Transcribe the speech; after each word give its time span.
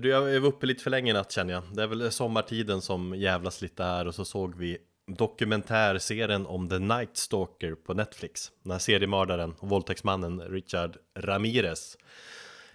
Du, 0.00 0.08
jag 0.08 0.40
var 0.40 0.48
uppe 0.48 0.66
lite 0.66 0.82
för 0.82 0.90
länge 0.90 1.10
i 1.10 1.14
natt 1.14 1.32
känner 1.32 1.52
jag. 1.52 1.62
Det 1.72 1.82
är 1.82 1.86
väl 1.86 2.12
sommartiden 2.12 2.80
som 2.80 3.14
jävlas 3.14 3.62
lite 3.62 3.84
här 3.84 4.06
och 4.06 4.14
så 4.14 4.24
såg 4.24 4.56
vi 4.56 4.78
dokumentärserien 5.16 6.46
om 6.46 6.68
The 6.68 6.78
Night 6.78 7.16
Stalker 7.16 7.74
på 7.74 7.94
Netflix. 7.94 8.52
Den 8.62 8.72
här 8.72 8.78
seriemördaren 8.78 9.54
och 9.58 9.68
våldtäktsmannen 9.68 10.40
Richard 10.40 10.96
Ramirez. 11.18 11.96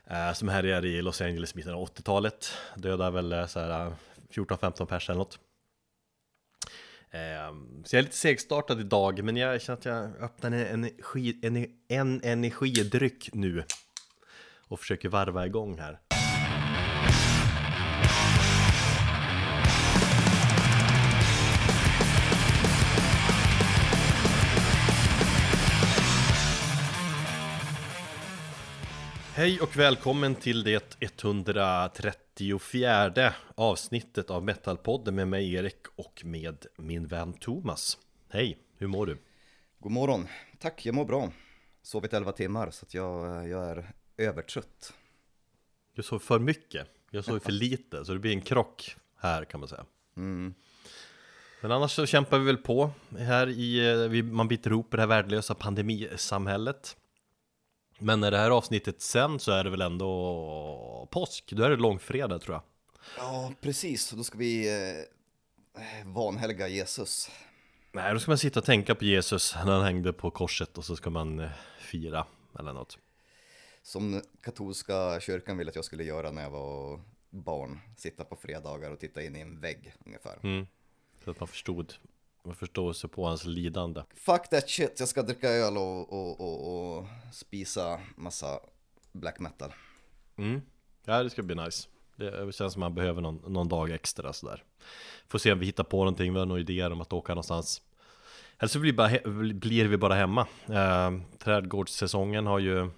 Eh, 0.07 0.33
som 0.33 0.49
härjade 0.49 0.87
i 0.87 1.01
Los 1.01 1.21
Angeles 1.21 1.53
i 1.53 1.57
mitten 1.57 1.73
av 1.73 1.87
80-talet. 1.87 2.53
Dödade 2.75 3.11
väl 3.11 3.31
eh, 3.33 3.45
så 3.45 3.59
här 3.59 3.85
eh, 3.85 3.93
14-15 4.33 4.85
pers 4.85 5.09
eller 5.09 5.19
något. 5.19 5.39
Eh, 7.11 7.55
så 7.85 7.95
jag 7.95 7.99
är 7.99 8.03
lite 8.03 8.17
segstartad 8.17 8.79
idag, 8.79 9.23
men 9.23 9.37
jag 9.37 9.61
känner 9.61 9.77
att 9.77 9.85
jag 9.85 10.17
öppnar 10.21 10.51
en, 10.51 10.65
energi, 10.73 11.39
en, 11.41 11.67
en 11.87 12.21
energidryck 12.23 13.29
nu. 13.33 13.63
Och 14.67 14.79
försöker 14.79 15.09
varva 15.09 15.45
igång 15.45 15.79
här. 15.79 15.99
Hej 29.37 29.59
och 29.61 29.77
välkommen 29.77 30.35
till 30.35 30.63
det 30.63 30.97
134 30.99 33.33
avsnittet 33.55 34.29
av 34.29 34.43
Metalpodden 34.43 35.15
med 35.15 35.27
mig 35.27 35.53
Erik 35.53 35.85
och 35.95 36.21
med 36.25 36.65
min 36.77 37.07
vän 37.07 37.33
Thomas. 37.33 37.97
Hej, 38.29 38.57
hur 38.77 38.87
mår 38.87 39.05
du? 39.05 39.17
God 39.79 39.91
morgon, 39.91 40.27
tack 40.59 40.85
jag 40.85 40.95
mår 40.95 41.05
bra. 41.05 41.31
Sovit 41.81 42.13
11 42.13 42.31
timmar 42.31 42.71
så 42.71 42.85
att 42.85 42.93
jag, 42.93 43.47
jag 43.47 43.69
är 43.69 43.91
övertrött. 44.17 44.93
Du 45.95 46.03
sov 46.03 46.19
för 46.19 46.39
mycket, 46.39 46.87
jag 47.11 47.25
sov 47.25 47.39
för 47.39 47.51
lite 47.51 48.05
så 48.05 48.13
det 48.13 48.19
blir 48.19 48.31
en 48.31 48.41
krock 48.41 48.95
här 49.17 49.45
kan 49.45 49.59
man 49.59 49.69
säga. 49.69 49.85
Mm. 50.17 50.53
Men 51.61 51.71
annars 51.71 51.91
så 51.91 52.05
kämpar 52.05 52.39
vi 52.39 52.45
väl 52.45 52.57
på 52.57 52.91
här 53.17 53.49
i, 53.49 53.91
eh, 53.91 54.09
man 54.23 54.47
biter 54.47 54.71
ihop 54.71 54.91
det 54.91 54.99
här 54.99 55.07
värdelösa 55.07 55.55
pandemisamhället. 55.55 56.97
Men 57.99 58.19
när 58.19 58.31
det 58.31 58.37
här 58.37 58.51
avsnittet 58.51 59.01
sen 59.01 59.39
så 59.39 59.51
är 59.51 59.63
det 59.63 59.69
väl 59.69 59.81
ändå 59.81 61.07
påsk, 61.11 61.51
då 61.51 61.63
är 61.63 61.69
det 61.69 61.75
långfredag 61.75 62.41
tror 62.41 62.55
jag. 62.55 62.63
Ja, 63.17 63.53
precis, 63.61 64.11
då 64.11 64.23
ska 64.23 64.37
vi 64.37 64.67
eh, 65.75 66.07
vanhelga 66.07 66.67
Jesus. 66.67 67.31
Nej, 67.91 68.13
då 68.13 68.19
ska 68.19 68.31
man 68.31 68.37
sitta 68.37 68.59
och 68.59 68.65
tänka 68.65 68.95
på 68.95 69.05
Jesus 69.05 69.55
när 69.55 69.71
han 69.71 69.83
hängde 69.83 70.13
på 70.13 70.31
korset 70.31 70.77
och 70.77 70.85
så 70.85 70.95
ska 70.95 71.09
man 71.09 71.39
eh, 71.39 71.49
fira 71.79 72.25
eller 72.59 72.73
något. 72.73 72.97
Som 73.81 74.21
katolska 74.41 75.19
kyrkan 75.19 75.57
ville 75.57 75.69
att 75.69 75.75
jag 75.75 75.85
skulle 75.85 76.03
göra 76.03 76.31
när 76.31 76.41
jag 76.41 76.49
var 76.49 77.01
barn, 77.29 77.79
sitta 77.97 78.23
på 78.23 78.35
fredagar 78.35 78.91
och 78.91 78.99
titta 78.99 79.23
in 79.23 79.35
i 79.35 79.39
en 79.39 79.59
vägg 79.59 79.93
ungefär. 80.05 80.39
Mm. 80.43 80.67
Så 81.23 81.31
att 81.31 81.39
man 81.39 81.47
förstod 81.47 81.93
med 82.45 82.57
förståelse 82.57 83.07
på 83.07 83.25
hans 83.25 83.45
lidande. 83.45 84.01
Fuck 84.15 84.49
that 84.49 84.69
shit, 84.69 84.99
jag 84.99 85.07
ska 85.07 85.23
dricka 85.23 85.49
öl 85.49 85.77
och, 85.77 86.13
och, 86.13 86.41
och, 86.41 86.97
och 86.97 87.05
spisa 87.33 87.99
massa 88.15 88.59
black 89.11 89.39
metal. 89.39 89.73
Mm. 90.37 90.61
Ja, 91.05 91.23
det 91.23 91.29
ska 91.29 91.43
bli 91.43 91.55
nice. 91.55 91.87
Det 92.15 92.55
känns 92.55 92.73
som 92.73 92.79
man 92.79 92.95
behöver 92.95 93.21
någon, 93.21 93.41
någon 93.47 93.69
dag 93.69 93.91
extra 93.91 94.33
sådär. 94.33 94.63
Får 95.27 95.39
se 95.39 95.51
om 95.51 95.59
vi 95.59 95.65
hittar 95.65 95.83
på 95.83 95.97
någonting, 95.97 96.33
vi 96.33 96.39
har 96.39 96.45
några 96.45 96.61
idéer 96.61 96.91
om 96.91 97.01
att 97.01 97.13
åka 97.13 97.33
någonstans. 97.33 97.81
Eller 98.59 98.69
så 98.69 98.79
blir, 98.79 98.93
bara, 98.93 99.09
blir 99.53 99.85
vi 99.85 99.97
bara 99.97 100.13
hemma. 100.13 100.47
Eh, 100.67 101.11
trädgårdssäsongen 101.39 102.45
har 102.45 102.59
ju, 102.59 102.89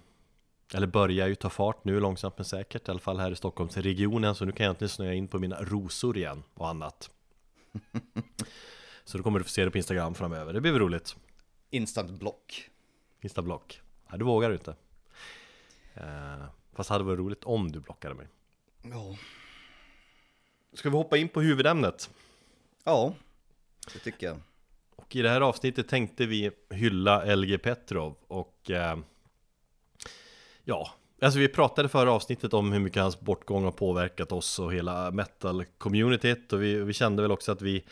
eller 0.74 0.86
börjar 0.86 1.28
ju 1.28 1.34
ta 1.34 1.50
fart 1.50 1.84
nu 1.84 2.00
långsamt 2.00 2.38
men 2.38 2.44
säkert, 2.44 2.88
i 2.88 2.90
alla 2.90 3.00
fall 3.00 3.20
här 3.20 3.30
i 3.30 3.36
Stockholmsregionen. 3.36 4.34
Så 4.34 4.44
nu 4.44 4.52
kan 4.52 4.64
jag 4.64 4.70
äntligen 4.70 4.88
snöa 4.88 5.14
in 5.14 5.28
på 5.28 5.38
mina 5.38 5.62
rosor 5.62 6.16
igen 6.16 6.42
och 6.54 6.68
annat. 6.68 7.10
Så 9.08 9.18
då 9.18 9.24
kommer 9.24 9.38
du 9.38 9.44
få 9.44 9.50
se 9.50 9.64
det 9.64 9.70
på 9.70 9.78
Instagram 9.78 10.14
framöver, 10.14 10.52
det 10.52 10.60
blir 10.60 10.72
väl 10.72 10.80
roligt. 10.80 11.16
Instant 11.70 12.10
block. 12.10 12.70
Instant 13.20 13.44
block. 13.44 13.80
Nej, 14.10 14.18
du 14.18 14.24
vågar 14.24 14.52
inte. 14.52 14.70
Uh, 15.96 16.44
Fast 16.72 16.88
det 16.88 16.94
hade 16.94 17.04
varit 17.04 17.18
roligt 17.18 17.44
om 17.44 17.72
du 17.72 17.80
blockade 17.80 18.14
mig. 18.14 18.26
Ja. 18.82 19.16
Ska 20.72 20.90
vi 20.90 20.96
hoppa 20.96 21.16
in 21.16 21.28
på 21.28 21.40
huvudämnet? 21.40 22.10
Ja, 22.84 23.14
det 23.92 23.98
tycker 23.98 24.26
jag. 24.26 24.40
Och 24.96 25.16
i 25.16 25.22
det 25.22 25.30
här 25.30 25.40
avsnittet 25.40 25.88
tänkte 25.88 26.26
vi 26.26 26.50
hylla 26.70 27.36
LG 27.36 27.58
Petrov 27.58 28.16
och 28.26 28.70
uh, 28.70 28.98
Ja, 30.64 30.90
Alltså 31.20 31.38
vi 31.38 31.48
pratade 31.48 31.88
förra 31.88 32.12
avsnittet 32.12 32.54
om 32.54 32.72
hur 32.72 32.80
mycket 32.80 33.02
hans 33.02 33.20
bortgång 33.20 33.64
har 33.64 33.72
påverkat 33.72 34.32
oss 34.32 34.58
och 34.58 34.74
hela 34.74 35.10
metal-communityt 35.10 36.52
och 36.52 36.62
vi, 36.62 36.74
vi, 36.74 36.92
kände 36.92 37.22
väl 37.22 37.32
också 37.32 37.52
att 37.52 37.62
vi 37.62 37.84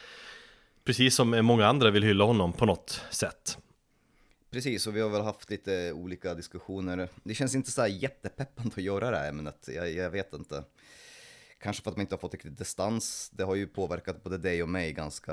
precis 0.86 1.14
som 1.14 1.30
många 1.30 1.66
andra 1.66 1.90
vill 1.90 2.02
hylla 2.02 2.24
honom 2.24 2.52
på 2.52 2.66
något 2.66 3.00
sätt. 3.10 3.58
Precis, 4.50 4.86
och 4.86 4.96
vi 4.96 5.00
har 5.00 5.08
väl 5.08 5.22
haft 5.22 5.50
lite 5.50 5.92
olika 5.92 6.34
diskussioner. 6.34 7.08
Det 7.24 7.34
känns 7.34 7.54
inte 7.54 7.70
så 7.70 7.80
här 7.80 7.88
jättepeppande 7.88 8.72
att 8.76 8.82
göra 8.82 9.10
det 9.10 9.16
här 9.16 9.28
ämnet, 9.28 9.68
jag, 9.74 9.92
jag 9.92 10.10
vet 10.10 10.32
inte. 10.32 10.64
Kanske 11.60 11.82
för 11.82 11.90
att 11.90 11.96
man 11.96 12.00
inte 12.00 12.14
har 12.14 12.20
fått 12.20 12.34
riktigt 12.34 12.58
distans. 12.58 13.30
Det 13.34 13.44
har 13.44 13.54
ju 13.54 13.66
påverkat 13.66 14.24
både 14.24 14.38
dig 14.38 14.62
och 14.62 14.68
mig 14.68 14.92
ganska, 14.92 15.32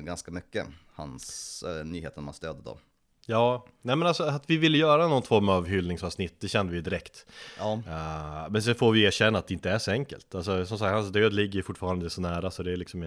ganska 0.00 0.30
mycket, 0.30 0.66
hans 0.92 1.62
äh, 1.62 1.84
nyheten 1.84 2.24
man 2.24 2.34
stödde 2.34 2.62
då. 2.64 2.78
Ja, 3.26 3.66
nej 3.82 3.96
men 3.96 4.08
alltså 4.08 4.22
att 4.22 4.50
vi 4.50 4.56
ville 4.56 4.78
göra 4.78 5.08
någon 5.08 5.22
form 5.22 5.48
av 5.48 5.66
hyllningsavsnitt, 5.66 6.40
det 6.40 6.48
kände 6.48 6.72
vi 6.72 6.80
direkt. 6.80 7.26
Ja. 7.58 7.72
Uh, 7.86 8.52
men 8.52 8.62
så 8.62 8.74
får 8.74 8.92
vi 8.92 9.04
erkänna 9.04 9.38
att 9.38 9.46
det 9.46 9.54
inte 9.54 9.70
är 9.70 9.78
så 9.78 9.90
enkelt. 9.90 10.34
Alltså 10.34 10.66
som 10.66 10.78
sagt, 10.78 10.92
hans 10.92 11.12
död 11.12 11.32
ligger 11.32 11.62
fortfarande 11.62 12.10
så 12.10 12.20
nära 12.20 12.50
så 12.50 12.62
det 12.62 12.72
är 12.72 12.76
liksom 12.76 13.02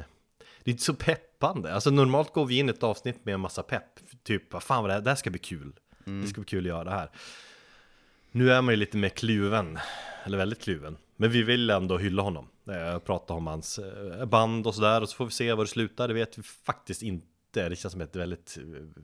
det 0.68 0.72
är 0.72 0.74
inte 0.74 0.84
så 0.84 0.94
peppande. 0.94 1.74
Alltså 1.74 1.90
normalt 1.92 2.34
går 2.34 2.46
vi 2.46 2.60
in 2.60 2.70
ett 2.70 2.84
avsnitt 2.84 3.26
med 3.26 3.34
en 3.34 3.40
massa 3.40 3.64
pepp. 3.64 4.00
Typ, 4.24 4.64
fan 4.64 4.84
vad 4.84 4.90
det 4.90 4.94
här, 4.94 5.02
det 5.02 5.10
här 5.10 5.16
ska 5.16 5.30
bli 5.30 5.40
kul. 5.40 5.80
Mm. 6.06 6.22
Det 6.22 6.28
ska 6.28 6.42
bli 6.42 6.46
kul 6.46 6.66
att 6.66 6.70
göra 6.70 6.84
det 6.84 6.92
här. 6.92 7.12
Nu 8.32 8.52
är 8.52 8.62
man 8.62 8.74
ju 8.74 8.76
lite 8.76 8.98
mer 8.98 9.10
kluven. 9.10 9.80
Eller 10.24 10.38
väldigt 10.38 10.62
kluven. 10.62 10.98
Men 11.16 11.32
vi 11.32 11.44
vill 11.44 11.70
ändå 11.70 11.98
hylla 11.98 12.22
honom. 12.22 12.48
Eh, 12.70 13.00
prata 13.00 13.34
om 13.34 13.48
hans 13.48 13.80
eh, 13.80 14.26
band 14.26 14.68
och 14.68 14.76
sådär. 14.76 15.02
Och 15.02 15.10
så 15.10 15.16
får 15.16 15.26
vi 15.26 15.32
se 15.32 15.54
var 15.54 15.64
det 15.64 15.70
slutar. 15.70 16.08
Det 16.08 16.14
vet 16.14 16.38
vi 16.38 16.44
faktiskt 16.44 17.02
inte. 17.02 17.70
Det 17.70 17.76
känns 17.76 17.92
som 17.92 18.02
ett 18.02 18.16
väldigt 18.16 18.58
eh, 18.58 19.04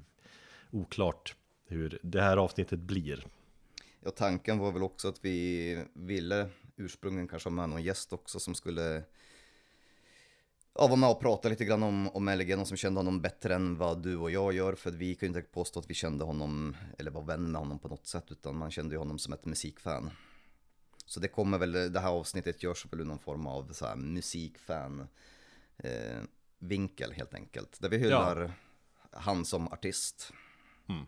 oklart 0.72 1.36
hur 1.68 2.00
det 2.02 2.22
här 2.22 2.38
avsnittet 2.38 2.80
blir. 2.80 3.26
Ja, 4.04 4.12
tanken 4.12 4.60
var 4.60 4.72
väl 4.72 4.84
också 4.84 5.08
att 5.08 5.20
vi 5.22 5.86
ville 5.94 6.50
ursprungligen 6.78 7.28
kanske 7.28 7.50
ha 7.50 7.56
med 7.56 7.70
någon 7.70 7.84
gäst 7.84 8.14
också 8.14 8.40
som 8.40 8.56
skulle 8.56 9.04
ja, 10.76 10.88
var 10.88 10.98
med 10.98 11.10
och 11.10 11.20
pratade 11.20 11.50
lite 11.50 11.66
grann 11.66 11.84
om, 11.84 12.10
om 12.10 12.30
LG, 12.30 12.56
någon 12.56 12.66
som 12.66 12.78
kände 12.78 13.00
honom 13.00 13.22
bättre 13.22 13.56
än 13.56 13.78
vad 13.78 14.04
du 14.04 14.18
och 14.18 14.32
jag 14.32 14.54
gör. 14.54 14.76
För 14.76 14.92
vi 14.92 15.16
kan 15.16 15.32
ju 15.32 15.38
inte 15.38 15.52
påstå 15.52 15.80
att 15.80 15.90
vi 15.90 15.94
kände 15.94 16.26
honom, 16.26 16.76
eller 16.98 17.12
var 17.12 17.24
vän 17.24 17.52
med 17.52 17.62
honom 17.62 17.80
på 17.80 17.88
något 17.88 18.08
sätt, 18.08 18.32
utan 18.32 18.56
man 18.56 18.72
kände 18.72 18.96
ju 18.96 19.00
honom 19.00 19.20
som 19.20 19.34
ett 19.34 19.46
musikfan. 19.46 20.12
Så 21.06 21.20
det 21.20 21.28
kommer 21.28 21.58
väl, 21.58 21.94
det 21.94 22.00
här 22.00 22.10
avsnittet 22.10 22.64
görs 22.64 22.86
väl 22.92 23.02
i 23.02 23.06
någon 23.06 23.20
form 23.20 23.48
av 23.48 23.74
så 23.74 23.86
här 23.86 23.96
musikfan 23.96 25.08
eh, 25.78 26.22
vinkel 26.60 27.12
helt 27.12 27.34
enkelt. 27.34 27.82
Där 27.82 27.90
vi 27.90 27.98
hyllar 27.98 28.42
ja. 28.42 29.20
han 29.20 29.46
som 29.46 29.68
artist. 29.68 30.34
Mm. 30.90 31.06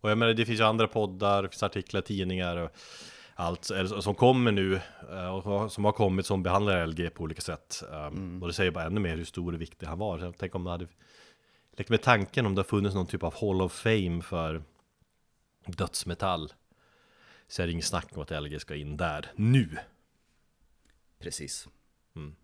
Och 0.00 0.10
jag 0.10 0.18
menar, 0.18 0.34
det 0.34 0.46
finns 0.46 0.60
ju 0.60 0.64
andra 0.64 0.88
poddar, 0.88 1.42
det 1.42 1.48
finns 1.48 1.62
artiklar, 1.62 2.00
tidningar 2.00 2.56
och 2.56 2.70
allt 3.34 3.70
som 4.00 4.14
kommer 4.14 4.52
nu 4.52 4.80
eh, 5.10 5.28
och 5.28 5.72
som 5.72 5.84
har 5.84 5.92
kommit 5.92 6.26
som 6.26 6.42
behandlar 6.42 6.86
LG 6.86 7.10
på 7.10 7.22
olika 7.22 7.40
sätt. 7.40 7.82
Um, 7.90 7.96
mm. 7.96 8.42
Och 8.42 8.48
det 8.48 8.54
säger 8.54 8.70
bara 8.70 8.84
ännu 8.84 9.00
mer 9.00 9.16
hur 9.16 9.24
stor 9.24 9.54
och 9.54 9.60
viktig 9.60 9.86
han 9.86 9.98
var. 9.98 10.32
Tänk 10.38 10.54
om 10.54 10.64
det 10.64 10.70
hade 10.70 10.86
lekt 11.76 11.90
med 11.90 12.02
tanken 12.02 12.46
om 12.46 12.54
det 12.54 12.58
har 12.58 12.64
funnits 12.64 12.94
någon 12.94 13.06
typ 13.06 13.22
av 13.22 13.34
Hall 13.40 13.62
of 13.62 13.72
Fame 13.72 14.22
för 14.22 14.62
dödsmetall. 15.66 16.52
Så 17.48 17.62
är 17.62 17.66
det 17.66 17.72
inget 17.72 17.84
snack 17.84 18.06
om 18.14 18.22
att 18.22 18.42
LG 18.42 18.60
ska 18.60 18.74
in 18.74 18.96
där 18.96 19.32
nu. 19.36 19.78
Precis. 21.18 21.68
Mm. 22.16 22.34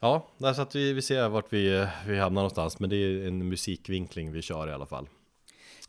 Ja, 0.00 0.28
där 0.38 0.52
så 0.52 0.62
att 0.62 0.74
vi, 0.74 0.92
vi 0.92 1.02
ser 1.02 1.28
vart 1.28 1.52
vi, 1.52 1.88
vi 2.06 2.18
hamnar 2.18 2.42
någonstans. 2.42 2.80
Men 2.80 2.90
det 2.90 2.96
är 2.96 3.26
en 3.26 3.48
musikvinkling 3.48 4.32
vi 4.32 4.42
kör 4.42 4.68
i 4.68 4.72
alla 4.72 4.86
fall. 4.86 5.08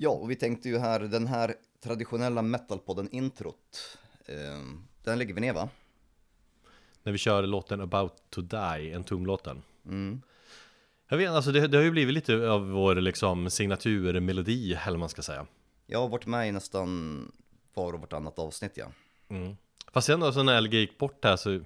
Ja, 0.02 0.10
och 0.10 0.32
vi 0.32 0.36
tänkte 0.36 0.70
ju 0.70 0.78
här, 0.78 1.00
den 1.00 1.28
här 1.28 1.56
traditionella 1.84 2.42
metalpodden 2.42 3.10
introt. 3.12 3.98
Eh, 4.26 4.60
den 5.04 5.18
lägger 5.18 5.34
vi 5.34 5.42
ner 5.42 5.54
va? 5.54 5.70
När 7.04 7.12
vi 7.12 7.18
kör 7.18 7.44
låten 7.44 7.82
About 7.82 8.14
to 8.30 8.42
Die, 8.42 8.92
en 8.92 9.04
tumlåten. 9.04 9.62
Mm. 9.86 10.22
Jag 11.10 11.18
vet 11.18 11.32
alltså 11.32 11.52
det, 11.52 11.68
det, 11.68 11.78
har 11.78 11.84
ju 11.84 11.92
blivit 11.92 12.14
lite 12.14 12.50
av 12.50 12.70
vår 12.70 12.96
liksom 12.96 13.50
signaturmelodi, 13.50 14.74
eller 14.86 14.98
man 14.98 15.10
ska 15.10 15.22
säga. 15.22 15.46
Jag 15.86 16.00
har 16.00 16.08
varit 16.08 16.26
med 16.26 16.50
i 16.50 16.52
nästan 16.52 17.32
var 17.74 17.94
och 17.94 18.00
vartannat 18.00 18.40
avsnitt 18.40 18.78
ja. 18.78 18.92
Mm. 19.30 19.58
Fast 19.92 20.08
sen 20.08 20.24
alltså 20.24 20.44
när 20.44 20.62
LG 20.62 20.74
gick 20.74 20.98
bort 20.98 21.26
här 21.26 21.36
så 21.36 21.62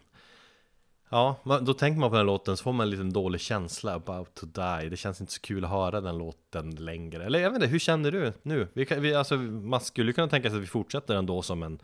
Ja, 1.13 1.60
då 1.62 1.74
tänker 1.74 2.00
man 2.00 2.10
på 2.10 2.15
den 2.15 2.25
låten 2.25 2.57
så 2.57 2.63
får 2.63 2.74
man 2.74 2.83
en 2.83 2.89
liten 2.89 3.13
dålig 3.13 3.42
känsla 3.42 3.94
about 3.94 4.33
to 4.33 4.45
die 4.45 4.89
Det 4.89 4.98
känns 4.98 5.21
inte 5.21 5.33
så 5.33 5.42
kul 5.42 5.65
att 5.65 5.71
höra 5.71 6.01
den 6.01 6.18
låten 6.18 6.75
längre 6.75 7.25
Eller 7.25 7.39
jag 7.39 7.50
vet 7.50 7.56
inte, 7.56 7.68
hur 7.68 7.80
känner 7.80 8.12
du 8.12 8.33
nu? 8.42 8.68
Vi 8.74 8.86
kan, 8.86 9.01
vi, 9.01 9.15
alltså, 9.15 9.36
man 9.38 9.81
skulle 9.81 10.13
kunna 10.13 10.27
tänka 10.27 10.50
sig 10.50 10.57
att 10.57 10.63
vi 10.63 10.68
fortsätter 10.68 11.15
ändå 11.15 11.42
som 11.42 11.63
en 11.63 11.81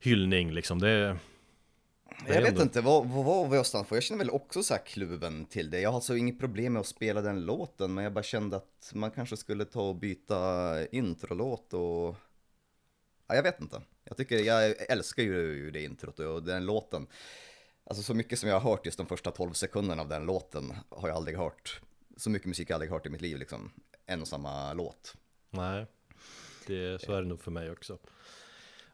hyllning 0.00 0.52
liksom 0.52 0.78
det, 0.78 1.16
Det 2.26 2.34
Jag 2.34 2.42
vet 2.42 2.60
inte, 2.60 2.80
vad, 2.80 3.06
vad 3.06 3.48
var 3.48 3.56
jag 3.56 3.66
stannade 3.66 3.88
för? 3.88 3.96
Jag 3.96 4.02
känner 4.02 4.24
väl 4.24 4.30
också 4.30 4.62
så 4.62 4.74
här 4.74 4.86
kluven 4.86 5.44
till 5.44 5.70
det. 5.70 5.80
Jag 5.80 5.90
har 5.90 5.96
alltså 5.96 6.16
inget 6.16 6.40
problem 6.40 6.72
med 6.72 6.80
att 6.80 6.86
spela 6.86 7.20
den 7.20 7.44
låten, 7.44 7.94
men 7.94 8.04
jag 8.04 8.12
bara 8.12 8.24
kände 8.24 8.56
att 8.56 8.92
man 8.94 9.10
kanske 9.10 9.36
skulle 9.36 9.64
ta 9.64 9.88
och 9.88 9.96
byta 9.96 10.86
introlåt 10.86 11.74
och... 11.74 12.16
Ja, 13.28 13.34
jag 13.34 13.42
vet 13.42 13.60
inte. 13.60 13.82
Jag 14.04 14.16
tycker, 14.16 14.38
jag 14.38 14.90
älskar 14.90 15.22
ju, 15.22 15.36
ju 15.36 15.70
det 15.70 15.82
introt 15.82 16.18
och 16.18 16.42
den 16.42 16.66
låten. 16.66 17.06
Alltså 17.90 18.02
så 18.02 18.14
mycket 18.14 18.38
som 18.38 18.48
jag 18.48 18.60
har 18.60 18.70
hört 18.70 18.86
just 18.86 18.98
de 18.98 19.06
första 19.06 19.30
12 19.30 19.52
sekunderna 19.52 20.02
av 20.02 20.08
den 20.08 20.26
låten 20.26 20.74
har 20.88 21.08
jag 21.08 21.16
aldrig 21.16 21.36
hört. 21.36 21.80
Så 22.16 22.30
mycket 22.30 22.48
musik 22.48 22.68
har 22.68 22.72
jag 22.72 22.76
aldrig 22.76 22.90
hört 22.90 23.06
i 23.06 23.08
mitt 23.08 23.20
liv 23.20 23.38
liksom. 23.38 23.70
En 24.06 24.20
och 24.22 24.28
samma 24.28 24.72
låt. 24.72 25.14
Nej, 25.50 25.86
det, 26.66 27.02
så 27.02 27.12
är 27.12 27.22
det 27.22 27.28
nog 27.28 27.40
för 27.40 27.50
mig 27.50 27.70
också. 27.70 27.98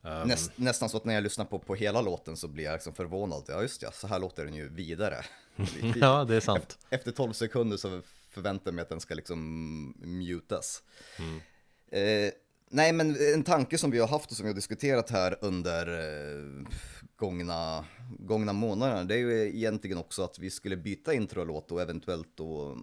Ehm, 0.02 0.29
Näst, 0.29 0.52
nästan 0.56 0.88
så 0.88 0.96
att 0.96 1.05
när 1.05 1.14
jag 1.14 1.23
lyssnar 1.23 1.44
på, 1.44 1.58
på 1.58 1.75
hela 1.75 2.00
låten 2.00 2.37
så 2.37 2.49
blir 2.49 2.64
jag 2.64 2.73
liksom 2.73 2.94
förvånad. 2.94 3.44
Ja 3.49 3.62
just 3.62 3.82
ja, 3.82 3.93
så 3.93 4.06
här 4.06 4.19
låter 4.19 4.44
den 4.44 4.55
ju 4.55 4.69
vidare. 4.69 5.25
ja, 5.97 6.25
det 6.25 6.37
är 6.37 6.40
sant. 6.40 6.79
Efter 6.90 7.12
12 7.12 7.32
sekunder 7.32 7.76
så 7.76 8.00
förväntar 8.31 8.70
jag 8.70 8.75
mig 8.75 8.82
att 8.82 8.88
den 8.88 9.00
ska 9.00 9.14
liksom 9.14 9.38
mutas. 9.99 10.82
Eh, 11.90 12.32
nej, 12.70 12.93
men 12.93 13.16
en 13.34 13.44
tanke 13.44 13.78
som 13.78 13.90
vi 13.90 13.99
har 13.99 14.08
haft 14.08 14.31
och 14.31 14.37
som 14.37 14.44
vi 14.44 14.50
har 14.50 14.55
diskuterat 14.55 15.11
här 15.11 15.38
under 15.40 15.87
eh, 15.87 16.66
gångna, 17.16 17.84
gångna 18.19 18.52
månaderna, 18.52 19.05
det 19.05 19.14
är 19.14 19.19
ju 19.19 19.56
egentligen 19.56 19.99
också 19.99 20.22
att 20.22 20.38
vi 20.38 20.50
skulle 20.50 20.76
byta 20.76 21.14
introlåt 21.14 21.72
och 21.72 21.82
eventuellt 21.82 22.28
då 22.34 22.78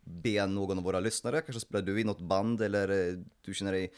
be 0.00 0.46
någon 0.46 0.78
av 0.78 0.84
våra 0.84 1.00
lyssnare, 1.00 1.40
kanske 1.40 1.60
spelar 1.60 1.82
du 1.82 2.00
i 2.00 2.04
något 2.04 2.20
band 2.20 2.62
eller 2.62 2.88
eh, 2.88 3.18
du 3.44 3.54
känner 3.54 3.72
dig 3.72 3.92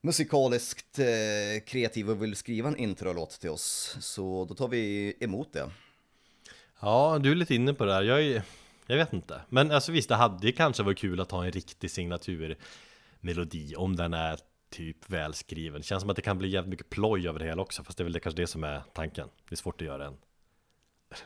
musikaliskt 0.00 0.98
eh, 0.98 1.64
kreativ 1.66 2.10
och 2.10 2.22
vill 2.22 2.36
skriva 2.36 2.68
en 2.68 2.76
introlåt 2.76 3.30
till 3.30 3.50
oss, 3.50 3.96
så 4.00 4.44
då 4.44 4.54
tar 4.54 4.68
vi 4.68 5.14
emot 5.20 5.52
det. 5.52 5.70
Ja, 6.80 7.18
du 7.22 7.30
är 7.30 7.34
lite 7.34 7.54
inne 7.54 7.74
på 7.74 7.84
det 7.84 7.94
här. 7.94 8.02
Jag, 8.02 8.22
är, 8.22 8.42
jag 8.86 8.96
vet 8.96 9.12
inte. 9.12 9.40
Men 9.48 9.70
alltså 9.70 9.92
visst, 9.92 10.08
det 10.08 10.14
hade 10.14 10.52
kanske 10.52 10.82
varit 10.82 10.98
kul 10.98 11.20
att 11.20 11.30
ha 11.30 11.44
en 11.44 11.52
riktig 11.52 11.90
signatur 11.90 12.56
signaturmelodi 13.34 13.74
om 13.76 13.96
den 13.96 14.14
är 14.14 14.38
typ 14.70 15.10
välskriven. 15.10 15.82
Känns 15.82 16.00
som 16.00 16.10
att 16.10 16.16
det 16.16 16.22
kan 16.22 16.38
bli 16.38 16.48
jävligt 16.48 16.70
mycket 16.70 16.90
ploj 16.90 17.28
över 17.28 17.38
det 17.38 17.44
hela 17.44 17.62
också, 17.62 17.84
fast 17.84 17.98
det 17.98 18.02
är 18.02 18.04
väl 18.04 18.12
det, 18.12 18.20
kanske 18.20 18.42
det 18.42 18.46
som 18.46 18.64
är 18.64 18.82
tanken. 18.94 19.28
Det 19.48 19.54
är 19.54 19.56
svårt 19.56 19.80
att 19.80 19.86
göra 19.86 20.06
en 20.06 20.16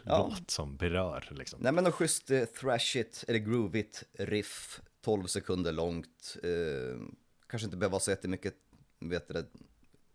Ja. 0.05 0.29
låt 0.31 0.51
som 0.51 0.77
berör 0.77 1.29
liksom. 1.31 1.61
Nej 1.63 1.73
men 1.73 1.85
något 1.85 1.95
schysst 1.95 2.31
eh, 2.31 2.45
thrashigt 2.45 3.25
eller 3.29 3.39
groovigt 3.39 4.05
riff, 4.19 4.81
12 5.03 5.27
sekunder 5.27 5.73
långt. 5.73 6.37
Eh, 6.43 7.01
kanske 7.47 7.65
inte 7.67 7.77
behöver 7.77 7.95
ha 7.95 8.01
så 8.01 8.11
jättemycket 8.11 8.55
vet 9.01 9.29
du, 9.29 9.47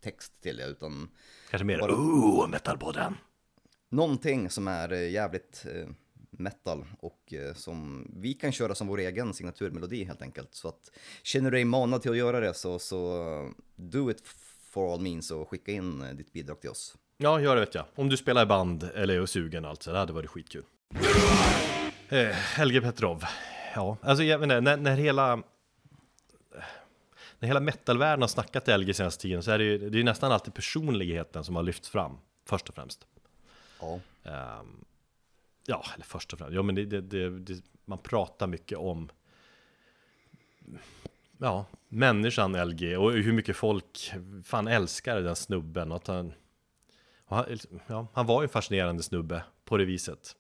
text 0.02 0.42
till 0.42 0.58
det, 0.58 0.66
utan 0.66 1.10
Kanske 1.50 1.66
mer 1.66 1.80
Bara- 1.80 1.92
ooh, 1.96 2.48
metalpodden. 2.50 3.16
någonting 3.90 4.50
som 4.50 4.68
är 4.68 4.94
eh, 4.94 5.10
jävligt 5.12 5.66
eh, 5.74 5.88
metal 6.40 6.86
och 7.00 7.34
eh, 7.34 7.54
som 7.54 8.12
vi 8.16 8.34
kan 8.34 8.52
köra 8.52 8.76
som 8.76 8.88
vår 8.88 9.00
egen 9.00 9.34
signaturmelodi 9.34 10.04
helt 10.04 10.22
enkelt. 10.22 10.56
Så 10.56 10.68
att 10.68 10.92
känner 11.24 11.52
du 11.52 11.58
dig 11.58 11.66
manad 11.66 12.02
till 12.02 12.12
att 12.12 12.18
göra 12.18 12.40
det 12.40 12.54
så, 12.54 12.80
så 12.80 13.22
eh, 13.22 13.50
do 13.76 14.12
it 14.12 14.22
for 14.70 14.94
all 14.94 15.02
means 15.02 15.32
och 15.32 15.50
skicka 15.50 15.72
in 15.72 16.02
eh, 16.02 16.10
ditt 16.10 16.34
bidrag 16.34 16.62
till 16.62 16.70
oss. 16.70 16.96
Ja, 17.18 17.42
gör 17.42 17.56
det 17.56 17.62
vet 17.62 17.76
jag. 17.76 17.86
Om 17.96 18.10
du 18.10 18.18
spelar 18.18 18.44
i 18.44 18.46
band 18.46 18.84
eller 18.96 19.22
är 19.22 19.26
sugen 19.26 19.66
alltså, 19.66 19.92
det 19.92 19.98
hade 19.98 20.14
varit 20.14 20.30
skitkul. 20.30 20.64
Eh, 22.10 22.28
Helge 22.28 22.82
Petrov. 22.82 23.24
Ja, 23.76 23.98
alltså 24.02 24.24
jag 24.24 24.44
inte, 24.44 24.62
när, 24.62 24.78
när 24.78 24.96
hela... 24.96 25.44
När 27.40 27.48
hela 27.48 27.60
metalvärlden 27.60 28.22
har 28.22 28.28
snackat 28.28 28.68
LG 28.80 28.94
senaste 28.94 29.22
tiden 29.22 29.44
så 29.44 29.52
är 29.52 29.58
det 29.58 29.64
ju 29.64 29.90
det 29.90 30.00
är 30.00 30.04
nästan 30.04 30.32
alltid 30.32 30.54
personligheten 30.54 31.44
som 31.44 31.56
har 31.56 31.64
lyfts 31.64 31.90
fram, 31.90 32.18
först 32.46 32.70
och 32.70 32.76
främst. 32.76 33.08
Ja, 33.80 34.00
Ehm, 34.26 34.86
ja, 35.66 35.86
eller 35.96 36.06
först 36.06 36.34
och 36.34 36.40
främst. 36.40 36.56
Ja, 36.56 36.64
men 36.64 36.76
det, 36.76 36.86
det, 36.86 37.02
det, 37.02 37.40
det, 37.40 37.64
man 37.86 37.98
pratar 37.98 38.48
mycket 38.48 38.78
om 38.78 39.10
ja, 41.38 41.66
människan 41.90 42.70
LG 42.70 42.98
och 42.98 43.12
hur 43.12 43.34
mycket 43.34 43.56
folk 43.56 44.14
fan 44.44 44.68
älskar 44.68 45.22
den 45.22 45.36
snubben. 45.36 45.92
Och 45.92 45.98
att 45.98 46.08
han, 46.08 46.34
och 47.26 47.36
han, 47.36 47.46
ja, 47.88 48.08
han 48.14 48.26
var 48.26 48.42
ju 48.42 48.46
en 48.46 48.50
fascinerande 48.50 49.04
snubbe 49.04 49.44
på 49.66 49.78
det 49.78 49.86
viset. 49.86 50.36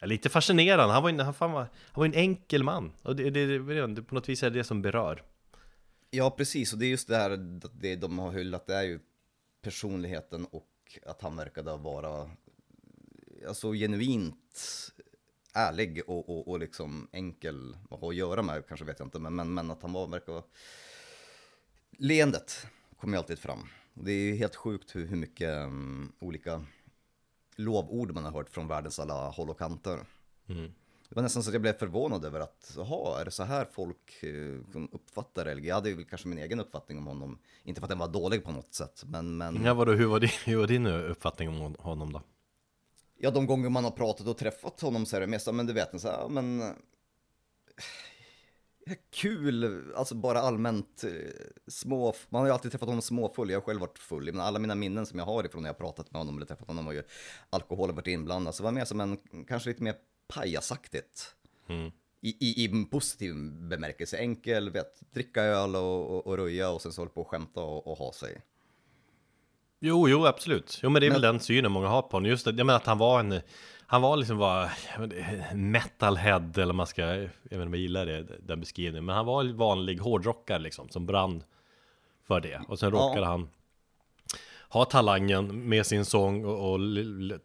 Eller 0.00 0.14
inte 0.14 0.28
fascinerande, 0.28 0.94
han 0.94 1.02
var, 1.02 1.10
en, 1.10 1.20
han, 1.20 1.34
fan 1.34 1.52
var, 1.52 1.60
han 1.60 2.00
var 2.00 2.04
en 2.04 2.14
enkel 2.14 2.62
man. 2.62 2.92
Och 3.02 3.16
det, 3.16 3.30
det, 3.30 3.58
det, 3.58 3.86
det, 3.86 4.02
på 4.02 4.14
något 4.14 4.28
vis 4.28 4.42
är 4.42 4.50
det 4.50 4.58
det 4.58 4.64
som 4.64 4.82
berör. 4.82 5.22
Ja, 6.10 6.30
precis. 6.30 6.72
Och 6.72 6.78
det 6.78 6.86
är 6.86 6.90
just 6.90 7.08
det 7.08 7.16
här 7.16 7.60
det 7.72 7.96
de 7.96 8.18
har 8.18 8.32
hyllat, 8.32 8.66
det 8.66 8.74
är 8.74 8.82
ju 8.82 9.00
personligheten 9.62 10.46
och 10.50 10.68
att 11.06 11.22
han 11.22 11.36
verkade 11.36 11.76
vara 11.76 12.30
alltså 13.48 13.72
genuint 13.72 14.92
ärlig 15.54 16.02
och, 16.06 16.28
och, 16.28 16.48
och 16.48 16.58
liksom 16.58 17.08
enkel 17.12 17.76
att 17.90 18.00
ha 18.00 18.08
att 18.08 18.14
göra 18.14 18.42
med, 18.42 18.66
kanske 18.68 18.86
vet 18.86 18.98
jag 18.98 19.06
inte, 19.06 19.18
men, 19.18 19.34
men, 19.34 19.54
men 19.54 19.70
att 19.70 19.82
han 19.82 19.92
var, 19.92 20.06
verkar 20.06 20.32
vara... 20.32 20.44
Leendet 21.90 22.66
kommer 22.96 23.14
ju 23.14 23.18
alltid 23.18 23.38
fram. 23.38 23.68
Det 23.94 24.12
är 24.12 24.20
ju 24.20 24.34
helt 24.34 24.56
sjukt 24.56 24.96
hur, 24.96 25.06
hur 25.06 25.16
mycket 25.16 25.66
um, 25.66 26.12
olika 26.18 26.64
lovord 27.56 28.14
man 28.14 28.24
har 28.24 28.32
hört 28.32 28.50
från 28.50 28.68
världens 28.68 28.98
alla 28.98 29.28
håll 29.28 29.50
och 29.50 29.58
kanter. 29.58 30.00
Mm. 30.48 30.72
Det 31.08 31.16
var 31.16 31.22
nästan 31.22 31.42
så 31.42 31.50
att 31.50 31.54
jag 31.54 31.62
blev 31.62 31.78
förvånad 31.78 32.24
över 32.24 32.40
att, 32.40 32.72
jaha, 32.76 33.20
är 33.20 33.24
det 33.24 33.30
så 33.30 33.42
här 33.42 33.66
folk 33.72 34.22
eh, 34.22 34.82
uppfattar 34.92 35.54
LG? 35.54 35.66
Jag 35.66 35.74
hade 35.74 35.90
ju 35.90 36.04
kanske 36.04 36.28
min 36.28 36.38
egen 36.38 36.60
uppfattning 36.60 36.98
om 36.98 37.06
honom, 37.06 37.38
inte 37.64 37.80
för 37.80 37.86
att 37.86 37.90
den 37.90 37.98
var 37.98 38.08
dålig 38.08 38.44
på 38.44 38.52
något 38.52 38.74
sätt, 38.74 39.04
men, 39.06 39.36
men 39.36 39.64
Ja, 39.64 39.74
vadå, 39.74 39.92
hur, 39.92 40.06
var 40.06 40.20
din, 40.20 40.30
hur 40.44 40.56
var 40.56 40.66
din 40.66 40.86
uppfattning 40.86 41.48
om 41.48 41.76
honom 41.78 42.12
då? 42.12 42.22
Ja, 43.22 43.30
de 43.30 43.46
gånger 43.46 43.68
man 43.68 43.84
har 43.84 43.90
pratat 43.90 44.26
och 44.26 44.38
träffat 44.38 44.80
honom 44.80 45.06
så 45.06 45.16
är 45.16 45.20
det 45.20 45.26
mest, 45.26 45.46
ja, 45.46 45.52
men 45.52 45.66
du 45.66 45.72
vet, 45.72 46.00
så 46.00 46.08
här, 46.08 46.28
men 46.28 46.60
eh, 46.60 46.68
kul, 49.10 49.84
alltså 49.96 50.14
bara 50.14 50.40
allmänt 50.40 51.04
eh, 51.04 51.10
små, 51.66 52.14
man 52.28 52.40
har 52.40 52.46
ju 52.46 52.52
alltid 52.52 52.70
träffat 52.70 52.88
honom 52.88 53.02
småfull, 53.02 53.50
jag 53.50 53.60
har 53.60 53.64
själv 53.64 53.80
varit 53.80 53.98
full, 53.98 54.32
men 54.32 54.40
alla 54.40 54.58
mina 54.58 54.74
minnen 54.74 55.06
som 55.06 55.18
jag 55.18 55.26
har 55.26 55.44
ifrån 55.44 55.62
när 55.62 55.68
jag 55.68 55.74
har 55.74 55.78
pratat 55.78 56.12
med 56.12 56.20
honom 56.20 56.36
eller 56.36 56.46
träffat 56.46 56.66
honom 56.66 56.86
har 56.86 56.92
ju 56.92 57.02
alkohol 57.50 57.92
varit 57.92 58.06
inblandad, 58.06 58.54
så 58.54 58.62
det 58.62 58.64
var 58.64 58.72
mer 58.72 58.84
som 58.84 59.00
en, 59.00 59.18
kanske 59.48 59.68
lite 59.68 59.82
mer 59.82 59.94
pajasaktigt. 60.28 61.34
Mm. 61.68 61.90
I, 62.20 62.28
i, 62.28 62.64
I 62.64 62.84
positiv 62.90 63.34
bemärkelse, 63.52 64.16
enkel, 64.18 64.70
vet, 64.70 65.12
dricka 65.12 65.42
öl 65.42 65.76
och, 65.76 66.10
och, 66.10 66.26
och 66.26 66.36
röja 66.36 66.70
och 66.70 66.82
sen 66.82 66.92
så 66.92 67.00
hålla 67.00 67.10
på 67.10 67.20
och 67.20 67.28
skämta 67.28 67.60
och, 67.60 67.86
och 67.86 67.98
ha 67.98 68.12
sig. 68.12 68.40
Jo, 69.84 70.08
jo, 70.08 70.26
absolut. 70.26 70.80
Jo, 70.82 70.90
men 70.90 71.00
det 71.00 71.06
är 71.06 71.10
Men- 71.10 71.20
väl 71.20 71.32
den 71.32 71.40
synen 71.40 71.72
många 71.72 71.88
har 71.88 72.02
på 72.02 72.08
honom. 72.16 72.28
Just 72.30 72.44
det, 72.44 72.50
jag 72.50 72.66
menar 72.66 72.76
att 72.76 72.86
han 72.86 72.98
var 72.98 73.20
en, 73.20 73.40
han 73.86 74.02
var 74.02 74.16
liksom 74.16 74.68
inte, 75.00 75.54
metalhead, 75.54 76.52
eller 76.56 76.72
man 76.74 76.86
ska, 76.86 77.02
jag 77.02 77.18
vet 77.18 77.32
inte 77.52 77.62
om 77.62 77.72
jag 77.74 77.82
gillar 77.82 78.06
det, 78.06 78.22
den 78.42 78.60
beskrivningen, 78.60 79.04
men 79.04 79.16
han 79.16 79.26
var 79.26 79.40
en 79.40 79.56
vanlig 79.56 79.98
hårdrockare 79.98 80.58
liksom, 80.58 80.88
som 80.88 81.06
brann 81.06 81.42
för 82.26 82.40
det. 82.40 82.60
Och 82.68 82.78
sen 82.78 82.94
Ja. 82.94 83.00
råkade 83.00 83.26
han 83.26 83.48
ha 84.68 84.84
talangen 84.84 85.68
med 85.68 85.86
sin 85.86 86.04
sång 86.04 86.44
och, 86.44 86.72
och 86.72 86.80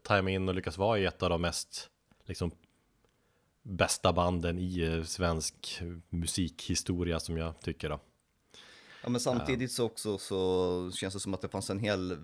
tajma 0.03 0.29
in 0.31 0.49
och 0.49 0.55
lyckas 0.55 0.77
vara 0.77 0.99
i 0.99 1.05
ett 1.05 1.23
av 1.23 1.29
de 1.29 1.41
mest, 1.41 1.89
liksom, 2.25 2.51
bästa 3.63 4.13
banden 4.13 4.59
i 4.59 4.79
eh, 4.81 5.03
svensk 5.03 5.81
musikhistoria 6.09 7.19
som 7.19 7.37
jag 7.37 7.59
tycker 7.59 7.89
då. 7.89 7.99
Ja, 9.07 9.11
men 9.11 9.21
samtidigt 9.21 9.71
så 9.71 9.85
också 9.85 10.17
så 10.17 10.91
känns 10.91 11.13
det 11.13 11.19
som 11.19 11.33
att 11.33 11.41
det 11.41 11.47
fanns 11.49 11.69
en 11.69 11.79
hel 11.79 12.17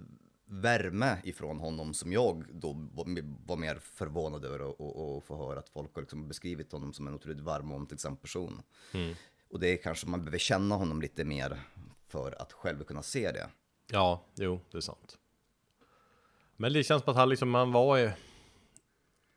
värme 0.45 1.17
ifrån 1.23 1.59
honom 1.59 1.93
som 1.93 2.11
jag 2.13 2.45
då 2.53 2.73
var- 2.93 3.55
mer 3.57 3.75
förvånad 3.75 4.45
över 4.45 4.59
att- 4.69 5.23
få 5.23 5.37
höra 5.47 5.59
att 5.59 5.69
folk 5.69 5.95
har 5.95 6.01
liksom 6.01 6.27
beskrivit 6.27 6.71
honom 6.71 6.93
som 6.93 7.07
en 7.07 7.13
otroligt 7.13 7.39
varm 7.39 7.71
och 7.71 7.77
omtänksam 7.77 8.17
person. 8.17 8.61
Mm. 8.93 9.15
Och 9.49 9.59
det 9.59 9.67
är 9.67 9.77
kanske 9.77 10.07
man 10.07 10.19
behöver 10.19 10.37
känna 10.37 10.75
honom 10.75 11.01
lite 11.01 11.23
mer 11.23 11.59
för 12.07 12.41
att 12.41 12.53
själv 12.53 12.83
kunna 12.83 13.03
se 13.03 13.31
det. 13.31 13.49
Ja, 13.91 14.25
jo, 14.35 14.59
det 14.71 14.77
är 14.77 14.81
sant. 14.81 15.17
Men 16.55 16.73
det 16.73 16.83
känns 16.83 17.03
som 17.03 17.11
att 17.11 17.17
han 17.17 17.29
liksom, 17.29 17.53
han 17.53 17.71
var 17.71 17.97
ju... 17.97 18.11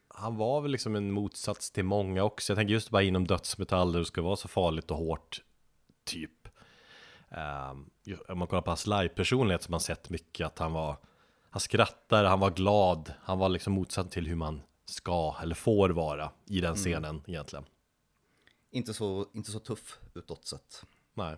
Han 0.08 0.36
var 0.36 0.60
väl 0.60 0.70
liksom 0.70 0.96
en 0.96 1.10
motsats 1.12 1.70
till 1.70 1.84
många 1.84 2.24
också. 2.24 2.52
Jag 2.52 2.58
tänker 2.58 2.74
just 2.74 2.90
bara 2.90 3.02
inom 3.02 3.26
dödsmetall 3.26 3.92
där 3.92 3.98
det 3.98 4.04
ska 4.06 4.22
vara 4.22 4.36
så 4.36 4.48
farligt 4.48 4.90
och 4.90 4.96
hårt, 4.96 5.42
typ. 6.04 6.30
Um, 7.28 7.90
om 8.28 8.38
man 8.38 8.48
kollar 8.48 8.62
på 8.62 8.70
hans 8.70 8.86
live-personlighet 8.86 9.62
som 9.62 9.70
man 9.70 9.80
sett 9.80 10.10
mycket, 10.10 10.46
att 10.46 10.58
han 10.58 10.72
var... 10.72 10.96
Han 11.50 11.60
skrattade, 11.60 12.28
han 12.28 12.40
var 12.40 12.50
glad, 12.50 13.12
han 13.22 13.38
var 13.38 13.48
liksom 13.48 13.72
motsatsen 13.72 14.10
till 14.10 14.26
hur 14.26 14.36
man 14.36 14.62
ska 14.84 15.36
eller 15.42 15.54
får 15.54 15.90
vara 15.90 16.30
i 16.46 16.60
den 16.60 16.74
scenen 16.74 17.22
egentligen. 17.26 17.64
Inte 18.70 18.94
så, 18.94 19.26
inte 19.32 19.50
så 19.50 19.58
tuff 19.58 19.98
utåt 20.14 20.46
sett. 20.46 20.84
Nej. 21.14 21.36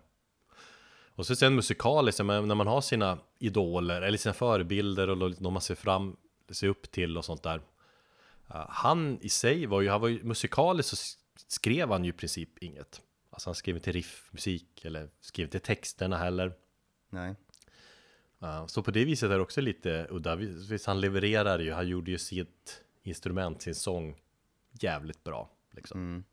Och 1.14 1.26
så 1.26 1.37
sen 1.37 1.54
musikaliskt, 1.54 2.25
när 2.25 2.54
man 2.54 2.66
har 2.66 2.80
sina 2.80 3.18
idoler 3.38 4.02
eller 4.02 4.18
sina 4.18 4.35
förebilder 4.35 5.09
och 5.09 5.30
de 5.30 5.52
man 5.52 5.62
ser 5.62 5.75
fram, 5.75 6.16
ser 6.50 6.68
upp 6.68 6.90
till 6.90 7.18
och 7.18 7.25
sånt 7.25 7.42
där. 7.42 7.57
Uh, 8.50 8.66
han 8.68 9.18
i 9.21 9.28
sig 9.28 9.66
var 9.66 9.80
ju, 9.80 9.88
han 9.88 10.00
var 10.00 10.09
ju 10.09 10.25
musikaliskt 10.25 10.99
så 10.99 11.18
skrev 11.49 11.90
han 11.90 12.04
ju 12.04 12.11
i 12.11 12.12
princip 12.12 12.59
inget. 12.59 13.02
Alltså 13.38 13.50
han 13.50 13.54
skrev 13.54 13.76
inte 13.76 13.92
riffmusik 13.92 14.85
eller 14.85 15.11
skrev 15.21 15.45
inte 15.45 15.59
texterna 15.59 16.16
heller. 16.16 16.52
Nej. 17.11 17.35
Ja, 18.38 18.68
så 18.68 18.83
på 18.83 18.90
det 18.90 19.04
viset 19.04 19.30
är 19.30 19.35
det 19.35 19.40
också 19.40 19.61
lite 19.61 20.07
udda. 20.11 20.37
Visst, 20.37 20.87
han 20.87 21.00
levererar 21.00 21.59
ju, 21.59 21.73
han 21.73 21.88
gjorde 21.88 22.11
ju 22.11 22.18
sitt 22.18 22.85
instrument, 23.02 23.62
sin 23.62 23.75
sång 23.75 24.21
jävligt 24.71 25.25
bra. 25.25 25.50
Liksom. 25.71 26.00
Mm. 26.00 26.25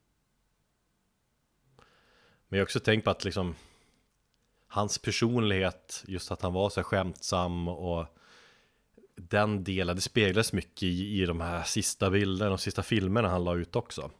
Men 2.48 2.58
jag 2.58 2.62
har 2.62 2.66
också 2.66 2.80
tänkt 2.80 3.04
på 3.04 3.10
att 3.10 3.24
liksom 3.24 3.56
hans 4.68 4.98
personlighet, 4.98 6.04
just 6.08 6.32
att 6.32 6.42
han 6.42 6.54
var 6.54 6.70
så 6.70 6.80
här 6.80 6.86
skämtsam 6.86 7.68
och 7.68 8.06
den 9.16 9.64
delen, 9.64 9.96
det 9.96 10.02
speglas 10.02 10.54
mycket 10.54 10.84
i, 10.84 11.22
i 11.22 11.26
de 11.26 11.42
här 11.42 11.64
sista 11.64 12.10
bilderna 12.10 12.54
och 12.54 12.60
sista 12.60 12.84
filmerna 12.84 13.30
han 13.30 13.44
la 13.44 13.56
ut 13.56 13.76
också. 13.76 14.12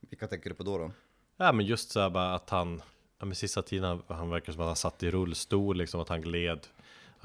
Vilka 0.00 0.28
tänker 0.28 0.50
du 0.50 0.56
på 0.56 0.62
då? 0.62 0.78
då? 0.78 0.92
Ja 1.42 1.52
men 1.52 1.66
just 1.66 1.90
så 1.90 2.00
här 2.00 2.10
bara 2.10 2.34
att 2.34 2.50
han, 2.50 2.82
ja 3.18 3.26
men 3.26 3.34
sista 3.34 3.62
tiden 3.62 4.02
han, 4.08 4.30
verkar 4.30 4.52
som 4.52 4.60
att 4.62 4.66
han 4.66 4.76
satt 4.76 5.02
i 5.02 5.10
rullstol 5.10 5.76
liksom, 5.76 6.00
att 6.00 6.08
han 6.08 6.22
gled. 6.22 6.66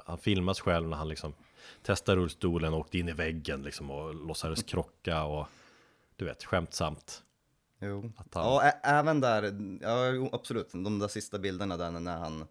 Han 0.05 0.17
filmas 0.17 0.59
själv 0.59 0.87
när 0.89 0.97
han 0.97 1.07
liksom 1.07 1.33
testade 1.83 2.21
rullstolen 2.21 2.73
och 2.73 2.79
åkte 2.79 2.97
in 2.97 3.09
i 3.09 3.13
väggen 3.13 3.61
liksom 3.63 3.91
och 3.91 4.15
låtsades 4.15 4.63
krocka 4.63 5.23
och 5.23 5.47
du 6.15 6.25
vet, 6.25 6.43
skämtsamt. 6.43 7.23
Jo. 7.79 8.11
Att 8.17 8.33
han- 8.33 8.43
Ja, 8.45 8.61
även 8.83 9.21
där, 9.21 9.43
ja 9.81 10.29
absolut, 10.31 10.71
de 10.71 10.99
där 10.99 11.07
sista 11.07 11.39
bilderna 11.39 11.77
där 11.77 11.91
när 11.91 12.17
han 12.17 12.47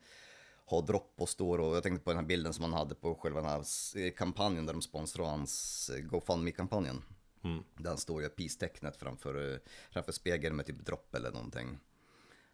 har 0.67 0.83
dropp 0.83 1.15
och 1.19 1.29
står 1.29 1.59
och 1.61 1.77
jag 1.77 1.83
tänkte 1.83 2.05
på 2.05 2.11
den 2.11 2.19
här 2.19 2.27
bilden 2.27 2.53
som 2.53 2.65
han 2.65 2.73
hade 2.73 2.95
på 2.95 3.15
själva 3.15 3.41
den 3.41 3.51
här 3.51 4.11
kampanjen 4.11 4.67
där 4.67 4.73
de 4.73 4.83
sponsrar 4.83 5.25
hans 5.25 5.91
eh, 5.95 6.01
GoFundMe-kampanjen. 6.01 7.03
Mm. 7.45 7.65
Där 7.75 7.91
han 7.91 7.99
står 7.99 8.25
i 8.25 8.29
peace-tecknet 8.29 8.97
framför, 8.97 9.61
framför 9.91 10.13
spegeln 10.13 10.57
med 10.57 10.67
typ 10.67 10.87
dropp 10.87 11.15
eller 11.15 11.31
någonting. 11.31 11.79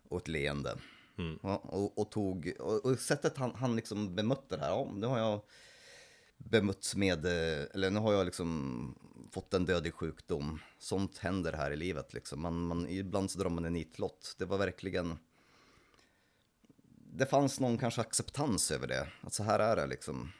Och 0.08 0.18
ett 0.18 0.28
leende. 0.28 0.78
Mm. 1.18 1.38
Ja, 1.42 1.56
och, 1.56 1.98
och 1.98 2.10
tog, 2.10 2.52
och, 2.58 2.84
och 2.84 2.98
sättet 2.98 3.36
han, 3.36 3.54
han 3.54 3.76
liksom 3.76 4.14
bemötte 4.14 4.56
det 4.56 4.62
här, 4.62 4.70
ja, 4.70 4.90
nu 4.94 5.06
har 5.06 5.18
jag 5.18 5.42
bemötts 6.38 6.96
med, 6.96 7.24
eh, 7.24 7.66
eller 7.74 7.90
nu 7.90 8.00
har 8.00 8.12
jag 8.12 8.24
liksom 8.24 8.94
fått 9.30 9.54
en 9.54 9.64
dödlig 9.64 9.94
sjukdom. 9.94 10.60
Sånt 10.78 11.18
händer 11.18 11.52
här 11.52 11.70
i 11.70 11.76
livet 11.76 12.12
liksom. 12.12 12.40
Man, 12.40 12.66
man, 12.66 12.88
ibland 12.88 13.30
så 13.30 13.38
drar 13.38 13.50
man 13.50 13.64
en 13.64 13.72
nitlott. 13.72 14.34
Det 14.38 14.44
var 14.44 14.58
verkligen... 14.58 15.18
Det 17.12 17.26
fanns 17.26 17.60
någon 17.60 17.78
kanske 17.78 18.00
acceptans 18.00 18.70
över 18.70 18.86
det. 18.86 19.08
Att 19.20 19.34
så 19.34 19.42
här 19.42 19.58
är 19.58 19.76
det 19.76 19.86
liksom. 19.86 20.32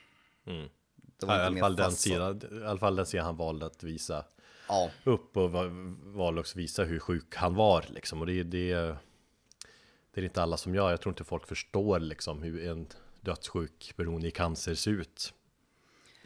Mm. 0.45 0.69
Det 0.95 1.25
Ja, 1.25 1.37
I 1.37 1.45
alla 1.45 1.59
fall 1.59 1.75
den 1.75 1.91
sidan, 1.91 2.41
i 2.51 2.65
alla 2.65 2.79
fall 2.79 2.95
den 2.95 3.05
sidan 3.05 3.25
han 3.25 3.37
valde 3.37 3.65
att 3.65 3.83
visa 3.83 4.25
Ja, 4.71 4.91
upp 5.03 5.37
och 5.37 5.51
va- 5.51 5.69
valde 6.03 6.39
också 6.41 6.57
visa 6.57 6.83
hur 6.83 6.99
sjuk 6.99 7.35
han 7.35 7.55
var 7.55 7.85
liksom. 7.89 8.19
Och 8.21 8.27
det, 8.27 8.43
det, 8.43 8.73
det 10.13 10.21
är 10.21 10.23
inte 10.23 10.41
alla 10.43 10.57
som 10.57 10.75
gör. 10.75 10.89
Jag 10.89 11.01
tror 11.01 11.11
inte 11.11 11.23
folk 11.23 11.47
förstår 11.47 11.99
liksom 11.99 12.41
hur 12.43 12.67
en 12.67 12.87
dödssjuk 13.21 13.93
beroende 13.97 14.27
i 14.27 14.31
cancer 14.31 14.75
ser 14.75 14.91
ut. 14.91 15.33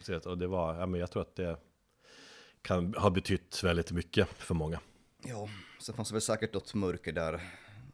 Så 0.01 0.13
att- 0.15 0.25
Och 0.25 0.37
det 0.37 0.47
var, 0.47 0.75
ja 0.79 0.85
men 0.85 0.99
jag 0.99 1.11
tror 1.11 1.21
att 1.21 1.35
det 1.35 1.57
kan 2.61 2.93
ha 2.93 3.09
betytt 3.09 3.63
väldigt 3.63 3.91
mycket 3.91 4.27
för 4.29 4.53
många. 4.55 4.79
ja. 5.23 5.49
Sen 5.79 5.95
fanns 5.95 6.09
det 6.09 6.13
väl 6.13 6.21
säkert 6.21 6.53
något 6.53 6.73
mörker 6.73 7.11
där. 7.11 7.41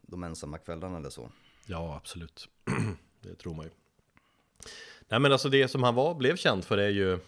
De 0.02 0.22
ensamma 0.24 0.58
kvällarna 0.58 0.96
eller 0.98 1.10
så. 1.10 1.30
Ja, 1.66 1.96
absolut. 1.96 2.48
det 3.20 3.34
tror 3.34 3.54
man 3.54 3.64
ju. 3.64 3.70
Nej 5.08 5.20
men 5.20 5.32
alltså 5.32 5.48
det 5.48 5.68
som 5.68 5.82
han 5.82 5.94
var, 5.94 6.14
blev 6.14 6.36
känd 6.36 6.64
för 6.64 6.78
är 6.78 6.88
ju 6.88 7.18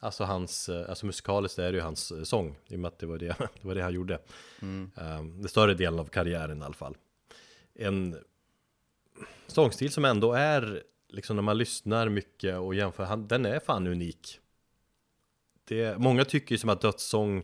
Alltså 0.00 0.24
hans, 0.24 0.68
eh, 0.68 0.88
alltså 0.88 1.06
musikaliskt 1.06 1.58
är 1.58 1.72
det 1.72 1.78
ju 1.78 1.82
hans 1.82 2.12
eh, 2.12 2.22
sång 2.22 2.56
I 2.68 2.76
och 2.76 2.78
med 2.78 2.88
att 2.88 2.98
det 2.98 3.06
var 3.06 3.18
det, 3.18 3.26
det, 3.60 3.68
var 3.68 3.74
det 3.74 3.82
han 3.82 3.94
gjorde 3.94 4.18
Mm. 4.62 4.90
um, 4.96 5.42
Det 5.42 5.48
större 5.48 5.74
delen 5.74 6.00
av 6.00 6.04
karriären 6.04 6.62
i 6.62 6.64
alla 6.64 6.74
fall 6.74 6.96
En 7.74 8.16
sångstil 9.46 9.92
som 9.92 10.04
ändå 10.04 10.32
är 10.32 10.82
Liksom 11.08 11.36
när 11.36 11.42
man 11.42 11.58
lyssnar 11.58 12.08
mycket 12.08 12.58
och 12.58 12.74
jämför, 12.74 13.04
han, 13.04 13.28
den 13.28 13.46
är 13.46 13.60
fan 13.60 13.86
unik 13.86 14.40
det, 15.64 15.98
Många 15.98 16.24
tycker 16.24 16.54
ju 16.54 16.58
som 16.58 16.70
att 16.70 16.80
dödssång 16.80 17.42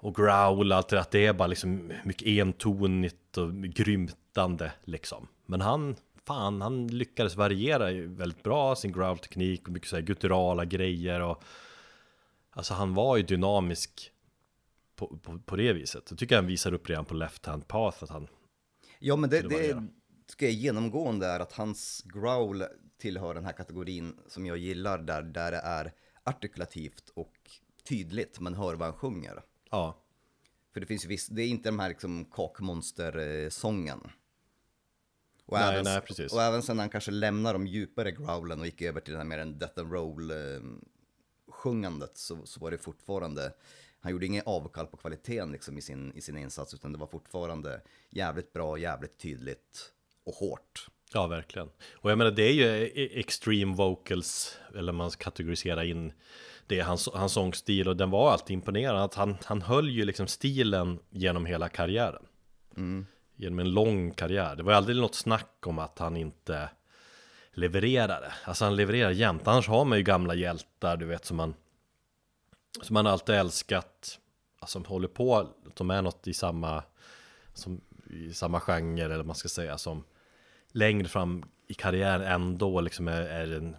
och 0.00 0.14
growl, 0.14 0.72
allt 0.72 0.88
det 0.88 0.96
där, 0.96 1.00
att 1.00 1.10
det 1.10 1.26
är 1.26 1.32
bara 1.32 1.46
liksom 1.46 1.92
mycket 2.04 2.28
entonigt 2.28 3.36
och 3.36 3.54
grymtande 3.54 4.72
liksom. 4.84 5.28
Men 5.46 5.60
han, 5.60 5.96
fan, 6.28 6.62
han 6.62 6.86
lyckades 6.86 7.36
variera 7.36 7.90
ju 7.90 8.14
väldigt 8.14 8.42
bra 8.42 8.76
sin 8.76 8.92
growl-teknik 8.92 9.66
och 9.66 9.72
mycket 9.72 9.88
så 9.88 9.96
här 9.96 10.02
gutturala 10.02 10.64
grejer 10.64 11.20
och 11.20 11.42
Alltså 12.50 12.74
han 12.74 12.94
var 12.94 13.16
ju 13.16 13.22
dynamisk 13.22 14.12
på, 14.96 15.18
på, 15.18 15.38
på 15.38 15.56
det 15.56 15.72
viset. 15.72 16.06
Jag 16.10 16.18
tycker 16.18 16.36
han 16.36 16.46
visar 16.46 16.74
upp 16.74 16.88
redan 16.88 17.04
på 17.04 17.14
Left 17.14 17.46
Hand 17.46 17.68
Path 17.68 18.04
att 18.04 18.10
han 18.10 18.28
Ja, 18.98 19.16
men 19.16 19.30
det, 19.30 19.48
det 19.48 19.86
ska 20.26 20.44
jag 20.44 20.54
genomgående 20.54 21.26
är 21.26 21.40
att 21.40 21.52
hans 21.52 22.02
growl 22.04 22.64
tillhör 23.00 23.34
den 23.34 23.44
här 23.44 23.52
kategorin 23.52 24.18
som 24.28 24.46
jag 24.46 24.56
gillar 24.56 24.98
där, 24.98 25.22
där 25.22 25.50
det 25.50 25.56
är 25.56 25.92
artikulativt 26.22 27.08
och 27.14 27.34
tydligt, 27.88 28.40
man 28.40 28.54
hör 28.54 28.74
vad 28.74 28.88
han 28.88 28.98
sjunger. 28.98 29.42
Ja, 29.70 30.04
För 30.72 30.80
det 30.80 30.86
finns 30.86 31.04
ju 31.04 31.08
visst, 31.08 31.28
det 31.36 31.42
är 31.42 31.48
inte 31.48 31.68
de 31.68 31.78
här 31.78 31.88
liksom 31.88 32.24
kakmonster-sången. 32.24 34.10
Och, 35.48 35.58
Nej, 35.58 35.72
även, 35.72 35.84
nej, 35.84 36.00
precis. 36.00 36.32
och 36.32 36.42
även 36.42 36.62
sen 36.62 36.78
han 36.78 36.90
kanske 36.90 37.10
lämnar 37.10 37.52
de 37.52 37.66
djupare 37.66 38.12
growlen 38.12 38.60
och 38.60 38.66
gick 38.66 38.82
över 38.82 39.00
till 39.00 39.12
den 39.12 39.20
här 39.20 39.28
mer 39.28 39.38
en 39.38 39.58
death 39.58 39.80
and 39.80 39.92
roll 39.92 40.30
eh, 40.30 40.36
sjungandet 41.48 42.16
så, 42.16 42.46
så 42.46 42.60
var 42.60 42.70
det 42.70 42.78
fortfarande, 42.78 43.52
han 44.00 44.12
gjorde 44.12 44.26
ingen 44.26 44.42
avkall 44.46 44.86
på 44.86 44.96
kvaliteten 44.96 45.52
liksom 45.52 45.78
i 45.78 45.82
sin, 45.82 46.12
i 46.14 46.20
sin 46.20 46.38
insats 46.38 46.74
utan 46.74 46.92
det 46.92 46.98
var 46.98 47.06
fortfarande 47.06 47.80
jävligt 48.10 48.52
bra, 48.52 48.78
jävligt 48.78 49.18
tydligt 49.18 49.92
och 50.24 50.34
hårt. 50.34 50.86
ja 51.12 51.26
verkligen. 51.26 51.68
Och 51.92 52.10
jag 52.10 52.18
menar 52.18 52.30
det 52.30 52.42
är 52.42 52.52
ju 52.52 52.64
e- 52.86 53.20
extreme 53.20 53.74
vocals, 53.76 54.58
eller 54.74 54.92
man 54.92 55.10
ska 55.10 55.24
kategorisera 55.24 55.84
in 55.84 56.12
det, 56.66 56.80
hans, 56.80 57.08
hans 57.12 57.32
sångstil 57.32 57.88
och 57.88 57.96
den 57.96 58.10
var 58.10 58.30
alltid 58.32 58.54
imponerande. 58.54 59.02
Att 59.02 59.14
han, 59.14 59.36
han 59.44 59.62
höll 59.62 59.88
ju 59.88 60.04
liksom 60.04 60.26
stilen 60.26 60.98
genom 61.10 61.46
hela 61.46 61.68
karriären. 61.68 62.26
Genom 63.40 63.58
en 63.58 63.70
lång 63.70 64.10
karriär. 64.10 64.56
Det 64.56 64.62
var 64.62 64.72
aldrig 64.72 64.96
något 64.96 65.14
snack 65.14 65.66
om 65.66 65.78
att 65.78 65.98
han 65.98 66.16
inte 66.16 66.70
levererade. 67.52 68.32
Alltså 68.44 68.64
han 68.64 68.76
levererar 68.76 69.10
jämt. 69.10 69.48
Annars 69.48 69.68
har 69.68 69.84
man 69.84 69.98
ju 69.98 70.04
gamla 70.04 70.34
hjältar, 70.34 70.96
du 70.96 71.06
vet, 71.06 71.24
som 71.24 71.36
man 71.36 71.54
som 72.82 72.94
man 72.94 73.06
alltid 73.06 73.34
älskat. 73.34 74.18
Alltså 74.58 74.72
som 74.72 74.84
håller 74.84 75.08
på, 75.08 75.48
de 75.74 75.90
är 75.90 76.02
något 76.02 76.28
i 76.28 76.34
samma 76.34 76.82
som 77.54 77.80
i 78.10 78.32
samma 78.32 78.60
genre 78.60 79.04
eller 79.04 79.16
vad 79.16 79.26
man 79.26 79.36
ska 79.36 79.48
säga 79.48 79.78
som 79.78 80.04
längre 80.72 81.08
fram 81.08 81.44
i 81.66 81.74
karriären 81.74 82.22
ändå 82.22 82.80
liksom 82.80 83.08
är, 83.08 83.22
är 83.22 83.56
en 83.56 83.76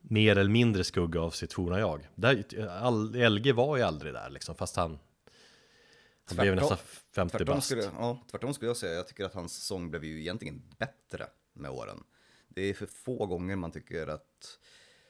mer 0.00 0.38
eller 0.38 0.50
mindre 0.50 0.84
skugga 0.84 1.20
av 1.20 1.30
sitt 1.30 1.52
forna 1.52 1.80
jag. 1.80 2.08
Där, 2.14 2.44
all, 2.68 3.14
LG 3.30 3.52
var 3.52 3.76
ju 3.76 3.82
aldrig 3.82 4.12
där 4.14 4.30
liksom, 4.30 4.54
fast 4.54 4.76
han 4.76 4.98
han 6.24 6.36
blev 6.36 6.56
nästan 6.56 6.78
50 7.14 7.38
Tvärtom 7.38 7.56
bast. 7.56 7.66
skulle, 7.66 7.82
ja, 7.82 8.18
tvärtom 8.30 8.54
skulle 8.54 8.68
jag 8.68 8.76
säga, 8.76 8.92
jag 8.94 9.08
tycker 9.08 9.24
att 9.24 9.34
hans 9.34 9.64
sång 9.64 9.90
blev 9.90 10.04
ju 10.04 10.20
egentligen 10.20 10.62
bättre 10.78 11.26
med 11.52 11.70
åren. 11.70 12.04
Det 12.48 12.62
är 12.62 12.74
för 12.74 12.86
få 12.86 13.26
gånger 13.26 13.56
man 13.56 13.70
tycker 13.72 14.06
att 14.06 14.58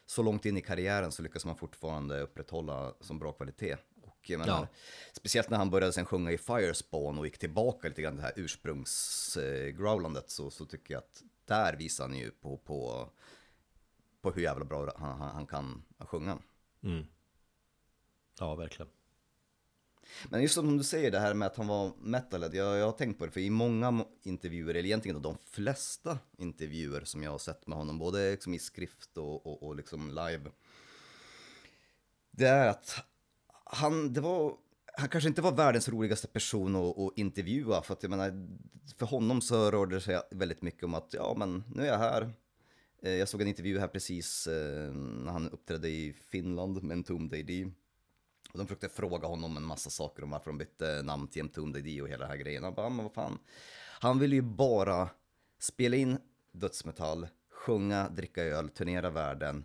så 0.07 0.23
långt 0.23 0.47
in 0.47 0.57
i 0.57 0.61
karriären 0.61 1.13
så 1.13 1.23
lyckas 1.23 1.45
man 1.45 1.57
fortfarande 1.57 2.21
upprätthålla 2.21 2.95
som 3.01 3.19
bra 3.19 3.33
kvalitet. 3.33 3.77
Och 4.03 4.31
menar, 4.31 4.47
Ja. 4.47 4.69
Speciellt 5.13 5.51
när 5.51 5.59
han 5.59 5.71
började 5.71 5.93
sen 5.93 6.07
sjunga 6.07 6.31
i 6.33 6.39
Firespawn 6.39 7.19
och 7.19 7.27
gick 7.27 7.39
tillbaka 7.39 7.89
lite 7.89 8.03
grann 8.03 8.17
det 8.17 8.23
här 8.23 8.33
ursprungsgrowlandet 8.37 10.31
så, 10.31 10.51
så 10.51 10.67
tycker 10.67 10.95
jag 10.95 10.99
att 10.99 11.23
där 11.45 11.77
visar 11.77 12.05
han 12.05 12.19
ju 12.19 12.31
på, 12.31 12.57
på, 12.57 13.11
på 14.21 14.31
hur 14.31 14.43
jävla 14.43 14.65
bra 14.65 14.93
han, 14.97 15.19
han, 15.21 15.35
han 15.35 15.47
kan 15.47 15.83
sjunga. 15.99 16.39
Mm. 16.83 17.07
Ja, 18.39 18.55
verkligen. 18.55 18.93
Men 20.29 20.43
just 20.43 20.55
som 20.55 20.79
du 20.79 20.85
säger 20.85 21.11
det 21.11 21.19
här 21.19 21.35
med 21.35 21.47
att 21.47 21.57
han 21.57 21.67
var 21.67 21.93
metalhead, 22.01 22.55
jag, 22.55 22.79
jag 22.79 22.85
har 22.85 22.93
tänkt 22.93 23.19
på 23.19 23.27
det, 23.27 23.33
för 23.33 23.41
i 23.41 23.51
många 23.51 24.05
intervjuer, 24.23 24.75
eller 24.75 24.85
egentligen 24.85 25.23
de 25.23 25.37
flesta 25.51 26.19
intervjuer 26.39 27.05
som 27.05 27.23
jag 27.23 27.31
har 27.31 27.39
sett 27.39 27.67
med 27.67 27.79
honom, 27.79 27.99
både 27.99 28.31
liksom 28.31 28.55
i 28.55 28.59
skrift 28.59 29.17
och, 29.17 29.47
och, 29.47 29.63
och 29.63 29.77
liksom 29.77 30.09
live, 30.09 30.51
det 32.31 32.47
är 32.47 32.69
att 32.69 32.95
han, 33.65 34.13
det 34.13 34.21
var, 34.21 34.55
han 34.97 35.09
kanske 35.09 35.29
inte 35.29 35.43
var 35.43 35.53
världens 35.53 35.89
roligaste 35.89 36.29
person 36.29 36.77
att, 36.77 36.99
att 36.99 37.19
intervjua, 37.19 37.83
för 37.83 37.93
att 37.93 38.03
jag 38.03 38.11
menar, 38.11 38.49
för 38.97 39.07
honom 39.07 39.41
så 39.41 39.71
rörde 39.71 39.95
det 39.95 40.01
sig 40.01 40.21
väldigt 40.31 40.63
mycket 40.63 40.85
om 40.85 40.95
att, 40.95 41.15
ja 41.15 41.35
men 41.39 41.65
nu 41.75 41.83
är 41.83 41.87
jag 41.87 41.99
här, 41.99 42.33
eh, 43.03 43.13
jag 43.13 43.29
såg 43.29 43.43
en 43.43 43.49
intervju 43.49 43.79
här 43.79 43.89
precis 43.89 44.47
eh, 44.47 44.93
när 44.93 45.33
han 45.33 45.49
uppträdde 45.49 45.89
i 45.89 46.15
Finland 46.31 46.83
med 46.83 46.97
Entombed 46.97 47.41
AD. 47.41 47.73
Och 48.53 48.59
de 48.59 48.67
försökte 48.67 48.89
fråga 48.89 49.29
honom 49.29 49.57
en 49.57 49.63
massa 49.63 49.91
saker 49.91 50.25
om 50.25 50.31
varför 50.31 50.51
de 50.51 50.59
bytte 50.59 51.03
namn 51.03 51.29
till 51.29 51.43
Entombed 51.43 52.03
och 52.03 52.09
hela 52.09 52.19
den 52.19 52.29
här 52.29 52.37
grejen. 52.37 52.65
Han 52.65 52.75
bara, 52.75 52.89
men 52.89 53.05
vad 53.05 53.15
fan. 53.15 53.39
Han 54.01 54.19
ville 54.19 54.37
ju 54.37 54.43
bara 54.43 55.09
spela 55.59 55.97
in 55.97 56.19
dödsmetall, 56.53 57.29
sjunga, 57.51 58.09
dricka 58.09 58.43
öl, 58.43 58.69
turnera 58.69 59.11
världen, 59.11 59.65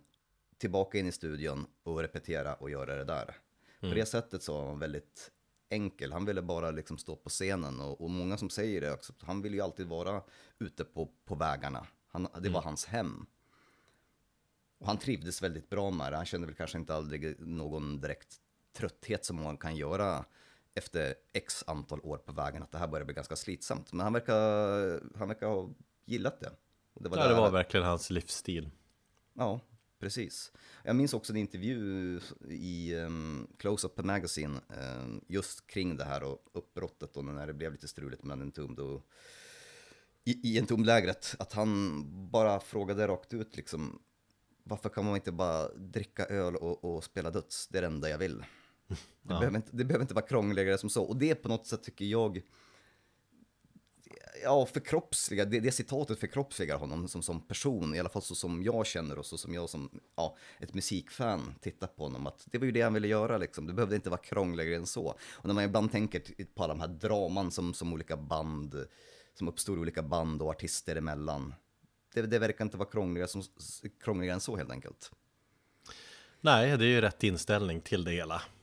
tillbaka 0.57 0.97
in 0.97 1.07
i 1.07 1.11
studion 1.11 1.65
och 1.83 1.99
repetera 1.99 2.55
och 2.55 2.69
göra 2.69 2.95
det 2.95 3.03
där. 3.03 3.35
På 3.79 3.87
det 3.87 4.05
sättet 4.05 4.43
så 4.43 4.53
var 4.53 4.67
han 4.67 4.79
väldigt 4.79 5.31
enkel. 5.69 6.13
Han 6.13 6.25
ville 6.25 6.41
bara 6.41 6.71
liksom 6.71 6.97
stå 6.97 7.15
på 7.15 7.29
scenen 7.29 7.81
och, 7.81 8.01
och 8.01 8.09
många 8.09 8.37
som 8.37 8.49
säger 8.49 8.81
det 8.81 8.93
också. 8.93 9.13
Han 9.19 9.41
vill 9.41 9.53
ju 9.53 9.61
alltid 9.61 9.87
vara 9.87 10.23
ute 10.59 10.83
på, 10.83 11.09
på 11.25 11.35
vägarna. 11.35 11.87
Han, 12.07 12.27
det 12.41 12.49
var 12.49 12.61
hans 12.61 12.85
hem. 12.85 13.25
Och 14.77 14.87
han 14.87 14.97
trivdes 14.97 15.41
väldigt 15.41 15.69
bra 15.69 15.91
med 15.91 16.11
det. 16.11 16.15
Han 16.17 16.25
kände 16.25 16.47
väl 16.47 16.55
kanske 16.55 16.77
inte 16.77 16.95
aldrig 16.95 17.39
någon 17.39 18.01
direkt 18.01 18.41
trötthet 18.77 19.25
som 19.25 19.43
man 19.43 19.57
kan 19.57 19.75
göra 19.75 20.25
efter 20.73 21.15
x 21.33 21.63
antal 21.67 21.99
år 22.03 22.17
på 22.17 22.31
vägen, 22.31 22.63
att 22.63 22.71
det 22.71 22.77
här 22.77 22.87
börjar 22.87 23.05
bli 23.05 23.13
ganska 23.13 23.35
slitsamt. 23.35 23.93
Men 23.93 24.03
han 24.03 24.13
verkar, 24.13 25.17
han 25.17 25.27
verkar 25.27 25.47
ha 25.47 25.69
gillat 26.05 26.39
det. 26.39 26.51
Och 26.93 27.03
det 27.03 27.09
var, 27.09 27.17
ja, 27.17 27.27
det 27.27 27.33
var 27.33 27.51
verkligen 27.51 27.85
hans 27.85 28.09
livsstil. 28.09 28.69
Ja, 29.33 29.59
precis. 29.99 30.51
Jag 30.83 30.95
minns 30.95 31.13
också 31.13 31.33
en 31.33 31.37
intervju 31.37 32.19
i 32.49 32.95
um, 32.95 33.47
Close-Up 33.57 34.05
Magazine 34.05 34.59
um, 34.69 35.21
just 35.27 35.67
kring 35.67 35.97
det 35.97 36.03
här 36.03 36.23
och 36.23 36.39
uppbrottet 36.53 37.17
och 37.17 37.25
när 37.25 37.47
det 37.47 37.53
blev 37.53 37.71
lite 37.71 37.87
struligt 37.87 38.23
mellan 38.23 38.41
Entombed 38.41 38.79
och 38.79 39.07
i, 40.23 40.53
i 40.53 40.57
Entombed-lägret. 40.59 41.35
Att 41.39 41.53
han 41.53 42.03
bara 42.31 42.59
frågade 42.59 43.07
rakt 43.07 43.33
ut 43.33 43.57
liksom 43.57 43.99
varför 44.63 44.89
kan 44.89 45.05
man 45.05 45.15
inte 45.15 45.31
bara 45.31 45.67
dricka 45.67 46.25
öl 46.25 46.55
och, 46.55 46.83
och 46.83 47.03
spela 47.03 47.31
döds? 47.31 47.67
Det 47.67 47.77
är 47.77 47.81
det 47.81 47.87
enda 47.87 48.09
jag 48.09 48.17
vill. 48.17 48.43
Det, 48.87 48.97
ja. 49.33 49.39
behöver 49.39 49.57
inte, 49.57 49.69
det 49.71 49.85
behöver 49.85 50.03
inte 50.03 50.13
vara 50.13 50.25
krångligare 50.25 50.77
som 50.77 50.89
så. 50.89 51.03
Och 51.03 51.17
det 51.17 51.35
på 51.35 51.49
något 51.49 51.67
sätt 51.67 51.83
tycker 51.83 52.05
jag, 52.05 52.41
ja, 54.43 54.65
förkroppsligar, 54.65 55.45
det, 55.45 55.59
det 55.59 55.71
citatet 55.71 56.19
förkroppsligar 56.19 56.77
honom 56.77 57.07
som, 57.07 57.23
som 57.23 57.41
person, 57.41 57.95
i 57.95 57.99
alla 57.99 58.09
fall 58.09 58.21
så 58.21 58.35
som 58.35 58.63
jag 58.63 58.85
känner 58.85 59.19
och 59.19 59.25
så 59.25 59.37
som 59.37 59.53
jag 59.53 59.69
som 59.69 59.99
ja, 60.15 60.37
ett 60.59 60.73
musikfan 60.73 61.55
tittar 61.61 61.87
på 61.87 62.03
honom. 62.03 62.27
Att 62.27 62.47
det 62.51 62.57
var 62.57 62.65
ju 62.65 62.71
det 62.71 62.81
han 62.81 62.93
ville 62.93 63.07
göra 63.07 63.37
liksom, 63.37 63.67
det 63.67 63.73
behövde 63.73 63.95
inte 63.95 64.09
vara 64.09 64.21
krångligare 64.21 64.75
än 64.75 64.85
så. 64.85 65.07
Och 65.19 65.45
när 65.45 65.53
man 65.53 65.63
ibland 65.63 65.91
tänker 65.91 66.45
på 66.55 66.63
alla 66.63 66.73
de 66.73 66.79
här 66.79 66.87
draman 66.87 67.51
som, 67.51 67.73
som 67.73 67.93
olika 67.93 68.17
band, 68.17 68.85
som 69.33 69.47
uppstår 69.47 69.79
olika 69.79 70.01
band 70.01 70.41
och 70.41 70.49
artister 70.49 70.95
emellan. 70.95 71.53
Det, 72.13 72.21
det 72.21 72.39
verkar 72.39 72.65
inte 72.65 72.77
vara 72.77 72.89
krångligare, 72.89 73.27
som, 73.27 73.43
krångligare 74.03 74.33
än 74.33 74.39
så 74.39 74.57
helt 74.57 74.71
enkelt. 74.71 75.11
Nej, 76.41 76.77
det 76.77 76.85
är 76.85 76.89
ju 76.89 77.01
rätt 77.01 77.23
inställning 77.23 77.81
till 77.81 78.03
det 78.03 78.11
hela. 78.11 78.41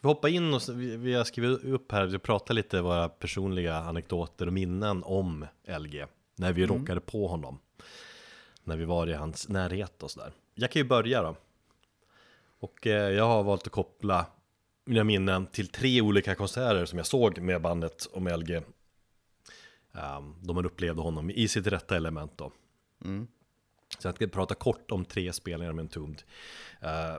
ska 0.00 0.08
vi 0.08 0.14
hoppa 0.14 0.28
in 0.28 0.54
och 0.54 0.62
vi 0.76 1.14
har 1.14 1.24
skrivit 1.24 1.64
upp 1.64 1.92
här, 1.92 2.06
vi 2.06 2.18
pratar 2.18 2.54
lite 2.54 2.80
våra 2.80 3.08
personliga 3.08 3.76
anekdoter 3.76 4.46
och 4.46 4.52
minnen 4.52 5.02
om 5.04 5.46
LG 5.78 6.06
När 6.36 6.52
vi 6.52 6.62
mm. 6.62 6.78
råkade 6.78 7.00
på 7.00 7.26
honom. 7.26 7.58
När 8.64 8.76
vi 8.76 8.84
var 8.84 9.06
i 9.06 9.14
hans 9.14 9.48
närhet 9.48 10.02
och 10.02 10.10
sådär. 10.10 10.32
Jag 10.54 10.70
kan 10.70 10.82
ju 10.82 10.88
börja 10.88 11.22
då. 11.22 11.36
Och 12.60 12.86
eh, 12.86 13.10
jag 13.10 13.26
har 13.26 13.42
valt 13.42 13.66
att 13.66 13.72
koppla 13.72 14.26
mina 14.84 15.04
minnen 15.04 15.46
till 15.46 15.68
tre 15.68 16.00
olika 16.00 16.34
konserter 16.34 16.84
som 16.84 16.98
jag 16.98 17.06
såg 17.06 17.38
med 17.38 17.62
bandet 17.62 18.08
om 18.12 18.28
LG 18.28 18.56
um, 18.56 18.64
ehm, 19.92 20.34
Då 20.42 20.52
man 20.52 20.66
upplevde 20.66 21.02
honom 21.02 21.30
i 21.30 21.48
sitt 21.48 21.66
rätta 21.66 21.96
element 21.96 22.32
då. 22.36 22.52
Mm. 23.04 23.26
Så 23.98 24.08
jag 24.08 24.14
ska 24.14 24.26
prata 24.26 24.54
kort 24.54 24.90
om 24.90 25.04
tre 25.04 25.32
spelningar 25.32 25.72
med 25.72 25.82
Entombed 25.82 26.22
uh, 26.82 27.18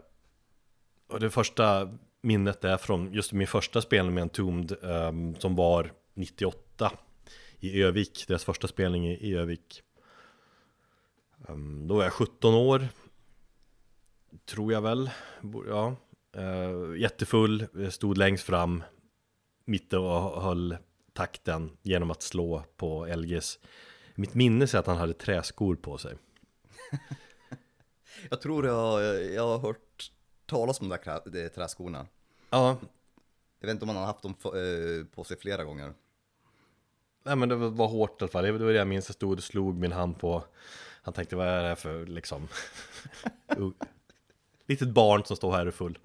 och 1.08 1.20
det 1.20 1.30
första 1.30 1.90
minnet 2.22 2.64
är 2.64 2.78
från 2.78 3.14
just 3.14 3.34
min 3.34 3.48
första 3.48 3.82
spelning 3.82 4.14
med 4.16 4.22
Entombed 4.22 4.84
um, 4.84 5.36
som 5.36 5.56
var 5.56 5.92
98 6.14 6.92
i 7.60 7.84
Övik, 7.84 8.26
deras 8.28 8.44
första 8.44 8.68
spelning 8.68 9.08
i, 9.08 9.14
i 9.14 9.36
Övik. 9.36 9.82
Um, 11.48 11.88
då 11.88 11.96
var 11.96 12.04
jag 12.04 12.14
17 12.14 12.54
år, 12.54 12.88
tror 14.46 14.74
jag 14.74 14.82
väl. 14.82 15.10
Ja, 15.68 15.96
uh, 16.38 17.00
jättefull, 17.00 17.68
stod 17.92 18.18
längst 18.18 18.44
fram, 18.44 18.84
mitt 19.66 19.94
och 19.94 20.42
höll 20.42 20.78
takten 21.14 21.78
genom 21.82 22.12
att 22.12 22.22
slå 22.22 22.64
på 22.78 23.06
LGs. 23.16 23.60
Mitt 24.16 24.34
minne 24.34 24.66
är 24.66 24.76
att 24.76 24.88
han 24.88 24.98
hade 24.98 25.14
träskor 25.14 25.76
på 25.76 25.98
sig. 25.98 26.18
jag 28.30 28.42
tror 28.42 28.66
jag, 28.66 29.24
jag 29.34 29.48
har 29.48 29.60
hört 29.60 29.91
talas 30.52 30.82
om 30.82 30.90
de 30.90 30.98
där 31.26 31.50
träskorna. 31.50 32.08
Ja. 32.50 32.78
Jag 33.60 33.68
vet 33.68 33.74
inte 33.74 33.86
om 33.86 33.90
han 33.90 33.98
har 33.98 34.06
haft 34.06 34.22
dem 34.22 34.36
eh, 34.46 35.06
på 35.16 35.24
sig 35.24 35.38
flera 35.38 35.64
gånger. 35.64 35.94
Nej 37.24 37.36
men 37.36 37.50
det 37.50 37.56
var 37.56 37.88
hårt 37.88 38.22
i 38.22 38.24
alla 38.24 38.32
fall, 38.32 38.44
det 38.44 38.52
var 38.52 38.60
det 38.60 38.74
jag 38.74 38.88
minns, 38.88 39.10
jag 39.10 39.16
stod 39.16 39.38
och 39.38 39.44
slog 39.44 39.78
min 39.78 39.92
hand 39.92 40.20
på 40.20 40.44
Han 41.02 41.14
tänkte 41.14 41.36
vad 41.36 41.48
är 41.48 41.62
det 41.62 41.68
här 41.68 41.76
för 41.76 42.06
liksom 42.06 42.48
Litet 44.68 44.90
barn 44.90 45.24
som 45.26 45.36
står 45.36 45.52
här 45.52 45.66
och 45.66 45.74
full 45.74 46.00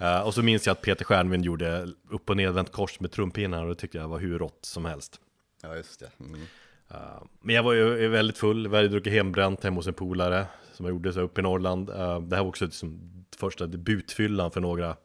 uh, 0.00 0.20
Och 0.20 0.34
så 0.34 0.42
minns 0.42 0.66
jag 0.66 0.72
att 0.72 0.82
Peter 0.82 1.04
Stjernvind 1.04 1.44
gjorde 1.44 1.92
upp 2.10 2.30
och 2.30 2.36
nedvänt 2.36 2.72
kors 2.72 3.00
med 3.00 3.12
trumpinnar 3.12 3.62
och 3.62 3.68
det 3.68 3.74
tyckte 3.74 3.98
jag 3.98 4.08
var 4.08 4.18
hur 4.18 4.38
rått 4.38 4.64
som 4.64 4.84
helst 4.84 5.20
Ja 5.62 5.76
just 5.76 6.00
det 6.00 6.10
mm. 6.20 6.40
uh, 6.90 7.22
Men 7.40 7.54
jag 7.54 7.62
var 7.62 7.72
ju 7.72 8.08
väldigt 8.08 8.38
full, 8.38 8.68
vi 8.68 8.76
hade 8.76 8.88
druckit 8.88 9.12
hembränt 9.12 9.64
hemma 9.64 9.76
hos 9.76 9.86
en 9.86 9.94
polare 9.94 10.46
Som 10.72 10.86
jag 10.86 10.92
gjorde 10.92 11.12
så 11.12 11.20
uppe 11.20 11.40
i 11.40 11.42
Norrland 11.42 11.90
uh, 11.90 12.20
Det 12.20 12.36
här 12.36 12.42
var 12.42 12.48
också 12.48 12.64
liksom 12.64 13.21
första 13.46 13.66
debutfyllan 13.66 14.50
för 14.50 14.60
några 14.60 14.96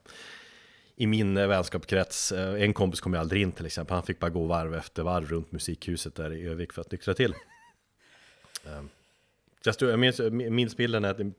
i 0.96 1.08
min 1.08 1.36
vänskapskrets. 1.36 2.32
Eh, 2.32 2.64
en 2.64 2.74
kompis 2.74 3.02
kom 3.02 3.14
ju 3.14 3.20
aldrig 3.20 3.42
in 3.42 3.52
till 3.52 3.66
exempel, 3.66 3.94
han 3.94 4.04
fick 4.04 4.20
bara 4.20 4.30
gå 4.30 4.46
varv 4.46 4.76
efter 4.76 5.04
varv 5.04 5.28
runt 5.28 5.52
musikhuset 5.52 6.16
där 6.16 6.34
i 6.34 6.48
Övik 6.48 6.74
för 6.74 6.82
att 6.82 6.92
nyktra 6.92 7.14
till. 7.14 7.34
Ehm, 8.66 8.90
jag, 9.64 9.76
stod, 9.76 9.90
jag 9.90 10.00
minns, 10.00 10.20
minns 10.32 10.78
bilden 10.78 11.06
är 11.06 11.32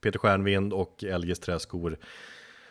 Peter 0.00 0.18
Stjernvind 0.18 0.72
och 0.72 1.02
LGs 1.02 1.38
träskor. 1.38 1.98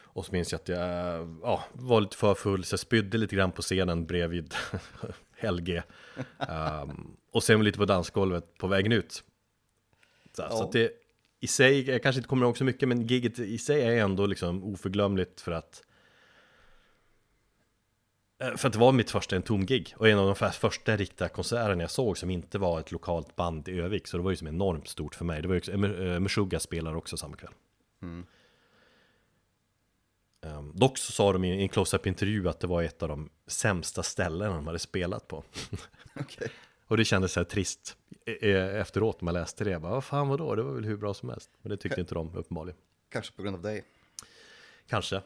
Och 0.03 0.25
så 0.25 0.31
minns 0.31 0.51
jag 0.51 0.59
att 0.59 0.67
jag 0.67 1.39
ja, 1.43 1.63
var 1.73 2.01
lite 2.01 2.17
för 2.17 2.35
full, 2.35 2.63
så 2.63 2.73
jag 2.73 2.79
spydde 2.79 3.17
lite 3.17 3.35
grann 3.35 3.51
på 3.51 3.61
scenen 3.61 4.05
bredvid 4.05 4.53
LG. 5.41 5.81
Um, 6.37 7.17
och 7.31 7.43
sen 7.43 7.63
lite 7.63 7.77
på 7.77 7.85
dansgolvet 7.85 8.57
på 8.57 8.67
vägen 8.67 8.91
ut. 8.91 9.23
Så, 10.33 10.41
ja. 10.41 10.49
så 10.49 10.71
det, 10.71 10.91
i 11.39 11.47
sig, 11.47 11.89
jag 11.89 12.03
kanske 12.03 12.19
inte 12.19 12.29
kommer 12.29 12.45
ihåg 12.45 12.57
så 12.57 12.63
mycket, 12.63 12.87
men 12.89 13.07
giget 13.07 13.39
i 13.39 13.57
sig 13.57 13.81
är 13.81 14.03
ändå 14.03 14.25
liksom 14.25 14.63
oförglömligt 14.63 15.41
för 15.41 15.51
att 15.51 15.83
Eh, 18.41 18.55
För 18.55 18.67
att 18.67 18.73
det 18.73 18.79
var 18.79 18.91
mitt 18.91 19.11
första 19.11 19.35
Entom-gig 19.35 19.93
och 19.97 20.09
en 20.09 20.19
av 20.19 20.25
de 20.25 20.35
för- 20.35 20.49
första 20.49 20.97
riktiga 20.97 21.29
konserterna 21.29 21.83
jag 21.83 21.91
såg 21.91 22.17
som 22.17 22.29
inte 22.29 22.57
var 22.57 22.79
ett 22.79 22.91
lokalt 22.91 23.35
band 23.35 23.67
i 23.67 23.79
Övik 23.79 24.07
Så 24.07 24.17
det 24.17 24.23
var 24.23 24.31
ju 24.31 24.35
som 24.37 24.47
enormt 24.47 24.87
stort 24.87 25.15
för 25.15 25.25
mig. 25.25 25.41
Det 25.41 25.47
var 25.47 25.55
ju 25.55 25.59
också, 25.59 25.71
eh, 25.71 26.19
Meshuggah 26.19 26.59
spelar 26.59 26.95
också 26.95 27.17
samma 27.17 27.35
kväll. 27.37 27.51
Ehm, 30.45 30.71
Dock 30.75 30.97
så 30.97 31.11
sa 31.11 31.33
de 31.33 31.43
i 31.43 31.61
en 31.61 31.69
close-up 31.69 32.07
intervju 32.07 32.49
att 32.49 32.59
det 32.59 32.67
var 32.67 32.83
ett 32.83 33.03
av 33.03 33.09
de 33.09 33.29
sämsta 33.47 34.03
ställena 34.03 34.55
de 34.55 34.67
hade 34.67 34.79
spelat 34.79 35.27
på. 35.27 35.43
Okej. 36.19 36.47
Och 36.89 36.97
det 36.97 37.05
kändes 37.05 37.31
så 37.31 37.39
här 37.39 37.45
trist 37.45 37.97
eh, 38.25 38.49
eh, 38.49 38.81
efteråt 38.81 39.21
när 39.21 39.25
man 39.25 39.33
läste 39.33 39.63
det. 39.63 39.71
Jag 39.71 39.81
bara, 39.81 39.91
vad 39.91 40.03
fan 40.03 40.27
vadå? 40.27 40.55
Det 40.55 40.63
var 40.63 40.73
väl 40.73 40.85
hur 40.85 40.97
bra 40.97 41.13
som 41.13 41.29
helst. 41.29 41.49
Men 41.61 41.69
det 41.69 41.77
tyckte 41.77 42.01
inte 42.01 42.13
de 42.13 42.35
uppenbarligen. 42.35 42.79
Kanske 43.09 43.33
på 43.33 43.43
grund 43.43 43.55
av 43.55 43.61
dig. 43.61 43.83
Kanske. 44.87 45.21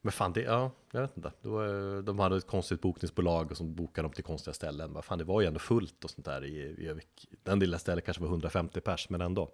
Men 0.00 0.12
fan 0.12 0.32
det, 0.32 0.42
ja, 0.42 0.70
jag 0.90 1.00
vet 1.00 1.16
inte. 1.16 1.32
Var, 1.40 2.02
De 2.02 2.18
hade 2.18 2.36
ett 2.36 2.46
konstigt 2.46 2.80
bokningsbolag 2.80 3.50
och 3.50 3.56
som 3.56 3.74
bokade 3.74 4.04
dem 4.04 4.12
till 4.12 4.24
konstiga 4.24 4.54
ställen. 4.54 4.92
Vad 4.92 5.04
fan 5.04 5.18
det 5.18 5.24
var 5.24 5.40
ju 5.40 5.46
ändå 5.46 5.58
fullt 5.58 6.04
och 6.04 6.10
sånt 6.10 6.24
där 6.24 6.44
i, 6.44 6.56
i 6.58 7.00
Den 7.42 7.58
lilla 7.58 7.78
stället 7.78 8.04
kanske 8.04 8.22
var 8.22 8.28
150 8.28 8.80
pers 8.80 9.08
men 9.10 9.20
ändå. 9.20 9.50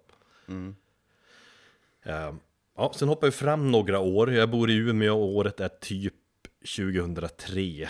Mm. 0.47 0.75
Ehm, 2.03 2.39
Ja, 2.77 2.91
sen 2.95 3.07
hoppar 3.07 3.27
vi 3.27 3.31
fram 3.31 3.71
några 3.71 3.99
år. 3.99 4.33
Jag 4.33 4.49
bor 4.49 4.69
i 4.69 4.75
Umeå 4.75 5.19
och 5.19 5.35
året 5.35 5.59
är 5.59 5.67
typ 5.67 6.13
2003 6.77 7.89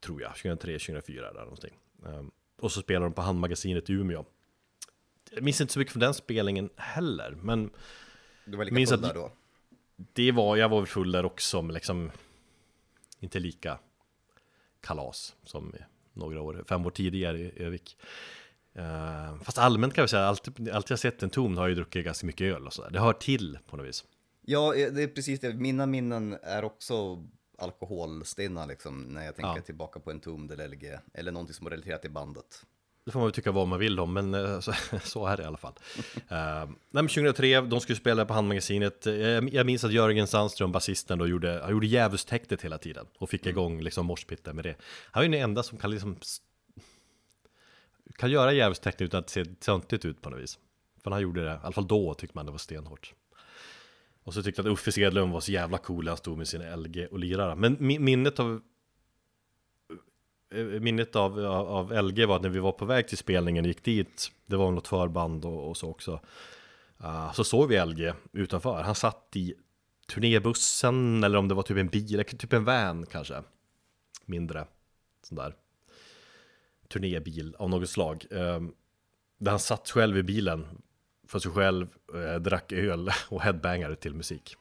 Tror 0.00 0.22
jag, 0.22 0.30
2003, 0.30 0.78
2004 0.78 1.32
där 1.32 1.40
någonting. 1.40 1.74
Ehm, 2.06 2.30
Och 2.56 2.72
så 2.72 2.80
spelar 2.80 3.00
de 3.00 3.12
på 3.12 3.22
Handmagasinet 3.22 3.90
i 3.90 3.92
Umeå 3.92 4.24
Jag 5.30 5.42
minns 5.42 5.60
inte 5.60 5.72
så 5.72 5.78
mycket 5.78 5.92
från 5.92 6.00
den 6.00 6.14
spelningen 6.14 6.70
heller 6.76 7.36
Men 7.42 7.70
Du 8.44 8.56
var 8.56 8.64
lika 8.64 8.74
Minns 8.74 8.90
full 8.90 9.00
där 9.00 9.14
då? 9.14 9.32
det 9.96 10.32
var, 10.32 10.56
jag 10.56 10.68
var 10.68 10.78
väl 10.80 10.86
full 10.86 11.12
där 11.12 11.24
också, 11.24 11.62
men 11.62 11.74
liksom 11.74 12.10
inte 13.20 13.38
lika 13.38 13.78
kalas 14.80 15.34
som 15.44 15.74
några 16.12 16.40
år, 16.40 16.64
fem 16.68 16.86
år 16.86 16.90
tidigare 16.90 17.38
i 17.38 17.52
Övik. 17.62 17.96
Eh, 18.74 19.38
fast 19.42 19.58
allmänt 19.58 19.94
kan 19.94 20.02
jag 20.02 20.10
säga, 20.10 20.22
alltid, 20.22 20.70
alltid 20.70 20.90
jag 20.90 20.98
sett 20.98 21.22
en 21.22 21.30
ton 21.30 21.56
har 21.56 21.64
jag 21.64 21.68
ju 21.68 21.74
druckit 21.74 22.04
ganska 22.04 22.26
mycket 22.26 22.54
öl 22.54 22.66
och 22.66 22.72
sådär. 22.72 22.90
Det 22.90 23.00
hör 23.00 23.12
till 23.12 23.58
på 23.70 23.76
något 23.76 23.86
vis. 23.86 24.04
Ja, 24.42 24.74
eh, 24.74 24.92
det 24.92 25.02
är 25.02 25.08
precis 25.08 25.40
det. 25.40 25.54
Mina 25.54 25.86
minnen 25.86 26.38
är 26.42 26.64
också 26.64 27.24
alkoholstinna 27.58 28.66
liksom, 28.66 29.02
när 29.02 29.24
jag 29.24 29.36
tänker 29.36 29.56
Ja. 29.56 29.62
tillbaka 29.62 30.00
på 30.00 30.10
en 30.10 30.20
Tomd 30.20 30.52
eller 30.52 30.68
LG, 30.68 30.98
eller 31.14 31.32
någonting 31.32 31.54
som 31.54 31.66
är 31.66 31.70
relaterat 31.70 32.02
till 32.02 32.10
bandet. 32.10 32.64
Det 33.04 33.12
får 33.12 33.18
man 33.20 33.26
väl 33.26 33.32
tycka 33.34 33.52
vad 33.52 33.68
man 33.68 33.78
vill 33.78 34.00
om, 34.00 34.12
men 34.12 34.34
eh, 34.34 34.60
så, 34.60 34.72
så 35.02 35.26
är 35.26 35.36
det 35.36 35.42
i 35.42 35.46
alla 35.46 35.56
fall. 35.56 35.72
Uh, 36.06 36.12
nej, 36.30 36.68
men 36.90 37.08
2003, 37.08 37.60
de 37.60 37.80
skulle 37.80 37.96
spela 37.96 38.26
på 38.26 38.34
Handmagasinet. 38.34 39.06
Eh, 39.06 39.14
jag 39.14 39.66
minns 39.66 39.84
att 39.84 39.92
Jörgen 39.92 40.26
Sandström, 40.26 40.72
basisten, 40.72 41.18
då 41.18 41.26
gjorde, 41.26 41.60
han 41.62 41.70
gjorde 41.70 41.86
djävulstäktet 41.86 42.62
hela 42.62 42.78
tiden 42.78 43.06
och 43.18 43.30
fick 43.30 43.46
igång 43.46 43.80
liksom 43.80 44.06
morspitten 44.06 44.56
med 44.56 44.64
det. 44.64 44.76
Han 45.10 45.22
är 45.22 45.26
ju 45.26 45.32
den 45.32 45.42
enda 45.42 45.62
som 45.62 45.78
kan 45.78 45.90
liksom 45.90 46.16
kan 48.16 48.30
göra 48.30 48.52
djävulstäktet 48.52 49.00
utan 49.00 49.20
att 49.20 49.30
se 49.30 49.44
töntigt 49.44 50.04
ut 50.04 50.22
på 50.22 50.30
något 50.30 50.40
vis. 50.40 50.58
För 51.04 51.10
han 51.10 51.20
gjorde 51.22 51.44
det, 51.44 51.50
i 51.50 51.58
alla 51.62 51.72
fall 51.72 51.86
då 51.88 52.14
tyckte 52.14 52.38
man 52.38 52.46
det 52.46 52.52
var 52.52 52.58
stenhårt. 52.58 53.14
Och 54.26 54.34
så 54.34 54.42
tyckte 54.42 54.62
jag 54.62 54.66
att 54.66 54.72
Uffe 54.72 54.92
Sedlund 54.92 55.32
var 55.32 55.40
så 55.40 55.52
jävla 55.52 55.78
cool 55.78 56.04
när 56.04 56.10
han 56.10 56.16
stod 56.16 56.38
med 56.38 56.48
sin 56.48 56.62
LG 56.76 57.06
och 57.10 57.18
lirade. 57.18 57.54
Men 57.54 57.76
minnet 57.80 58.40
av 58.40 58.60
eh, 60.54 60.64
minnet 60.64 61.16
av, 61.16 61.38
av, 61.38 61.68
av 61.68 62.04
LG 62.04 62.26
var 62.26 62.36
att 62.36 62.42
när 62.42 62.48
vi 62.48 62.58
var 62.58 62.72
på 62.72 62.84
väg 62.84 63.08
till 63.08 63.18
spelningen 63.18 63.64
gick 63.64 63.84
dit 63.84 64.32
Det 64.46 64.56
var 64.56 64.70
något 64.70 64.88
förband 64.88 65.44
och, 65.44 65.68
och 65.68 65.76
så 65.76 65.90
också 65.90 66.20
uh, 67.04 67.32
Så 67.32 67.44
såg 67.44 67.68
vi 67.68 67.84
LG 67.84 68.12
utanför. 68.32 68.82
Han 68.82 68.94
satt 68.94 69.36
i 69.36 69.54
turnébussen 70.08 71.24
eller 71.24 71.38
om 71.38 71.48
det 71.48 71.54
var 71.54 71.62
typ 71.62 71.76
en 71.76 71.88
bil, 71.88 72.24
typ 72.24 72.52
en 72.52 72.64
van 72.64 73.06
kanske. 73.06 73.42
Mindre 74.24 74.66
sån 75.22 75.36
där. 75.36 75.54
Turnébil 76.88 77.54
av 77.58 77.70
något 77.70 77.90
slag. 77.90 78.26
Ehm, 78.30 78.72
Där 79.38 79.50
han 79.50 79.60
satt 79.60 79.90
själv 79.90 80.18
i 80.18 80.22
bilen. 80.22 80.82
För 81.26 81.38
sig 81.38 81.52
själv, 81.52 81.88
eh, 82.14 82.34
drack 82.34 82.72
öl 82.72 83.10
och 83.28 83.42
headbangade 83.42 83.96
till 83.96 84.14
musik. 84.14 84.56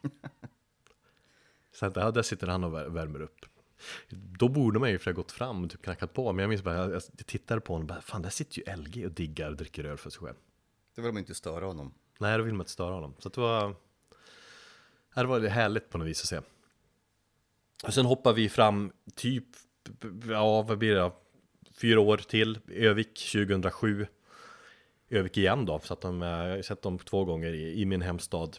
Så 1.72 1.92
ja, 1.96 2.12
där 2.12 2.22
sitter 2.22 2.48
han 2.48 2.64
och 2.64 2.74
vär- 2.74 2.90
värmer 2.90 3.22
upp. 3.22 3.46
Då 4.10 4.48
borde 4.48 4.80
man 4.80 4.90
ju 4.90 5.00
för 5.00 5.14
gått 5.14 5.32
fram 5.32 5.64
och 5.64 5.72
typ 5.72 5.82
knackat 5.82 6.14
på 6.14 6.34
Men 6.34 6.44
jag 6.44 6.50
minns 6.50 6.64
bara, 6.64 6.76
jag, 6.76 6.92
jag 6.92 7.26
tittade 7.26 7.62
på 7.62 7.74
honom 7.74 7.84
och 7.84 7.88
bara 7.88 8.02
Fan, 8.02 8.22
där 8.22 8.30
sitter 8.30 8.58
ju 8.60 8.76
LG 8.76 9.06
och 9.06 9.12
diggar 9.12 9.50
och 9.50 9.58
dricker 9.58 9.84
öl 9.84 9.98
för 9.98 10.10
sig 10.10 10.22
själv. 10.22 10.36
Det 10.96 11.02
vill 11.02 11.12
man 11.12 11.20
inte 11.20 11.36
störa 11.36 11.66
honom. 11.66 11.94
Nej, 12.20 12.38
då 12.38 12.44
vill 12.44 12.54
man 12.54 12.62
inte 12.62 12.72
störa 12.72 12.94
honom. 12.94 13.14
Så 13.20 13.30
det 13.30 13.42
var 13.42 13.76
Det 15.16 15.24
var 15.26 15.40
härligt 15.40 15.90
på 15.90 15.98
något 15.98 16.08
vis 16.08 16.22
att 16.22 16.28
se. 16.28 16.42
Och 17.84 17.94
sen 17.94 18.06
hoppar 18.06 18.34
vi 18.34 18.50
fram 18.50 18.92
typ 19.16 19.46
Ja, 20.30 20.62
vad 20.62 20.78
blir 20.78 20.94
det 20.94 21.00
då? 21.00 21.16
Fyra 21.74 22.00
år 22.00 22.18
till. 22.18 22.60
Övik 22.68 23.32
2007 23.32 24.08
Övik 25.10 25.38
igen 25.38 25.66
då, 25.66 25.80
så 25.80 25.94
att 25.94 26.02
de, 26.02 26.24
eh, 26.24 26.30
jag 26.30 26.56
har 26.56 26.62
sett 26.62 26.82
dem 26.82 27.00
två 27.00 27.26
gånger 27.26 27.54
i, 27.54 27.82
i 27.82 27.86
min 27.86 28.02
hemstad. 28.02 28.58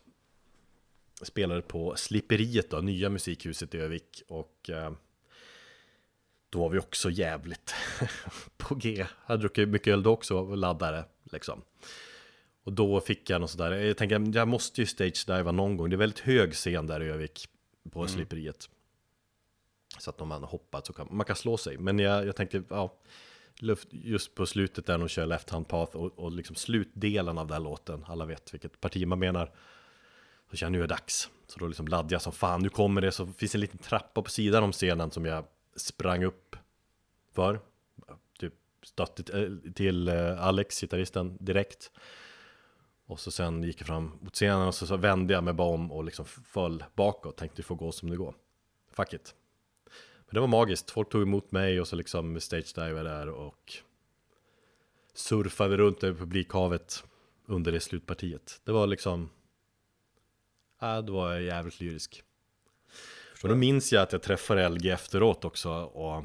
Spelade 1.22 1.62
på 1.62 1.96
Slipperiet 1.96 2.70
då, 2.70 2.80
nya 2.80 3.08
musikhuset 3.08 3.74
i 3.74 3.78
Övik 3.78 4.22
och 4.28 4.70
eh, 4.70 4.92
Då 6.50 6.58
var 6.58 6.68
vi 6.68 6.78
också 6.78 7.10
jävligt 7.10 7.74
på 8.56 8.74
G. 8.74 9.06
Jag 9.26 9.40
druckit 9.40 9.68
mycket 9.68 9.92
öl 9.92 10.02
då 10.02 10.10
också 10.10 10.54
laddare 10.54 11.04
liksom. 11.24 11.62
Och 12.62 12.72
då 12.72 13.00
fick 13.00 13.30
jag 13.30 13.40
något 13.40 13.50
sådär, 13.50 13.72
jag 13.72 13.96
tänker 13.96 14.36
jag 14.38 14.48
måste 14.48 14.80
ju 14.80 14.86
stage-diva 14.86 15.52
någon 15.52 15.76
gång. 15.76 15.90
Det 15.90 15.96
är 15.96 15.98
väldigt 15.98 16.18
hög 16.18 16.54
scen 16.54 16.86
där 16.86 17.02
i 17.02 17.08
Övik 17.08 17.48
på 17.90 18.06
Slipperiet 18.06 18.68
Så 19.98 20.10
att 20.10 20.20
om 20.20 20.28
man 20.28 20.42
hoppat 20.42 20.86
så 20.86 20.92
kan 20.92 21.08
man 21.10 21.26
kan 21.26 21.36
slå 21.36 21.56
sig. 21.56 21.78
Men 21.78 21.98
jag, 21.98 22.26
jag 22.26 22.36
tänkte, 22.36 22.62
ja 22.68 22.96
luft, 23.58 23.88
Just 23.90 24.34
på 24.34 24.46
slutet 24.46 24.86
där 24.86 24.98
de 24.98 25.08
kör 25.08 25.26
Left 25.26 25.50
Hand 25.50 25.68
Path 25.68 25.96
och, 25.96 26.18
och 26.18 26.32
liksom 26.32 26.56
slutdelen 26.56 27.38
av 27.38 27.46
den 27.46 27.54
här 27.54 27.60
låten 27.60 28.04
Alla 28.08 28.24
vet 28.24 28.54
vilket 28.54 28.80
parti 28.80 29.06
man 29.06 29.18
menar 29.18 29.52
Så 30.50 30.56
känner 30.56 30.68
jag 30.68 30.72
nu 30.72 30.84
är 30.84 30.88
det 30.88 30.94
dags 30.94 31.30
Så 31.46 31.58
då 31.58 31.66
liksom 31.66 31.88
laddade 31.88 32.14
jag 32.14 32.22
som 32.22 32.32
fan, 32.32 32.62
nu 32.62 32.68
kommer 32.68 33.00
det 33.00 33.12
Så 33.12 33.26
finns 33.26 33.54
en 33.54 33.60
liten 33.60 33.78
trappa 33.78 34.22
på 34.22 34.30
sidan 34.30 34.64
om 34.64 34.72
scenen 34.72 35.10
som 35.10 35.24
jag 35.24 35.44
sprang 35.76 36.24
upp 36.24 36.56
för 37.34 37.60
Typ 38.38 38.54
stötte 38.82 39.40
eh, 39.42 39.72
till- 39.72 40.08
eh, 40.08 40.42
Alex, 40.46 40.80
gitarristen, 40.80 41.36
direkt 41.40 41.90
och 43.08 43.20
så 43.20 43.30
sen 43.30 43.62
gick 43.62 43.80
jag 43.80 43.86
fram 43.86 44.12
mot 44.20 44.34
scenen 44.34 44.66
och 44.68 44.74
så, 44.74 44.86
så 44.86 44.96
vände 44.96 45.34
jag 45.34 45.44
mig 45.44 45.54
bara 45.54 45.68
om 45.68 45.92
och 45.92 46.04
liksom 46.04 46.24
föll 46.24 46.84
bakåt. 46.94 47.36
Tänkte 47.36 47.56
det 47.56 47.62
får 47.66 47.74
gå 47.76 47.92
som 47.92 48.10
det 48.10 48.16
går. 48.16 48.34
Fuck 48.92 49.12
it. 49.12 49.34
Men 50.26 50.34
det 50.34 50.40
var 50.40 50.46
magiskt. 50.46 50.90
Folk 50.90 51.08
tog 51.08 51.22
emot 51.22 51.52
mig 51.52 51.80
och 51.80 51.88
så 51.88 51.96
liksom 51.96 52.40
stage-divade 52.40 53.02
där 53.02 53.28
och 53.28 53.72
surfade 55.14 55.76
runt 55.76 56.04
över 56.04 56.18
publikhavet 56.18 57.04
under 57.46 57.72
det 57.72 57.80
slutpartiet. 57.80 58.60
Det 58.64 58.72
var 58.72 58.86
liksom... 58.86 59.30
Ja, 60.80 61.02
det 61.02 61.12
var 61.12 61.34
jävligt 61.34 61.80
lyrisk. 61.80 62.22
Och 63.42 63.48
då 63.48 63.54
minns 63.54 63.92
jag 63.92 64.02
att 64.02 64.12
jag 64.12 64.22
träffade 64.22 64.68
LG 64.68 64.90
efteråt 64.90 65.44
också 65.44 65.70
och 65.72 66.24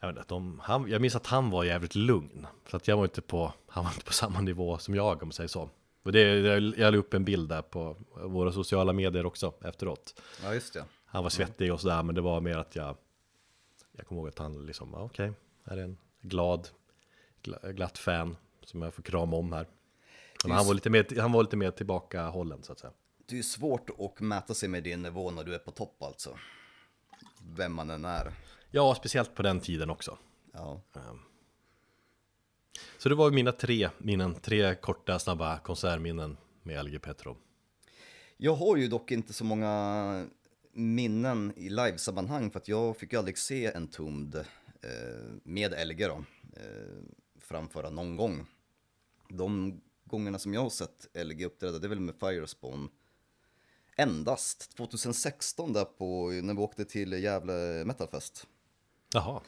jag, 0.00 0.12
vet 0.12 0.28
de, 0.28 0.60
han, 0.64 0.90
jag 0.90 1.00
minns 1.00 1.16
att 1.16 1.26
han 1.26 1.50
var 1.50 1.64
jävligt 1.64 1.94
lugn. 1.94 2.46
Så 2.70 2.76
att 2.76 2.88
jag 2.88 2.96
var 2.96 3.04
inte 3.04 3.22
på, 3.22 3.52
han 3.68 3.84
var 3.84 3.90
inte 3.90 4.04
på 4.04 4.12
samma 4.22 4.40
nivå 4.40 4.78
som 4.78 4.94
jag 4.94 5.22
om 5.22 5.28
man 5.28 5.32
säger 5.32 5.48
så. 5.48 5.70
Och 6.02 6.12
det, 6.12 6.20
jag 6.20 6.78
jag 6.78 6.92
la 6.92 6.98
upp 6.98 7.14
en 7.14 7.24
bild 7.24 7.48
där 7.48 7.62
på 7.62 7.96
våra 8.14 8.52
sociala 8.52 8.92
medier 8.92 9.26
också 9.26 9.54
efteråt. 9.64 10.22
Ja, 10.42 10.54
just 10.54 10.74
det. 10.74 10.84
Han 11.16 11.22
var 11.22 11.30
svettig 11.30 11.72
och 11.72 11.80
sådär 11.80 12.02
men 12.02 12.14
det 12.14 12.20
var 12.20 12.40
mer 12.40 12.56
att 12.56 12.76
jag 12.76 12.96
Jag 13.92 14.06
kommer 14.06 14.20
ihåg 14.20 14.28
att 14.28 14.38
han 14.38 14.66
liksom, 14.66 14.90
ja, 14.92 15.02
okej, 15.02 15.32
här 15.64 15.76
är 15.76 15.82
en 15.82 15.98
glad 16.20 16.68
gla- 17.42 17.72
Glatt 17.72 17.98
fan 17.98 18.36
som 18.64 18.82
jag 18.82 18.94
får 18.94 19.02
krama 19.02 19.36
om 19.36 19.52
här 19.52 19.66
Men 20.44 20.52
han 20.52 20.66
var 20.66 20.74
lite 20.74 20.90
mer, 20.90 21.20
han 21.20 21.32
var 21.32 21.42
lite 21.42 21.56
mer 21.56 21.70
tillbakahållen 21.70 22.62
så 22.62 22.72
att 22.72 22.78
säga 22.78 22.92
Det 23.26 23.38
är 23.38 23.42
svårt 23.42 23.90
att 23.98 24.20
mäta 24.20 24.54
sig 24.54 24.68
med 24.68 24.82
din 24.82 25.02
nivå 25.02 25.30
när 25.30 25.44
du 25.44 25.54
är 25.54 25.58
på 25.58 25.70
topp 25.70 26.02
alltså. 26.02 26.38
Vem 27.56 27.74
man 27.74 27.90
än 27.90 28.04
är. 28.04 28.32
Ja, 28.70 28.94
speciellt 28.94 29.34
på 29.34 29.42
den 29.42 29.60
tiden 29.60 29.90
också 29.90 30.18
Ja. 30.52 30.80
Så 32.98 33.08
det 33.08 33.14
var 33.14 33.30
mina 33.30 33.52
tre 33.52 33.90
minnen, 33.98 34.34
tre 34.34 34.74
korta 34.74 35.18
snabba 35.18 35.58
konsertminnen 35.58 36.36
med 36.62 36.84
LG 36.84 36.98
Petro 36.98 37.36
Jag 38.36 38.54
har 38.54 38.76
ju 38.76 38.88
dock 38.88 39.10
inte 39.10 39.32
så 39.32 39.44
många 39.44 40.26
minnen 40.76 41.52
i 41.56 41.68
livesammanhang 41.68 42.50
för 42.50 42.58
att 42.58 42.68
jag 42.68 42.96
fick 42.96 43.12
ju 43.12 43.18
aldrig 43.18 43.38
se 43.38 43.66
en 43.66 43.88
Tomd 43.88 44.34
eh, 44.34 44.42
med 45.42 45.88
LG 45.88 46.06
då, 46.06 46.24
eh, 46.56 47.02
framföra 47.40 47.90
någon 47.90 48.16
gång. 48.16 48.46
De 49.28 49.80
gångerna 50.04 50.38
som 50.38 50.54
jag 50.54 50.60
har 50.60 50.70
sett 50.70 51.08
LG 51.14 51.44
uppträda, 51.44 51.78
det 51.78 51.86
är 51.86 51.88
väl 51.88 52.00
med 52.00 52.14
Firespawn. 52.20 52.88
Endast 53.96 54.76
2016 54.76 55.72
där 55.72 55.84
på, 55.84 56.28
när 56.30 56.54
vi 56.54 56.60
åkte 56.60 56.84
till 56.84 57.12
Gävle 57.12 57.84
Metalfest. 57.84 58.46
Jaha, 59.14 59.40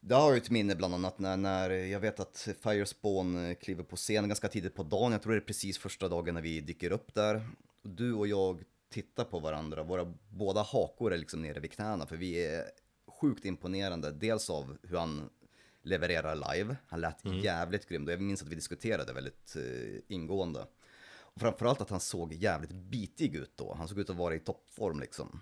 Det 0.00 0.14
har 0.14 0.28
jag 0.28 0.36
ett 0.36 0.50
minne 0.50 0.74
bland 0.74 0.94
annat 0.94 1.18
när, 1.18 1.36
när 1.36 1.70
jag 1.70 2.00
vet 2.00 2.20
att 2.20 2.48
Firespawn 2.62 3.54
kliver 3.54 3.84
på 3.84 3.96
scen 3.96 4.28
ganska 4.28 4.48
tidigt 4.48 4.74
på 4.74 4.82
dagen. 4.82 5.12
Jag 5.12 5.22
tror 5.22 5.32
det 5.32 5.38
är 5.38 5.46
precis 5.46 5.78
första 5.78 6.08
dagen 6.08 6.34
när 6.34 6.42
vi 6.42 6.60
dyker 6.60 6.92
upp 6.92 7.14
där. 7.14 7.48
Du 7.82 8.12
och 8.12 8.26
jag 8.26 8.64
tittar 8.94 9.24
på 9.24 9.38
varandra, 9.38 9.82
våra 9.82 10.14
båda 10.28 10.62
hakor 10.62 11.12
är 11.12 11.18
liksom 11.18 11.42
nere 11.42 11.60
vid 11.60 11.72
knäna 11.72 12.06
för 12.06 12.16
vi 12.16 12.46
är 12.46 12.64
sjukt 13.20 13.44
imponerande. 13.44 14.10
Dels 14.10 14.50
av 14.50 14.76
hur 14.82 14.96
han 14.96 15.30
levererar 15.82 16.54
live. 16.54 16.76
Han 16.86 17.00
lät 17.00 17.24
jävligt 17.24 17.88
grym. 17.88 18.06
Och 18.06 18.12
jag 18.12 18.20
minns 18.20 18.42
att 18.42 18.48
vi 18.48 18.54
diskuterade 18.54 19.12
väldigt 19.12 19.56
eh, 19.56 20.00
ingående. 20.08 20.66
Och 21.20 21.40
framförallt 21.40 21.80
att 21.80 21.90
han 21.90 22.00
såg 22.00 22.32
jävligt 22.32 22.72
bitig 22.72 23.34
ut 23.34 23.52
då. 23.56 23.74
Han 23.74 23.88
såg 23.88 23.98
ut 23.98 24.10
att 24.10 24.16
vara 24.16 24.34
i 24.34 24.38
toppform 24.38 25.00
liksom. 25.00 25.40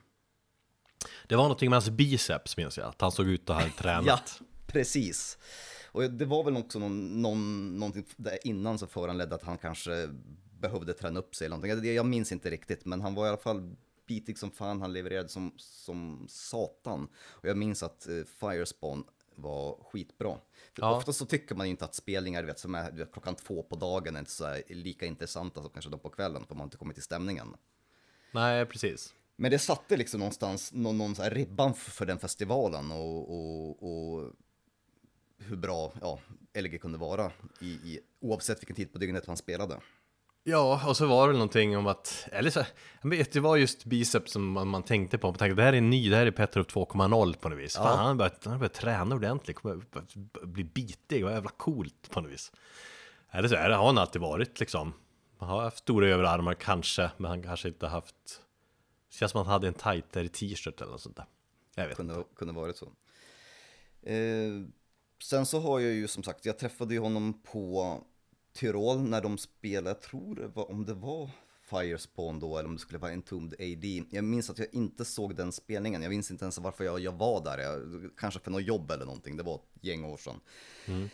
Det 1.28 1.36
var 1.36 1.42
någonting 1.42 1.70
med 1.70 1.76
hans 1.76 1.90
biceps 1.90 2.56
minns 2.56 2.78
jag, 2.78 2.88
att 2.88 3.00
han 3.00 3.12
såg 3.12 3.28
ut 3.28 3.50
att 3.50 3.62
ha 3.62 3.70
tränat. 3.78 4.06
Ja, 4.40 4.46
precis. 4.66 5.38
Och 5.86 6.10
det 6.10 6.24
var 6.24 6.44
väl 6.44 6.56
också 6.56 6.78
någon, 6.78 7.22
någon, 7.22 7.78
någonting 7.78 8.04
där 8.16 8.46
innan 8.46 8.78
som 8.78 8.88
föranledde 8.88 9.34
att 9.34 9.42
han 9.42 9.58
kanske 9.58 10.08
behövde 10.62 10.94
träna 10.94 11.20
upp 11.20 11.34
sig 11.34 11.46
eller 11.46 11.56
någonting. 11.56 11.94
Jag, 11.94 12.06
minns 12.06 12.32
inte 12.32 12.50
riktigt, 12.50 12.84
men 12.84 13.00
han 13.00 13.14
var 13.14 13.26
i 13.26 13.28
alla 13.28 13.38
fall 13.38 13.76
bitig 14.06 14.38
som 14.38 14.50
fan, 14.50 14.80
han 14.80 14.92
levererade 14.92 15.28
som, 15.28 15.52
som 15.56 16.26
satan. 16.28 17.08
Och 17.14 17.48
jag 17.48 17.56
minns 17.56 17.82
att 17.82 18.08
eh, 18.08 18.24
Firespawn 18.40 19.04
var 19.34 19.84
skitbra. 19.84 20.38
För 20.74 20.82
Ja. 20.82 20.96
Ofta 20.96 21.12
så 21.12 21.26
tycker 21.26 21.54
man 21.54 21.66
ju 21.66 21.70
inte 21.70 21.84
att 21.84 21.94
spelningar 21.94 22.42
vet, 22.42 22.58
som 22.58 22.74
är 22.74 22.92
vet, 22.92 23.12
klockan 23.12 23.34
två 23.34 23.62
på 23.62 23.76
dagen 23.76 24.16
är 24.16 24.20
inte 24.20 24.30
så 24.30 24.46
här 24.46 24.62
lika 24.68 25.06
intressanta 25.06 25.62
som 25.62 25.70
kanske 25.70 25.90
de 25.90 26.00
på 26.00 26.10
kvällen, 26.10 26.44
för 26.46 26.54
man 26.54 26.60
har 26.60 26.66
inte 26.66 26.76
kommit 26.76 26.96
till 26.96 27.02
stämningen. 27.02 27.56
Nej, 28.32 28.66
precis. 28.66 29.14
Men 29.36 29.50
det 29.50 29.58
satte 29.58 29.96
liksom 29.96 30.20
någonstans 30.20 30.72
någon, 30.72 30.98
någon 30.98 31.14
så 31.14 31.22
här 31.22 31.30
ribban 31.30 31.74
för, 31.74 32.06
den 32.06 32.18
festivalen 32.18 32.92
och, 32.92 33.30
och, 33.30 33.82
och 33.82 34.32
hur 35.38 35.56
bra 35.56 35.92
ja, 36.00 36.18
LG 36.54 36.78
kunde 36.78 36.98
vara 36.98 37.32
i, 37.60 37.66
i, 37.66 38.00
oavsett 38.20 38.60
vilken 38.60 38.76
tid 38.76 38.92
på 38.92 38.98
dygnet 38.98 39.26
han 39.26 39.36
spelade. 39.36 39.80
Ja, 40.44 40.88
och 40.88 40.96
så 40.96 41.06
var 41.06 41.28
det 41.28 41.32
någonting 41.32 41.76
om 41.76 41.86
att, 41.86 42.28
eller 42.32 42.50
så, 42.50 42.64
jag 43.02 43.10
vet, 43.10 43.32
det 43.32 43.40
var 43.40 43.56
just 43.56 43.84
biceps 43.84 44.32
som 44.32 44.52
man, 44.52 44.68
man 44.68 44.82
tänkte 44.82 45.18
på. 45.18 45.26
Man 45.26 45.38
tänkte, 45.38 45.54
det 45.54 45.62
här 45.62 45.72
är 45.72 45.80
ny, 45.80 46.10
det 46.10 46.16
här 46.16 46.26
är 46.26 46.30
Petrov 46.30 46.66
2.0 46.66 47.36
på 47.36 47.48
något 47.48 47.58
vis. 47.58 47.76
Fan, 47.76 47.98
han 47.98 48.06
har 48.06 48.14
börjat, 48.14 48.44
han 48.44 48.68
träna 48.68 49.14
ordentligt, 49.14 49.56
kommer 49.56 49.82
bli 50.46 50.64
bitig, 50.64 51.24
vad 51.24 51.32
jävla 51.32 51.50
coolt 51.50 52.10
på 52.10 52.20
något 52.20 52.30
vis. 52.30 52.52
Eller 53.30 53.48
så 53.48 53.54
är 53.54 53.68
det, 53.68 53.74
har 53.74 53.86
han 53.86 53.98
alltid 53.98 54.22
varit 54.22 54.60
liksom. 54.60 54.92
Han 55.38 55.48
har 55.48 55.62
haft 55.62 55.78
stora 55.78 56.08
överarmar 56.08 56.54
kanske, 56.54 57.10
men 57.16 57.30
han 57.30 57.42
kanske 57.42 57.68
inte 57.68 57.86
haft... 57.86 58.40
Det 59.10 59.16
känns 59.16 59.32
som 59.32 59.40
att 59.40 59.46
han 59.46 59.52
hade 59.52 59.68
en 59.68 59.74
tajtare 59.74 60.28
t-shirt 60.28 60.80
eller 60.80 60.92
något 60.92 61.00
sånt 61.00 61.16
där. 61.16 61.26
Jag 61.74 61.88
vet 61.88 61.98
inte. 61.98 62.14
Kunde, 62.14 62.28
kunde 62.36 62.54
varit 62.54 62.76
så. 62.76 62.86
Eh, 64.02 64.50
sen 65.22 65.46
så 65.46 65.60
har 65.60 65.80
jag 65.80 65.92
ju 65.92 66.08
som 66.08 66.22
sagt, 66.22 66.46
jag 66.46 66.58
träffade 66.58 66.94
ju 66.94 67.00
honom 67.00 67.42
på 67.42 67.98
Tyrol 68.52 68.98
när 68.98 69.20
de 69.20 69.38
spelade, 69.38 69.90
jag 69.90 70.00
tror 70.00 70.34
det 70.34 70.48
var, 70.48 70.70
om 70.70 70.84
det 70.84 70.94
var 70.94 71.30
Firespawn 71.62 72.40
då 72.40 72.58
eller 72.58 72.68
om 72.68 72.74
det 72.74 72.80
skulle 72.80 72.98
vara 72.98 73.12
Entombed 73.12 73.60
AD. 73.60 74.04
Jag 74.10 74.24
minns 74.24 74.50
att 74.50 74.58
jag 74.58 74.68
inte 74.74 75.04
såg 75.04 75.36
den 75.36 75.52
spelningen, 75.52 76.02
jag 76.02 76.10
minns 76.10 76.30
inte 76.30 76.44
ens 76.44 76.58
varför 76.58 76.84
jag, 76.84 77.00
jag 77.00 77.12
var 77.12 77.44
där, 77.44 77.58
jag, 77.58 78.10
kanske 78.16 78.40
för 78.40 78.50
något 78.50 78.64
jobb 78.64 78.90
eller 78.90 79.04
någonting, 79.04 79.36
det 79.36 79.42
var 79.42 79.54
ett 79.54 79.84
gäng 79.84 80.04
år 80.04 80.16
sedan. 80.16 80.40
Mm. 80.86 81.08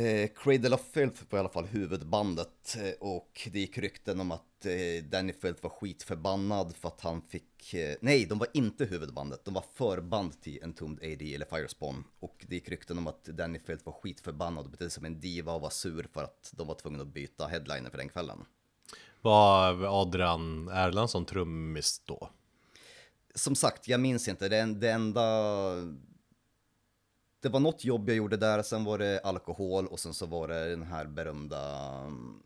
Eh, 0.00 0.28
Cradle 0.34 0.74
of 0.74 0.80
Filth 0.92 1.22
var 1.30 1.38
i 1.38 1.40
alla 1.40 1.48
fall 1.48 1.66
huvudbandet 1.66 2.76
eh, 2.78 2.92
och 3.00 3.48
det 3.52 3.60
gick 3.60 3.78
rykten 3.78 4.20
om 4.20 4.30
att 4.30 4.66
eh, 4.66 5.04
Danny 5.04 5.32
Filth 5.32 5.62
var 5.62 5.70
skitförbannad 5.70 6.76
för 6.76 6.88
att 6.88 7.00
han 7.00 7.22
fick, 7.22 7.74
eh, 7.74 7.96
nej 8.00 8.26
de 8.26 8.38
var 8.38 8.48
inte 8.54 8.84
huvudbandet, 8.84 9.44
de 9.44 9.54
var 9.54 9.64
förband 9.74 10.40
till 10.42 10.64
Entombed 10.64 11.12
AD 11.12 11.34
eller 11.34 11.46
Firespawn 11.46 12.04
och 12.20 12.44
det 12.48 12.54
gick 12.54 12.68
rykten 12.68 12.98
om 12.98 13.06
att 13.06 13.24
Danny 13.24 13.58
Filth 13.58 13.86
var 13.86 13.92
skitförbannad 13.92 14.64
och 14.64 14.70
betedde 14.70 14.90
sig 14.90 14.94
som 14.94 15.04
en 15.04 15.20
diva 15.20 15.52
och 15.52 15.60
var 15.60 15.70
sur 15.70 16.08
för 16.12 16.24
att 16.24 16.52
de 16.56 16.66
var 16.66 16.74
tvungna 16.74 17.02
att 17.02 17.14
byta 17.14 17.46
headliner 17.46 17.90
för 17.90 17.98
den 17.98 18.08
kvällen. 18.08 18.44
Var 19.20 19.84
Adrian 20.02 20.68
Erlandsson 20.68 21.24
trummis 21.24 22.02
då? 22.04 22.30
Som 23.34 23.54
sagt, 23.54 23.88
jag 23.88 24.00
minns 24.00 24.28
inte, 24.28 24.48
det, 24.48 24.74
det 24.74 24.90
enda 24.90 25.22
det 27.40 27.48
var 27.48 27.60
något 27.60 27.84
jobb 27.84 28.08
jag 28.08 28.16
gjorde 28.16 28.36
där, 28.36 28.62
sen 28.62 28.84
var 28.84 28.98
det 28.98 29.20
alkohol 29.20 29.86
och 29.86 30.00
sen 30.00 30.14
så 30.14 30.26
var 30.26 30.48
det 30.48 30.70
den 30.70 30.82
här 30.82 31.06
berömda 31.06 31.90
mm, 32.06 32.42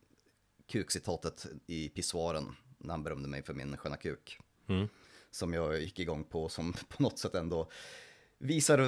kukcitatet 0.67 1.47
i 1.67 1.89
pissoaren 1.89 2.57
när 2.79 2.91
han 2.91 3.03
berömde 3.03 3.29
mig 3.29 3.43
för 3.43 3.55
min 3.55 3.77
sköna 3.77 3.97
kuk. 3.97 4.39
Mm. 4.69 4.89
Som 5.31 5.55
jag 5.55 5.81
gick 5.81 5.99
igång 5.99 6.25
på 6.25 6.49
som 6.49 6.73
på 6.89 7.03
något 7.03 7.19
sätt 7.19 7.35
ändå 7.35 7.71
visar 8.39 8.79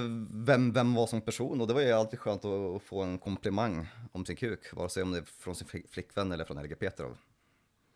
vem, 0.44 0.72
vem 0.72 0.94
var 0.94 1.06
som 1.06 1.20
person 1.20 1.60
och 1.60 1.66
det 1.66 1.74
var 1.74 1.80
ju 1.80 1.92
alltid 1.92 2.18
skönt 2.18 2.44
att, 2.44 2.82
få 2.82 3.02
en 3.02 3.18
komplimang 3.18 3.86
om 4.12 4.26
sin 4.26 4.36
kuk, 4.36 4.72
vare 4.72 4.88
sig 4.88 5.02
om 5.02 5.12
det 5.12 5.18
är 5.18 5.22
från 5.22 5.54
sin 5.54 5.68
flick- 5.68 5.88
flickvän 5.88 6.32
eller 6.32 6.44
från 6.44 6.62
LG 6.62 6.74
Petrov. 6.74 7.18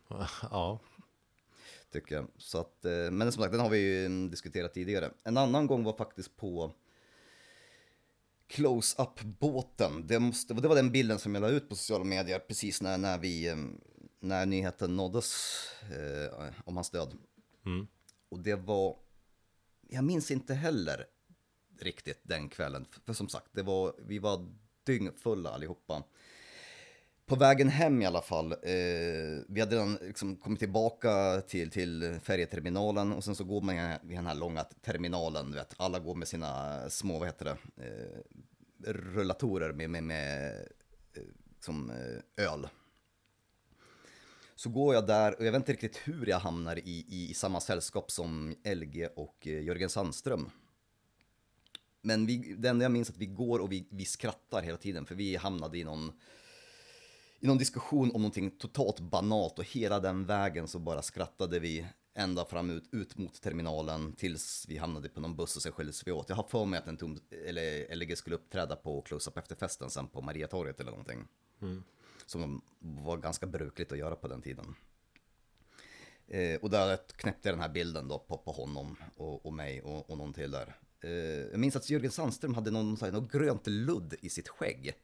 Ja, 0.50 0.78
tycker 1.92 2.14
jag. 2.14 2.26
Så 2.36 2.58
att, 2.58 2.84
eh, 2.84 3.10
men 3.10 3.32
som 3.32 3.42
sagt, 3.42 3.52
den 3.52 3.60
har 3.60 3.70
vi 3.70 3.78
ju 3.78 4.28
diskuterat 4.28 4.74
tidigare. 4.74 5.10
En 5.24 5.36
annan 5.36 5.66
gång 5.66 5.84
var 5.84 5.92
faktiskt 5.92 6.36
på 6.36 6.72
close-up-båten. 8.50 10.06
Det, 10.06 10.18
måste, 10.18 10.54
det 10.54 10.68
var 10.68 10.76
den 10.76 10.92
bilden 10.92 11.18
som 11.18 11.34
jag 11.34 11.40
la 11.40 11.48
ut 11.48 11.68
på 11.68 11.76
sociala 11.76 12.04
medier 12.04 12.38
precis 12.38 12.82
när, 12.82 12.98
när, 12.98 13.18
vi, 13.18 13.48
eh, 13.48 13.56
när 14.20 14.46
nyheten 14.46 14.96
nåddes 14.96 15.34
eh, 15.82 16.48
om 16.64 16.76
hans 16.76 16.90
död. 16.90 17.16
Mm. 17.66 17.86
Och 18.28 18.38
det 18.38 18.54
var, 18.54 18.96
jag 19.88 20.04
minns 20.04 20.30
inte 20.30 20.54
heller 20.54 21.06
riktigt 21.80 22.20
den 22.22 22.48
kvällen. 22.48 22.84
För, 22.90 23.00
för 23.00 23.12
som 23.12 23.28
sagt, 23.28 23.48
det 23.52 23.62
var, 23.62 23.94
vi 24.06 24.18
var 24.18 24.46
dyngfulla 24.84 25.50
allihopa. 25.50 26.02
På 27.30 27.36
vägen 27.36 27.68
hem 27.68 28.02
i 28.02 28.06
alla 28.06 28.22
fall, 28.22 28.52
eh, 28.52 28.58
vi 29.48 29.60
hade 29.60 29.76
redan 29.76 29.98
liksom 30.00 30.36
kommit 30.36 30.58
tillbaka 30.58 31.40
till, 31.40 31.70
till 31.70 32.18
färjeterminalen 32.22 33.12
och 33.12 33.24
sen 33.24 33.34
så 33.34 33.44
går 33.44 33.60
man 33.60 33.76
vid 34.02 34.18
den 34.18 34.26
här 34.26 34.34
långa 34.34 34.64
terminalen, 34.64 35.50
du 35.50 35.56
vet, 35.56 35.74
alla 35.76 35.98
går 35.98 36.14
med 36.14 36.28
sina 36.28 36.90
små, 36.90 37.18
vad 37.18 37.28
heter 37.28 37.44
det, 37.44 37.84
eh, 37.84 38.92
rullatorer 38.92 39.72
med, 39.72 39.90
med, 39.90 40.02
med 40.02 40.54
eh, 41.16 41.22
som 41.60 41.90
eh, 41.90 42.44
öl. 42.44 42.68
Så 44.54 44.70
går 44.70 44.94
jag 44.94 45.06
där 45.06 45.38
och 45.38 45.46
jag 45.46 45.52
vet 45.52 45.60
inte 45.60 45.72
riktigt 45.72 45.96
hur 46.04 46.26
jag 46.26 46.38
hamnar 46.38 46.76
i, 46.76 47.04
i, 47.08 47.30
i 47.30 47.34
samma 47.34 47.60
sällskap 47.60 48.10
som 48.10 48.54
LG 48.64 49.08
och 49.16 49.46
eh, 49.46 49.62
Jörgen 49.62 49.90
Sandström. 49.90 50.50
Men 52.02 52.26
vi, 52.26 52.54
det 52.58 52.68
enda 52.68 52.84
jag 52.84 52.92
minns 52.92 53.08
är 53.08 53.12
att 53.12 53.18
vi 53.18 53.26
går 53.26 53.58
och 53.58 53.72
vi, 53.72 53.88
vi 53.90 54.04
skrattar 54.04 54.62
hela 54.62 54.78
tiden 54.78 55.06
för 55.06 55.14
vi 55.14 55.36
hamnade 55.36 55.78
i 55.78 55.84
någon 55.84 56.12
i 57.40 57.46
någon 57.46 57.58
diskussion 57.58 58.10
om 58.14 58.22
någonting 58.22 58.50
totalt 58.50 59.00
banalt 59.00 59.58
och 59.58 59.64
hela 59.64 60.00
den 60.00 60.26
vägen 60.26 60.68
så 60.68 60.78
bara 60.78 61.02
skrattade 61.02 61.58
vi 61.58 61.86
ända 62.14 62.44
fram 62.44 62.70
ut, 62.70 62.84
ut 62.92 63.18
mot 63.18 63.42
terminalen 63.42 64.12
tills 64.12 64.66
vi 64.68 64.76
hamnade 64.76 65.08
på 65.08 65.20
någon 65.20 65.36
buss 65.36 65.56
och 65.56 65.62
så 65.62 65.72
skildes 65.72 66.06
vi 66.06 66.12
åt. 66.12 66.28
Jag 66.28 66.36
har 66.36 66.42
för 66.48 66.64
mig 66.64 66.78
att 66.78 66.86
en 66.86 66.96
tom, 66.96 67.18
eller 67.46 67.96
LG 67.96 68.16
skulle 68.16 68.36
uppträda 68.36 68.76
på 68.76 69.02
Close-Up 69.02 69.38
efter 69.38 69.56
festen 69.56 69.90
sen 69.90 70.06
på 70.06 70.20
Mariatorget 70.20 70.80
eller 70.80 70.90
någonting. 70.90 71.24
Som 72.26 72.62
var 72.78 73.16
ganska 73.16 73.46
brukligt 73.46 73.92
att 73.92 73.98
göra 73.98 74.16
på 74.16 74.28
den 74.28 74.42
tiden. 74.42 74.74
Eh, 76.28 76.60
och 76.60 76.70
där 76.70 76.98
knäppte 77.16 77.48
jag 77.48 77.56
den 77.56 77.62
här 77.62 77.68
bilden 77.68 78.08
då 78.08 78.18
på, 78.18 78.38
på 78.38 78.52
honom 78.52 78.96
och, 79.16 79.46
och 79.46 79.52
mig 79.52 79.82
och, 79.82 80.10
och 80.10 80.18
någon 80.18 80.32
till 80.32 80.50
där. 80.50 80.76
Eh, 81.00 81.10
jag 81.50 81.60
minns 81.60 81.76
att 81.76 81.90
Jörgen 81.90 82.10
Sandström 82.10 82.54
hade 82.54 82.70
någon, 82.70 82.98
något 83.12 83.32
grönt 83.32 83.66
ludd 83.66 84.14
i 84.20 84.30
sitt 84.30 84.48
skägg. 84.48 84.94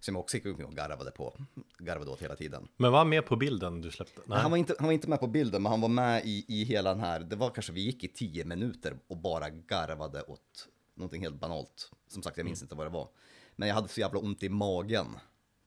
Som 0.00 0.14
jag 0.14 0.20
också 0.20 0.36
gick 0.36 0.46
omkring 0.46 0.66
och 0.66 0.74
garvade 0.74 1.10
på. 1.10 1.36
Garvade 1.78 2.10
åt 2.10 2.22
hela 2.22 2.36
tiden. 2.36 2.68
men 2.76 2.92
var 2.92 2.98
han 2.98 3.08
med 3.08 3.26
på 3.26 3.36
bilden 3.36 3.80
du 3.80 3.90
släppte? 3.90 4.20
Nej. 4.26 4.38
Han, 4.38 4.50
var 4.50 4.58
inte, 4.58 4.74
han 4.78 4.86
var 4.86 4.92
inte 4.92 5.08
med 5.08 5.20
på 5.20 5.26
bilden, 5.26 5.62
men 5.62 5.70
han 5.70 5.80
var 5.80 5.88
med 5.88 6.22
i, 6.24 6.44
i 6.48 6.64
hela 6.64 6.90
den 6.90 7.00
här. 7.00 7.20
Det 7.20 7.36
var 7.36 7.50
kanske 7.50 7.72
vi 7.72 7.80
gick 7.80 8.04
i 8.04 8.08
tio 8.08 8.44
minuter 8.44 8.98
och 9.08 9.16
bara 9.16 9.50
garvade 9.50 10.22
åt 10.22 10.68
någonting 10.94 11.22
helt 11.22 11.40
banalt. 11.40 11.92
Som 12.08 12.22
sagt, 12.22 12.36
jag 12.36 12.44
minns 12.44 12.62
inte 12.62 12.74
vad 12.74 12.86
det 12.86 12.90
var. 12.90 13.08
Men 13.56 13.68
jag 13.68 13.74
hade 13.74 13.88
så 13.88 14.00
jävla 14.00 14.18
ont 14.18 14.42
i 14.42 14.48
magen. 14.48 15.06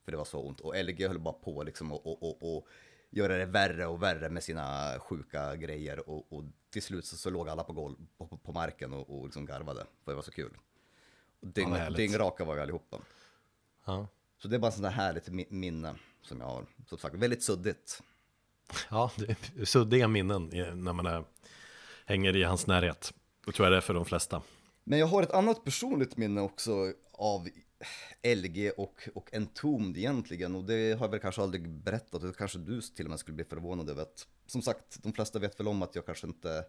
För 0.04 0.12
det 0.12 0.18
var 0.18 0.24
så 0.24 0.40
ont. 0.40 0.60
Och 0.60 0.84
LG 0.84 1.08
höll 1.08 1.18
bara 1.18 1.34
på 1.34 1.62
liksom 1.62 1.92
och, 1.92 2.06
och, 2.06 2.22
och, 2.22 2.56
och 2.56 2.68
göra 3.10 3.36
det 3.36 3.46
värre 3.46 3.86
och 3.86 4.02
värre 4.02 4.28
med 4.28 4.42
sina 4.42 4.98
sjuka 4.98 5.56
grejer. 5.56 6.08
Och, 6.08 6.32
och 6.32 6.44
till 6.70 6.82
slut 6.82 7.06
så, 7.06 7.16
så 7.16 7.30
låg 7.30 7.48
alla 7.48 7.64
på, 7.64 7.72
golv, 7.72 7.96
på, 8.18 8.26
på, 8.26 8.36
på 8.36 8.52
marken 8.52 8.92
och, 8.92 9.18
och 9.18 9.24
liksom 9.24 9.46
garvade. 9.46 9.86
För 10.04 10.12
det 10.12 10.16
var 10.16 10.22
så 10.22 10.30
kul. 10.30 10.56
Och 11.40 11.48
dyng, 11.48 11.72
härligt. 11.72 11.96
dyngraka 11.96 12.44
var 12.44 12.54
vi 12.54 12.60
allihopa. 12.60 12.98
Ja. 13.84 14.06
Så 14.42 14.48
det 14.48 14.56
är 14.56 14.58
bara 14.58 14.70
där 14.70 14.90
härligt 14.90 15.28
mi- 15.28 15.46
minne 15.52 15.94
som 16.22 16.40
jag 16.40 16.46
har. 16.46 16.66
Som 16.88 16.98
sagt, 16.98 17.14
väldigt 17.14 17.42
suddigt. 17.42 18.02
Ja, 18.90 19.10
det 19.56 19.66
suddiga 19.66 20.08
minnen 20.08 20.50
när 20.84 20.92
man 20.92 21.06
är, 21.06 21.24
hänger 22.06 22.36
i 22.36 22.42
hans 22.42 22.66
närhet. 22.66 23.14
Det 23.46 23.52
tror 23.52 23.66
jag 23.66 23.72
det 23.72 23.76
är 23.76 23.80
för 23.80 23.94
de 23.94 24.04
flesta. 24.04 24.42
Men 24.84 24.98
jag 24.98 25.06
har 25.06 25.22
ett 25.22 25.30
annat 25.30 25.64
personligt 25.64 26.16
minne 26.16 26.40
också 26.40 26.92
av 27.12 27.48
LG 28.36 28.70
och, 28.76 29.08
och 29.14 29.34
Entombed 29.34 29.98
egentligen. 29.98 30.54
Och 30.54 30.64
det 30.64 30.98
har 30.98 31.06
jag 31.06 31.10
väl 31.10 31.20
kanske 31.20 31.42
aldrig 31.42 31.68
berättat. 31.68 32.22
Och 32.22 32.36
kanske 32.36 32.58
du 32.58 32.80
till 32.80 33.06
och 33.06 33.10
med 33.10 33.18
skulle 33.18 33.34
bli 33.34 33.44
förvånad 33.44 33.90
över 33.90 34.02
att, 34.02 34.26
som 34.46 34.62
sagt, 34.62 35.02
de 35.02 35.12
flesta 35.12 35.38
vet 35.38 35.60
väl 35.60 35.68
om 35.68 35.82
att 35.82 35.94
jag 35.94 36.06
kanske 36.06 36.26
inte 36.26 36.64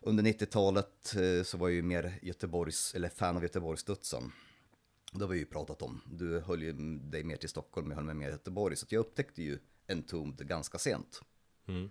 under 0.00 0.22
90-talet 0.24 1.14
eh, 1.16 1.44
så 1.44 1.58
var 1.58 1.68
jag 1.68 1.74
ju 1.74 1.82
mer 1.82 2.18
Göteborgs, 2.22 2.94
eller 2.94 3.08
fan 3.08 3.36
av 3.36 3.42
Göteborgsstudsen. 3.42 4.32
Det 5.14 5.24
har 5.24 5.28
vi 5.28 5.38
ju 5.38 5.46
pratat 5.46 5.82
om. 5.82 6.00
Du 6.06 6.40
höll 6.40 6.62
ju 6.62 6.72
dig 6.98 7.24
mer 7.24 7.36
till 7.36 7.48
Stockholm, 7.48 7.90
jag 7.90 7.96
höll 7.96 8.04
mig 8.04 8.14
mer 8.14 8.28
i 8.28 8.30
Göteborg. 8.30 8.76
Så 8.76 8.86
jag 8.88 9.00
upptäckte 9.00 9.42
ju 9.42 9.58
Entombed 9.88 10.48
ganska 10.48 10.78
sent. 10.78 11.20
Mm. 11.66 11.90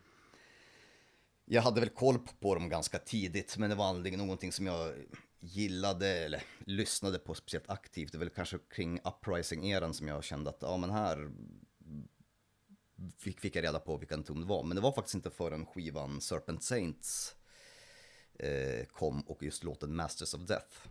Jag 1.46 1.62
hade 1.62 1.80
väl 1.80 1.90
koll 1.90 2.20
på 2.40 2.56
dem 2.56 2.70
ganska 2.70 3.00
tidigt, 3.00 3.58
men 3.58 3.70
det 3.70 3.76
var 3.76 3.86
aldrig 3.86 4.18
någonting 4.18 4.52
som 4.52 4.66
jag 4.66 4.94
gillade 5.40 6.08
eller 6.08 6.44
lyssnade 6.60 7.20
på 7.20 7.34
speciellt 7.34 7.70
aktivt. 7.70 8.12
Det 8.12 8.18
är 8.18 8.20
väl 8.20 8.30
kanske 8.30 8.58
kring 8.70 9.00
Uprising-eran 9.00 9.94
som 9.94 10.08
jag 10.08 10.24
kände 10.24 10.50
att 10.50 10.62
ja 10.62 10.78
men 10.78 10.90
här 10.90 11.32
fick, 13.18 13.40
fick 13.40 13.56
jag 13.56 13.64
reda 13.64 13.80
på 13.80 13.98
vilken 13.98 14.24
ton 14.24 14.42
det 14.42 14.48
var. 14.48 14.64
Men 14.64 14.76
det 14.76 14.82
var 14.82 14.92
faktiskt 14.92 15.16
inte 15.16 15.32
förrän 15.32 15.66
skivan 15.66 16.22
Serpent 16.22 16.64
Saints 16.64 17.36
eh, 18.40 18.86
kom 18.86 19.22
och 19.22 19.44
just 19.44 19.64
låten 19.64 19.96
Masters 19.96 20.34
of 20.34 20.42
Death 20.42 20.88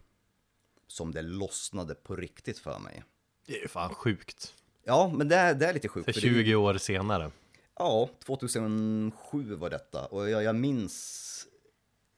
som 0.92 1.12
det 1.12 1.22
lossnade 1.22 1.94
på 1.94 2.16
riktigt 2.16 2.58
för 2.58 2.78
mig. 2.78 3.04
Det 3.46 3.56
är 3.58 3.62
ju 3.62 3.68
fan 3.68 3.94
sjukt. 3.94 4.54
Ja, 4.84 5.12
men 5.14 5.28
det 5.28 5.36
är, 5.36 5.54
det 5.54 5.66
är 5.66 5.74
lite 5.74 5.88
sjukt. 5.88 6.04
För 6.04 6.12
för 6.12 6.20
det- 6.20 6.26
20 6.26 6.54
år 6.54 6.78
senare. 6.78 7.30
Ja, 7.78 8.08
2007 8.24 9.54
var 9.54 9.70
detta 9.70 10.06
och 10.06 10.30
jag, 10.30 10.42
jag 10.42 10.54
minns 10.56 11.46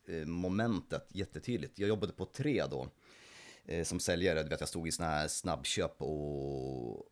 eh, 0.08 0.26
momentet 0.26 1.06
jättetydligt. 1.12 1.78
Jag 1.78 1.88
jobbade 1.88 2.12
på 2.12 2.24
tre 2.26 2.64
då 2.70 2.88
eh, 3.64 3.84
som 3.84 4.00
säljare. 4.00 4.42
Du 4.42 4.48
vet, 4.48 4.60
jag 4.60 4.68
stod 4.68 4.88
i 4.88 4.92
såna 4.92 5.08
här 5.08 5.28
snabbköp 5.28 6.02
och 6.02 7.06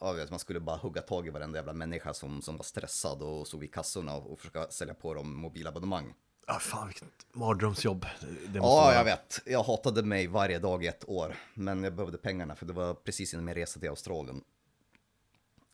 ja, 0.00 0.12
vet, 0.12 0.30
man 0.30 0.38
skulle 0.38 0.60
bara 0.60 0.76
hugga 0.76 1.02
tag 1.02 1.26
i 1.26 1.30
varenda 1.30 1.58
jävla 1.58 1.72
människa 1.72 2.14
som, 2.14 2.42
som 2.42 2.56
var 2.56 2.64
stressad 2.64 3.22
och 3.22 3.46
stod 3.46 3.60
vid 3.60 3.74
kassorna 3.74 4.16
och, 4.16 4.32
och 4.32 4.38
försöka 4.38 4.66
sälja 4.70 4.94
på 4.94 5.14
dem 5.14 5.34
mobilabonnemang. 5.36 6.14
Ja, 6.46 6.58
fan 6.58 6.86
vilket 6.86 7.04
mardrömsjobb. 7.32 8.06
Det- 8.20 8.26
måste 8.26 8.50
Ja, 8.58 8.60
vara. 8.62 8.94
jag 8.94 9.04
vet. 9.04 9.40
Jag 9.46 9.62
hatade 9.62 10.02
mig 10.02 10.26
varje 10.26 10.58
dag 10.58 10.84
i 10.84 10.86
ett 10.86 11.08
år. 11.08 11.36
Men 11.54 11.84
jag 11.84 11.94
behövde 11.94 12.18
pengarna 12.18 12.56
för 12.56 12.66
det 12.66 12.72
var 12.72 12.94
precis 12.94 13.32
innan 13.34 13.44
min 13.44 13.54
resa 13.54 13.80
till 13.80 13.88
Australien. 13.88 14.44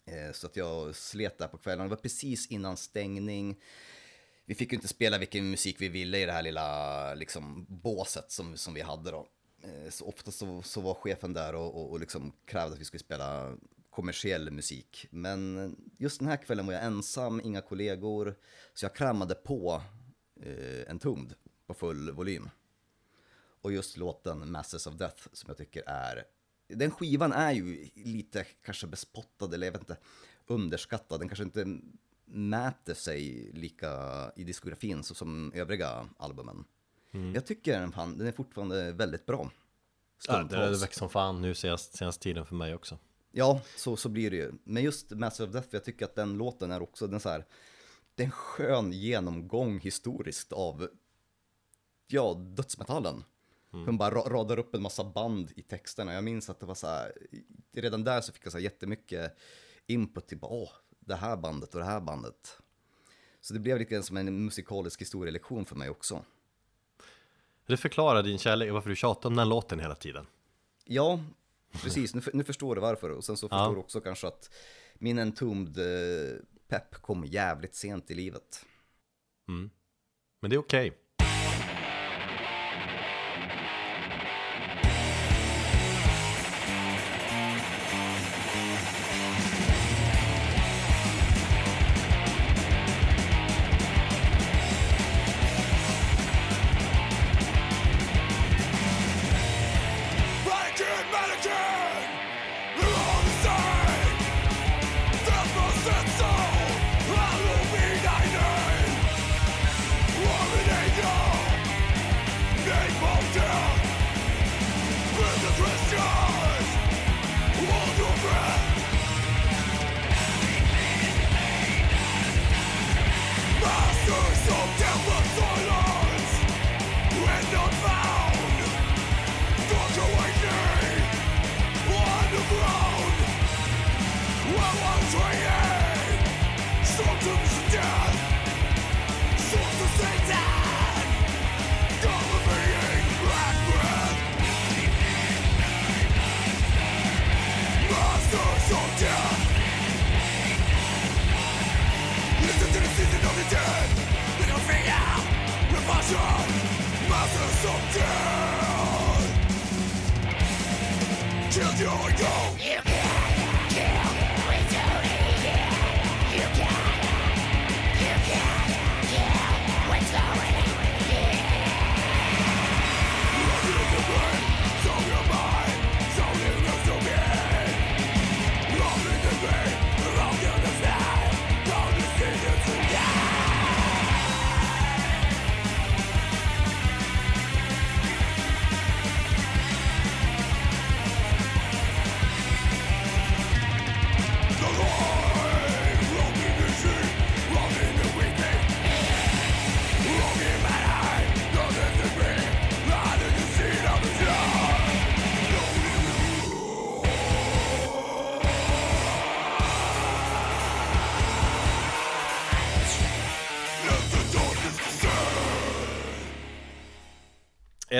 Eh, 0.06 0.33
Så 0.33 0.46
att 0.46 0.56
jag 0.56 0.96
slet 0.96 1.38
där 1.38 1.48
på 1.48 1.59
kvällen. 1.59 1.85
Det 1.85 1.90
var 1.90 2.02
precis 2.02 2.46
innan 2.46 2.76
stängning. 2.76 3.56
Vi 4.44 4.54
fick 4.54 4.72
ju 4.72 4.76
inte 4.76 4.88
spela 4.88 5.18
vilken 5.18 5.50
musik 5.50 5.76
vi 5.78 5.88
ville 5.88 6.18
i 6.18 6.26
det 6.26 6.33
här 6.33 6.42
lilla 6.42 7.14
liksom, 7.14 7.66
båset 7.68 8.30
som, 8.33 8.56
som 8.56 8.74
vi 8.74 8.80
hade 8.80 9.11
då. 9.11 9.26
Eh, 9.62 9.90
Så 9.90 10.06
ofta 10.09 10.30
så, 10.30 10.62
så 10.62 10.80
var 10.80 10.94
chefen 10.94 11.33
där 11.33 11.54
och, 11.54 11.74
och, 11.76 11.90
och 11.90 12.00
liksom 12.00 12.33
krävde 12.44 12.74
att 12.74 12.80
vi 12.80 12.85
skulle 12.85 13.00
spela 13.00 13.56
kommersiell 13.90 14.50
musik. 14.50 15.06
Men 15.11 15.76
just 15.98 16.18
den 16.18 16.28
här 16.28 16.37
kvällen 16.37 16.66
var 16.66 16.72
jag 16.74 16.85
ensam, 16.85 17.40
inga 17.44 17.61
kollegor. 17.61 18.35
Så 18.74 18.85
jag 18.85 18.94
kramade 18.94 19.35
på 19.35 19.83
en 20.87 20.98
tumd 20.98 21.35
på 21.66 21.74
full 21.74 22.11
volym. 22.11 22.50
Och 23.62 23.72
just 23.72 23.96
låten 23.96 24.50
Masters 24.53 24.87
of 24.87 24.94
Death 24.94 25.29
som 25.33 25.48
jag 25.48 25.57
tycker 25.57 25.83
är... 25.87 26.24
Den 26.68 26.90
skivan 26.90 27.33
är 27.33 27.53
ju 27.53 27.88
lite 27.94 28.44
kanske 28.44 28.87
bespottad 28.87 29.55
eller 29.55 29.66
jag 29.66 29.72
vet 29.72 29.81
inte, 29.81 29.96
underskattad. 30.46 31.20
Den 31.20 31.29
kanske 31.29 31.44
inte 31.44 31.81
mäter 32.24 32.94
sig 32.94 33.50
lika 33.53 33.92
i 34.37 34.44
diskografin 34.44 35.05
så 35.05 35.14
som 35.14 35.53
övriga 35.55 36.09
albumen. 36.16 36.64
Jag 37.35 37.46
tycker 37.46 37.81
den, 37.81 37.92
fan, 37.92 38.18
den 38.18 38.26
är 38.26 38.33
fortfarande 38.33 38.92
väldigt 38.92 39.26
bra. 39.26 39.50
Ja, 40.29 40.38
det 40.38 40.48
Stundtals. 40.48 40.83
växt 40.83 40.98
som 40.98 41.09
fan 41.11 41.42
nu 41.42 41.55
senast, 41.55 41.96
senaste 41.96 42.22
tiden 42.22 42.46
för 42.46 42.55
mig 42.55 42.74
också. 42.74 42.98
Ja, 43.33 43.61
så, 43.76 43.96
så 43.96 44.09
blir 44.09 44.31
det 44.31 44.37
ju. 44.37 44.53
Men 44.64 44.83
just 44.83 45.11
Master 45.11 45.44
of 45.44 45.53
Death, 45.53 45.68
jag 45.70 45.85
tycker 45.85 46.05
att 46.05 46.14
den 46.14 46.38
låten 46.38 46.72
är 46.72 46.83
också 46.83 47.07
den 47.07 47.20
så 47.20 47.29
här, 47.29 47.46
det 48.20 48.24
är 48.24 48.26
en 48.26 48.33
skön 48.33 48.92
genomgång 48.92 49.78
historiskt 49.80 50.52
av, 50.52 50.88
ja, 52.06 52.35
dödsmetallen. 52.35 53.24
Hon 53.70 53.98
bara 53.98 54.14
ra- 54.14 54.28
radar 54.28 54.59
upp 54.59 54.74
en 54.74 54.83
massa 54.83 55.04
band 55.04 55.52
i 55.56 55.62
texterna. 55.62 56.14
Jag 56.14 56.24
minns 56.24 56.50
att 56.50 56.61
det 56.61 56.66
var 56.66 56.74
så 56.74 56.87
här, 56.87 57.12
redan 57.72 58.04
där 58.04 58.20
så 58.20 58.33
fick 58.33 58.44
jag 58.46 58.52
så 58.52 58.59
här 58.59 58.62
jättemycket 58.64 59.37
input 59.87 60.26
till, 60.28 60.38
bara, 60.38 60.50
åh, 60.52 60.70
det 61.00 61.14
här 61.14 61.37
bandet 61.37 61.74
och 61.74 61.80
det 61.80 61.87
här 61.87 62.00
bandet. 62.00 62.56
Så 63.40 63.54
det 63.54 63.61
blev 63.61 63.78
lite 63.78 63.94
grann 63.94 64.02
som 64.02 64.16
en 64.16 64.44
musikalisk 64.44 65.00
historielektion 65.00 65.64
för 65.66 65.76
mig 65.76 65.90
också. 65.90 66.24
Det 67.66 67.76
förklarar 67.76 68.22
din 68.22 68.38
kärlek, 68.38 68.72
varför 68.72 68.90
du 68.90 68.96
tjatar 68.96 69.28
om 69.28 69.37
den 69.37 69.48
låten 69.48 69.80
hela 69.80 69.94
tiden. 69.94 70.26
Ja, 70.85 71.20
precis. 71.72 72.14
Nu, 72.14 72.22
nu 72.33 72.44
förstår 72.44 72.74
du 72.74 72.80
varför. 72.80 73.11
Och 73.11 73.24
sen 73.24 73.37
så 73.37 73.48
Ja. 73.50 73.59
förstår 73.59 73.74
du 73.74 73.80
också 73.80 74.00
kanske 74.00 74.26
att 74.26 74.50
min 74.94 75.18
entombed 75.18 75.78
Pep 76.70 76.94
kom 76.94 77.24
jävligt 77.24 77.74
sent 77.74 78.11
i 78.11 78.14
livet. 78.14 78.66
Mm. 79.48 79.70
Men 80.40 80.50
det 80.50 80.56
är 80.56 80.59
okej. 80.59 80.88
Okay. 80.88 80.98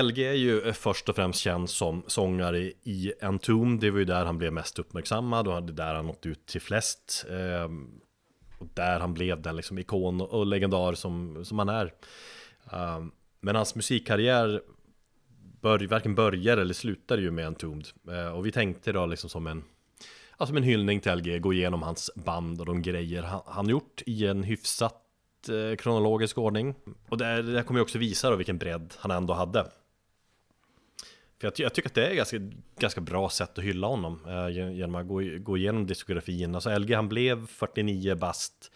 LG 0.03 0.18
är 0.18 0.32
ju 0.32 0.61
eh, 0.61 0.72
först 0.72 1.09
och 1.09 1.16
främst 1.16 1.40
känd 1.40 1.70
som 1.70 2.03
sångare 2.07 2.59
i 2.82 3.12
Entombed. 3.20 3.80
Det 3.80 3.90
var 3.90 3.98
ju 3.98 4.05
där 4.05 4.24
han 4.24 4.38
blev 4.38 4.53
mest 4.53 4.78
uppmärksammad 4.78 5.48
och 5.48 5.62
det 5.62 5.72
där 5.72 5.94
han 5.94 6.07
nått 6.07 6.26
ut 6.26 6.46
till 6.46 6.61
flest. 6.61 7.26
Ehm, 7.30 8.01
och 8.59 8.66
där 8.74 9.01
han 9.01 9.14
blev 9.14 9.42
den 9.42 9.57
liksom 9.57 9.78
ikon 9.78 10.20
och 10.20 10.46
legendar 10.46 10.92
som, 10.94 11.44
som 11.44 11.59
han 11.59 11.68
är. 11.68 11.92
Ehm, 12.72 13.12
men 13.40 13.57
hans 13.57 13.74
musikkarriär 13.74 14.62
bör, 15.61 15.86
varken 15.86 16.14
börjar 16.14 16.57
eller 16.57 16.74
slutar 16.74 17.18
ju 17.18 17.30
med 17.30 17.46
Entombed. 17.46 17.86
Eh, 18.09 18.28
och 18.28 18.46
vi 18.46 18.53
tänkte 18.53 18.92
då 18.92 19.07
liksom 19.07 19.30
som 19.30 19.46
en 19.46 19.64
Ja, 20.38 20.46
som 20.46 20.57
en 20.57 20.62
hyllning 20.62 21.01
till 21.01 21.12
LG, 21.12 21.38
gå 21.38 21.53
igenom 21.53 21.82
hans 21.82 22.11
band 22.14 22.61
och 22.61 22.66
de 22.66 22.82
grejer 22.82 23.22
han, 23.22 23.40
han 23.46 23.68
gjort 23.68 24.03
i 24.07 24.26
en 24.26 24.42
hyfsat 24.42 25.03
eh, 25.48 25.76
kronologisk 25.76 26.38
ordning. 26.38 26.74
Och 27.09 27.18
där, 27.18 27.42
där 27.42 27.62
kommer 27.62 27.80
jag 27.80 27.84
också 27.84 27.98
visa 27.98 28.30
då 28.30 28.36
vilken 28.36 28.59
bredd 28.59 28.94
han 28.98 29.11
ändå 29.11 29.34
hade. 29.34 29.66
För 31.41 31.47
jag, 31.47 31.53
jag 31.57 31.74
tycker 31.74 31.88
att 31.88 31.95
det 31.95 32.07
är 32.07 32.14
ganska, 32.14 32.36
ganska 32.78 33.01
bra 33.01 33.30
sätt 33.30 33.59
att 33.59 33.64
hylla 33.64 33.86
honom 33.86 34.20
eh, 34.26 34.49
gen- 34.49 34.76
genom 34.76 34.95
att 34.95 35.09
gå, 35.09 35.20
gå 35.38 35.57
igenom 35.57 35.86
diskografin. 35.86 36.55
Alltså 36.55 36.78
LG 36.78 36.95
han 36.95 37.09
blev 37.09 37.47
49 37.47 38.14
bast 38.14 38.70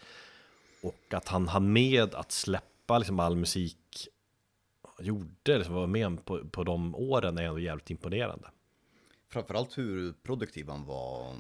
och 0.83 1.15
att 1.15 1.29
han 1.29 1.49
hann 1.49 1.73
med 1.73 2.15
att 2.15 2.33
släppa 2.33 2.99
liksom 2.99 3.21
all 3.21 3.37
musik 3.37 4.09
han 4.97 5.07
gjorde, 5.07 5.59
liksom 5.59 5.75
var 5.75 5.87
med 5.87 6.25
på, 6.25 6.49
på 6.49 6.65
de 6.65 6.95
åren 6.95 7.39
är 7.39 7.43
ändå 7.43 7.59
jävligt 7.61 7.91
imponerande. 7.91 8.49
Framförallt 9.29 9.79
hur 9.79 10.13
produktiv 10.13 10.69
han 10.69 10.87
var 10.87 11.35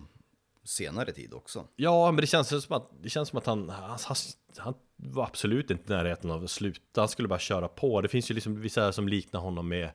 senare 0.64 1.12
tid 1.12 1.35
också. 1.35 1.66
Ja, 1.77 2.11
men 2.12 2.20
det 2.20 2.27
känns 2.27 2.64
som 2.64 2.77
att, 2.77 2.91
det 3.03 3.09
känns 3.11 3.29
som 3.29 3.39
att 3.39 3.47
han, 3.47 3.68
han, 3.68 3.99
han, 4.05 4.16
han 4.57 4.75
var 4.97 5.25
absolut 5.25 5.70
inte 5.70 5.93
i 5.93 5.97
närheten 5.97 6.31
av 6.31 6.45
att 6.45 6.51
sluta. 6.51 7.01
Han 7.01 7.09
skulle 7.09 7.29
bara 7.29 7.39
köra 7.39 7.68
på. 7.68 8.01
Det 8.01 8.09
finns 8.09 8.31
ju 8.31 8.35
liksom 8.35 8.61
vissa 8.61 8.93
som 8.93 9.09
liknar 9.09 9.41
honom 9.41 9.68
med, 9.68 9.91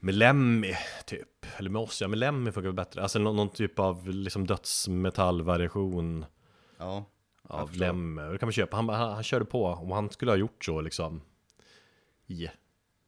med 0.00 0.14
Lemmy, 0.14 0.74
typ. 1.06 1.46
Eller 1.56 1.70
med 1.70 1.82
oss, 1.82 2.00
ja, 2.00 2.08
med 2.08 2.18
Lemmy 2.18 2.52
funkar 2.52 2.68
väl 2.68 2.74
bättre. 2.76 3.02
Alltså 3.02 3.18
någon, 3.18 3.36
någon 3.36 3.48
typ 3.50 3.78
av 3.78 4.08
liksom 4.08 4.46
dödsmetallvariation 4.46 6.24
Ja, 6.78 7.04
av 7.42 7.76
Lemmy. 7.76 8.22
Och 8.22 8.32
Det 8.32 8.38
kan 8.38 8.46
man 8.46 8.52
köpa. 8.52 8.76
Han, 8.76 8.88
han, 8.88 9.12
han 9.14 9.22
körde 9.22 9.44
på. 9.44 9.66
Om 9.66 9.90
han 9.90 10.10
skulle 10.10 10.30
ha 10.30 10.36
gjort 10.36 10.64
så 10.64 10.80
liksom 10.80 11.22
i 12.26 12.48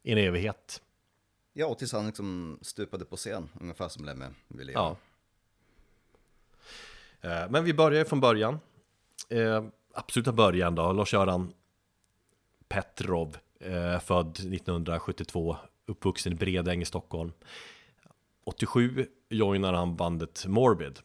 en 0.03 0.19
evighet. 0.19 0.83
ja 1.53 1.67
och 1.67 1.79
tills 1.79 1.93
han 1.93 2.07
liksom 2.07 2.59
stupade 2.63 3.05
på 3.05 3.17
scen, 3.17 3.49
ungefär 3.61 3.89
som 3.89 4.05
Lemmy 4.05 4.27
ville 4.49 4.73
göra. 4.73 4.97
Ja. 7.21 7.29
Eh, 7.31 7.51
Men 7.51 7.65
vi 7.65 7.75
börjar 7.75 7.99
ju 7.99 8.05
från 8.05 8.21
början. 8.21 8.61
Eh, 9.29 9.65
absoluta 9.95 10.33
början 10.33 10.75
då, 10.75 10.93
Lars-Göran 10.93 11.53
Petrov, 12.69 13.37
eh, 13.61 14.01
född 14.01 14.31
1972, 14.31 15.57
uppvuxen 15.87 16.33
i 16.33 16.37
Bredäng 16.37 16.83
i 16.83 16.85
Stockholm. 16.85 17.33
87 18.45 19.07
joinar 19.29 19.73
han 19.73 19.97
bandet 19.97 20.47
Morbid, 20.47 20.99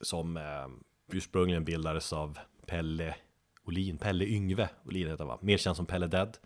som 0.00 0.36
eh, 0.36 0.68
ursprungligen 1.12 1.64
bildades 1.64 2.12
av 2.12 2.38
Pelle 2.66 3.14
Olin, 3.64 3.98
Pelle 3.98 4.24
Yngve 4.24 4.68
Olin 4.84 5.08
heter 5.08 5.18
han 5.18 5.28
va? 5.28 5.38
Mer 5.42 5.56
känd 5.56 5.76
som 5.76 5.86
Pelle 5.86 6.06
Dead. 6.06 6.38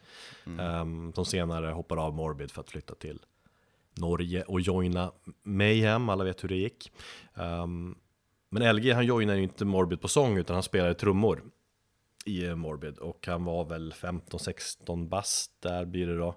Eh, 0.46 1.12
som 1.14 1.24
senare 1.24 1.66
hoppade 1.66 2.00
av 2.00 2.14
Morbid 2.14 2.50
för 2.50 2.60
att 2.60 2.70
flytta 2.70 2.94
till 2.94 3.18
Norge 3.98 4.42
och 4.42 4.60
joina 4.60 5.12
Mayhem, 5.42 6.08
alla 6.08 6.24
vet 6.24 6.44
hur 6.44 6.48
det 6.48 6.56
gick. 6.56 6.92
Um, 7.34 7.98
men 8.50 8.76
LG 8.76 8.92
han 8.92 9.06
joinade 9.06 9.38
ju 9.38 9.44
inte 9.44 9.64
Morbid 9.64 10.00
på 10.00 10.08
sång 10.08 10.38
utan 10.38 10.54
han 10.54 10.62
spelade 10.62 10.94
trummor 10.94 11.42
i 12.24 12.46
eh, 12.46 12.54
Morbid 12.54 12.98
och 12.98 13.26
han 13.26 13.44
var 13.44 13.64
väl 13.64 13.92
15-16 13.92 15.08
bast 15.08 15.52
där 15.60 15.84
blir 15.84 16.06
det 16.06 16.18
då. 16.18 16.34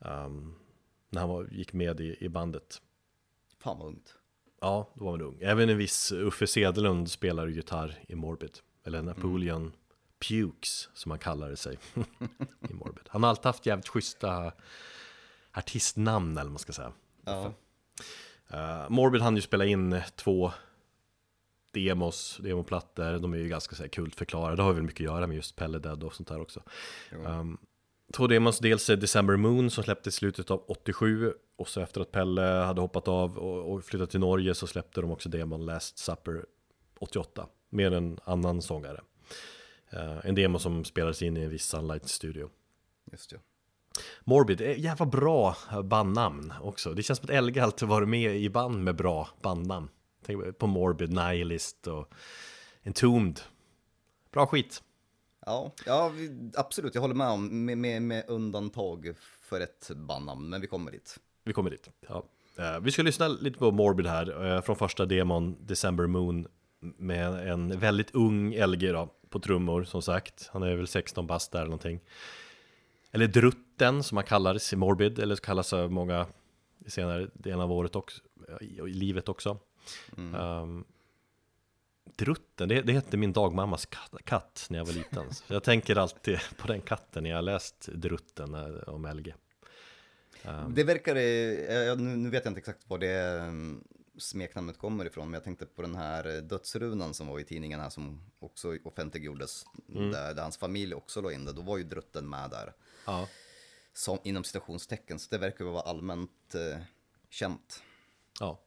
Um, 0.00 0.54
när 1.10 1.20
han 1.20 1.28
var, 1.28 1.48
gick 1.50 1.72
med 1.72 2.00
i, 2.00 2.16
i 2.20 2.28
bandet. 2.28 2.82
Fan 3.58 3.78
vad 3.78 3.88
ungt. 3.88 4.14
Ja, 4.60 4.90
då 4.94 5.04
var 5.04 5.12
han 5.12 5.22
ung. 5.22 5.38
Även 5.40 5.68
en 5.68 5.78
viss 5.78 6.12
Uffe 6.12 6.46
Sedelund 6.46 7.10
spelar 7.10 7.46
gitarr 7.46 7.98
i 8.08 8.14
Morbid. 8.14 8.58
Eller 8.84 9.02
Napoleon 9.02 9.72
Pukes 10.28 10.88
som 10.94 11.10
han 11.10 11.18
kallade 11.18 11.56
sig 11.56 11.78
i 12.70 12.74
Morbid. 12.74 13.04
Han 13.08 13.22
har 13.22 13.30
alltid 13.30 13.46
haft 13.46 13.66
jävligt 13.66 13.88
schyssta 13.88 14.52
artistnamn 15.52 16.32
eller 16.32 16.44
vad 16.44 16.52
man 16.52 16.58
ska 16.58 16.72
säga. 16.72 16.92
Ja, 17.24 17.52
Uh, 18.54 18.90
Morbid 18.90 19.22
hann 19.22 19.36
ju 19.36 19.42
spela 19.42 19.64
in 19.64 20.00
två 20.16 20.52
demos, 21.72 22.40
demoplattor, 22.42 23.18
de 23.18 23.32
är 23.32 23.38
ju 23.38 23.48
ganska 23.48 23.76
så 23.76 23.82
här, 23.82 23.88
kultförklarade, 23.88 24.56
det 24.56 24.62
har 24.62 24.72
väl 24.72 24.82
mycket 24.82 25.00
att 25.00 25.14
göra 25.14 25.26
med 25.26 25.36
just 25.36 25.56
Pelle 25.56 25.78
Dead 25.78 26.04
och 26.04 26.14
sånt 26.14 26.28
där 26.28 26.40
också. 26.40 26.62
Um, 27.12 27.58
två 28.12 28.26
demos, 28.26 28.58
dels 28.58 28.86
December 28.86 29.36
Moon 29.36 29.70
som 29.70 29.84
släpptes 29.84 30.14
i 30.14 30.16
slutet 30.16 30.50
av 30.50 30.64
87 30.68 31.34
och 31.56 31.68
så 31.68 31.80
efter 31.80 32.00
att 32.00 32.12
Pelle 32.12 32.42
hade 32.42 32.80
hoppat 32.80 33.08
av 33.08 33.38
och, 33.38 33.84
flyttat 33.84 34.10
till 34.10 34.20
Norge 34.20 34.54
så 34.54 34.66
släppte 34.66 35.00
de 35.00 35.10
också 35.10 35.28
demon 35.28 35.66
Last 35.66 35.98
Supper 35.98 36.44
88 36.98 37.46
med 37.70 37.92
en 37.92 38.18
annan 38.24 38.62
sångare. 38.62 39.00
Uh, 39.94 40.26
en 40.26 40.34
demo 40.34 40.58
som 40.58 40.84
spelades 40.84 41.22
in 41.22 41.36
i 41.36 41.40
en 41.40 41.50
viss 41.50 41.66
Sunlight 41.66 42.08
Studio. 42.08 42.50
just 43.12 43.30
det. 43.30 43.40
Morbid, 44.24 44.60
jävla 44.60 45.06
bra 45.06 45.56
bandnamn 45.84 46.52
också. 46.62 46.94
Det 46.94 47.02
känns 47.02 47.18
som 47.18 47.36
att 47.36 47.44
LG 47.44 47.58
alltid 47.58 47.88
varit 47.88 48.08
med 48.08 48.36
i 48.36 48.50
band 48.50 48.84
med 48.84 48.96
bra 48.96 49.28
bandnamn. 49.42 49.88
Tänk 50.26 50.58
på 50.58 50.66
Morbid, 50.66 51.12
Nihilist 51.12 51.86
och 51.86 52.12
Entombed. 52.82 53.40
Bra 54.32 54.46
skit. 54.46 54.82
Ja, 55.46 55.72
ja 55.86 56.12
absolut, 56.54 56.94
jag 56.94 57.02
håller 57.02 57.14
med 57.14 57.28
om, 57.28 57.64
med, 57.64 57.78
med, 57.78 58.02
med 58.02 58.24
undantag 58.28 59.14
för 59.42 59.60
ett 59.60 59.90
bandnamn, 59.94 60.48
men 60.48 60.60
vi 60.60 60.66
kommer 60.66 60.90
dit. 60.90 61.18
Vi 61.44 61.52
kommer 61.52 61.70
dit. 61.70 61.90
Ja. 62.08 62.24
Eh, 62.58 62.80
vi 62.80 62.90
ska 62.90 63.02
lyssna 63.02 63.28
lite 63.28 63.58
på 63.58 63.70
Morbid 63.70 64.06
här, 64.06 64.46
eh, 64.46 64.62
från 64.62 64.76
första 64.76 65.06
demon 65.06 65.56
December 65.60 66.06
Moon 66.06 66.46
med 66.80 67.48
en 67.48 67.78
väldigt 67.78 68.14
ung 68.14 68.54
LG 68.54 68.92
då, 68.92 69.08
på 69.28 69.40
trummor 69.40 69.84
som 69.84 70.02
sagt. 70.02 70.50
Han 70.52 70.62
är 70.62 70.76
väl 70.76 70.86
16 70.86 71.26
bast 71.26 71.52
där 71.52 71.58
eller 71.58 71.66
någonting. 71.66 72.00
Eller 73.12 73.26
Drutten 73.26 74.02
som 74.02 74.16
han 74.16 74.26
kallades 74.26 74.72
i 74.72 74.76
Morbid, 74.76 75.18
eller 75.18 75.34
så 75.34 75.42
kallas 75.42 75.72
av 75.72 75.92
många 75.92 76.26
senare 76.86 77.28
delen 77.32 77.60
av 77.60 77.72
året 77.72 77.96
också, 77.96 78.20
i, 78.60 78.80
livet 78.80 79.28
också. 79.28 79.58
Um, 80.16 80.84
Drutten, 82.20 82.68
det, 82.68 82.82
det 82.82 82.92
hette 82.92 83.16
min 83.16 83.32
dagmammas 83.32 83.86
katt, 84.24 84.66
när 84.70 84.78
jag 84.78 84.84
var 84.84 84.92
liten. 84.92 85.34
Så 85.34 85.54
jag 85.54 85.62
tänker 85.62 85.96
alltid 85.96 86.38
på 86.58 86.66
den 86.66 86.80
katten 86.80 87.22
när 87.22 87.30
jag 87.30 87.36
har 87.36 87.42
läst 87.42 87.88
Drutten 87.92 88.54
eh, 88.54 88.94
om 88.94 89.06
LG. 89.06 89.34
Det 90.68 90.84
verkar, 90.84 91.16
eh, 91.16 91.96
nu, 91.96 92.30
vet 92.30 92.44
jag 92.44 92.50
inte 92.50 92.58
exakt 92.58 92.88
var 92.88 92.98
det 92.98 93.40
mm, 93.40 93.84
smeknamnet 94.18 94.78
kommer 94.78 95.04
ifrån, 95.04 95.26
men 95.26 95.34
jag 95.34 95.44
tänkte 95.44 95.66
på 95.66 95.82
den 95.82 95.96
här 95.96 96.36
eh, 96.36 96.42
dödsrunan 96.42 97.14
som 97.14 97.26
var 97.26 97.40
i 97.40 97.44
tidningen 97.44 97.80
här 97.80 97.90
som 97.90 98.20
också 98.38 98.76
offentliggjordes, 98.84 99.64
där, 99.86 100.34
där 100.34 100.42
hans 100.42 100.56
familj 100.56 100.94
också 100.94 101.20
låg 101.20 101.32
in 101.32 101.44
det, 101.44 101.52
då 101.52 101.62
var 101.62 101.78
ju 101.78 101.84
drutten 101.84 102.28
med 102.28 102.50
där. 102.50 102.72
Ja. 103.06 103.28
Som, 103.92 104.18
inom 104.24 104.44
citationstecken, 104.44 105.18
så 105.18 105.26
det 105.30 105.38
verkar 105.38 105.64
vara 105.64 105.82
allmänt 105.82 106.54
eh, 106.54 106.80
känt. 107.30 107.82
Ja, 108.40 108.60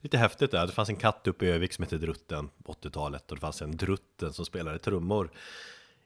lite 0.00 0.18
häftigt 0.18 0.50
där. 0.50 0.66
Det 0.66 0.72
fanns 0.72 0.88
en 0.88 0.96
katt 0.96 1.26
uppe 1.26 1.46
i 1.46 1.48
Övik 1.48 1.72
som 1.72 1.82
hette 1.82 1.98
Drutten 1.98 2.50
på 2.64 2.72
80-talet 2.72 3.30
och 3.30 3.36
det 3.36 3.40
fanns 3.40 3.62
en 3.62 3.76
Drutten 3.76 4.32
som 4.32 4.44
spelade 4.44 4.78
trummor 4.78 5.30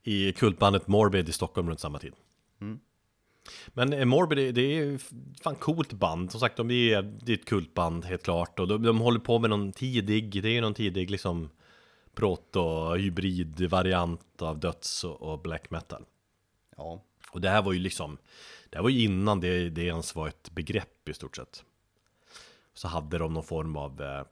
i 0.02 0.32
kultbandet 0.32 0.86
Morbid 0.86 1.28
i 1.28 1.32
Stockholm 1.32 1.68
runt 1.68 1.80
samma 1.80 1.98
tid. 1.98 2.12
Men 3.68 3.92
eh, 3.92 4.04
Morbid, 4.04 4.54
det 4.54 4.78
är 4.78 4.98
fan 5.42 5.54
coolt 5.54 5.92
band. 5.92 6.30
Som 6.30 6.40
sagt, 6.40 6.56
de 6.56 6.70
är, 6.70 7.02
det 7.02 7.32
är 7.32 7.36
ett 7.36 7.44
kultband 7.44 8.04
helt 8.04 8.22
klart. 8.22 8.58
Och 8.58 8.68
de, 8.68 8.82
de 8.82 9.00
håller 9.00 9.20
på 9.20 9.38
med 9.38 9.50
någon 9.50 9.72
tidig, 9.72 10.42
det 10.42 10.56
är 10.56 10.60
någon 10.60 10.74
tidig 10.74 11.10
liksom 11.10 11.50
proto-hybrid-variant 12.14 14.42
av 14.42 14.60
döds 14.60 15.04
och, 15.04 15.22
och 15.22 15.42
black 15.42 15.70
metal. 15.70 16.04
Ja, 16.76 17.04
Och 17.30 17.40
det 17.40 17.48
här 17.48 17.62
var 17.62 17.72
ju 17.72 17.78
liksom, 17.78 18.18
det 18.70 18.76
här 18.76 18.82
var 18.82 18.90
ju 18.90 19.04
innan 19.04 19.40
det, 19.40 19.70
det 19.70 19.82
ens 19.82 20.14
var 20.14 20.28
ett 20.28 20.50
begrepp 20.50 21.08
i 21.08 21.14
stort 21.14 21.36
sett. 21.36 21.64
Så 22.78 22.88
hade 22.88 23.18
de 23.18 23.34
någon 23.34 23.42
form 23.42 23.76
av 23.76 24.02
eh, 24.02 24.26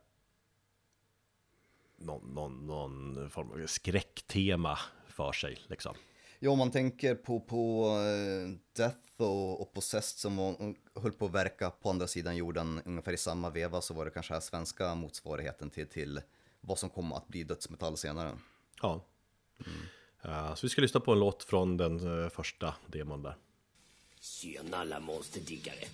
någon, 1.97 2.35
någon, 2.35 2.67
någon 2.67 3.31
form 3.31 3.51
av 3.51 3.67
skräcktema 3.67 4.79
för 5.09 5.33
sig 5.33 5.59
liksom. 5.67 5.95
Ja, 6.39 6.51
om 6.51 6.59
man 6.59 6.71
tänker 6.71 7.15
på, 7.15 7.41
på 7.41 7.89
eh, 7.89 8.57
Death 8.77 9.23
och, 9.23 9.61
och 9.61 9.73
Possessed 9.73 10.19
som 10.19 10.75
höll 10.95 11.13
på 11.13 11.27
att 11.27 11.33
verka 11.33 11.71
på 11.71 11.91
andra 11.91 12.07
sidan 12.07 12.37
jorden 12.37 12.83
ungefär 12.85 13.13
i 13.13 13.17
samma 13.17 13.51
veva 13.51 13.81
så 13.81 13.95
var 13.95 14.05
det 14.05 14.11
kanske 14.11 14.35
här 14.35 14.41
svenska 14.41 14.95
motsvarigheten 14.95 15.71
till, 15.71 15.87
till 15.87 16.21
vad 16.61 16.79
som 16.79 16.91
kom 16.91 17.13
att 17.13 17.29
bli 17.29 17.45
dödsmetall 17.45 17.97
senare. 17.97 18.39
Ja. 18.83 19.05
Eh, 20.23 20.55
så 20.55 20.67
vi 20.67 20.71
ska 20.71 20.83
lyssna 20.83 21.01
på 21.01 21.13
en 21.13 21.19
låt 21.19 21.43
från 21.43 21.77
den 21.77 22.23
eh, 22.23 22.29
första 22.29 22.75
demon 22.87 23.23
där. 23.23 23.37
Tjena 24.21 24.77
alla 24.77 25.01
monsterdiggare. 25.01 25.85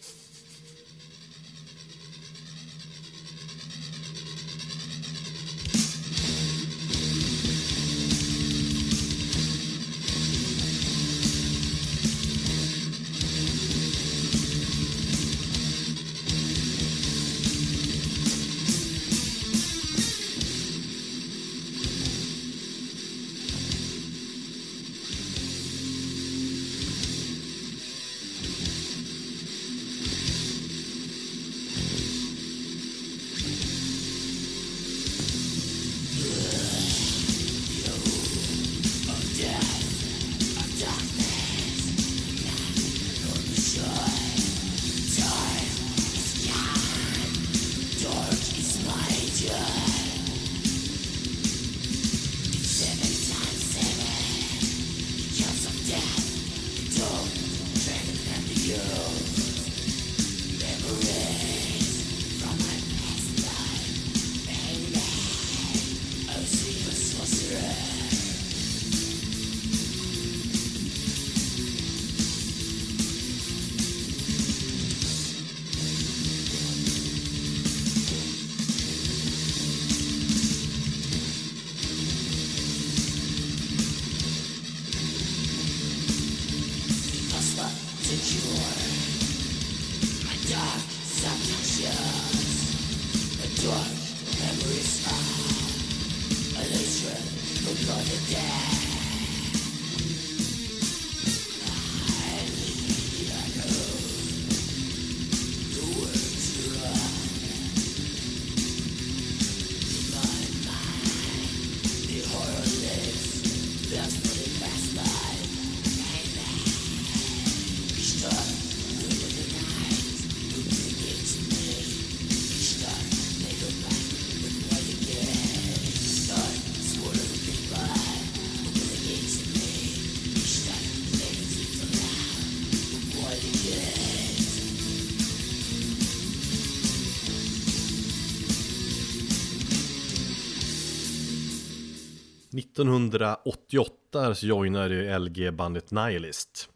1988 142.54 144.34
så 144.34 144.46
joinade 144.46 144.94
ju 144.94 145.18
LG 145.18 145.52
bandet 145.52 145.90
Nihilist. 145.90 146.70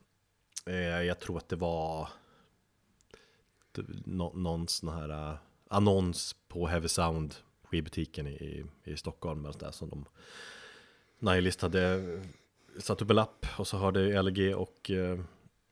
Eh, 0.66 1.02
jag 1.02 1.20
tror 1.20 1.36
att 1.36 1.48
det 1.48 1.56
var 1.56 2.08
någon 4.34 4.68
sån 4.68 4.88
här 4.88 5.08
eh, 5.08 5.36
annons 5.68 6.36
på 6.48 6.66
Heavy 6.66 6.88
Sound 6.88 7.34
skivbutiken 7.62 8.26
i, 8.26 8.64
i 8.84 8.96
Stockholm 8.96 9.44
eller 9.44 9.58
där 9.58 9.70
som 9.70 9.88
de 9.88 10.04
Nihilist 11.18 11.62
hade 11.62 11.82
eh, 11.94 12.20
satt 12.80 13.02
upp 13.02 13.10
en 13.10 13.16
lapp 13.16 13.46
och 13.58 13.66
så 13.66 13.76
hörde 13.76 14.22
LG 14.22 14.54
och 14.54 14.90
uh, 14.90 15.20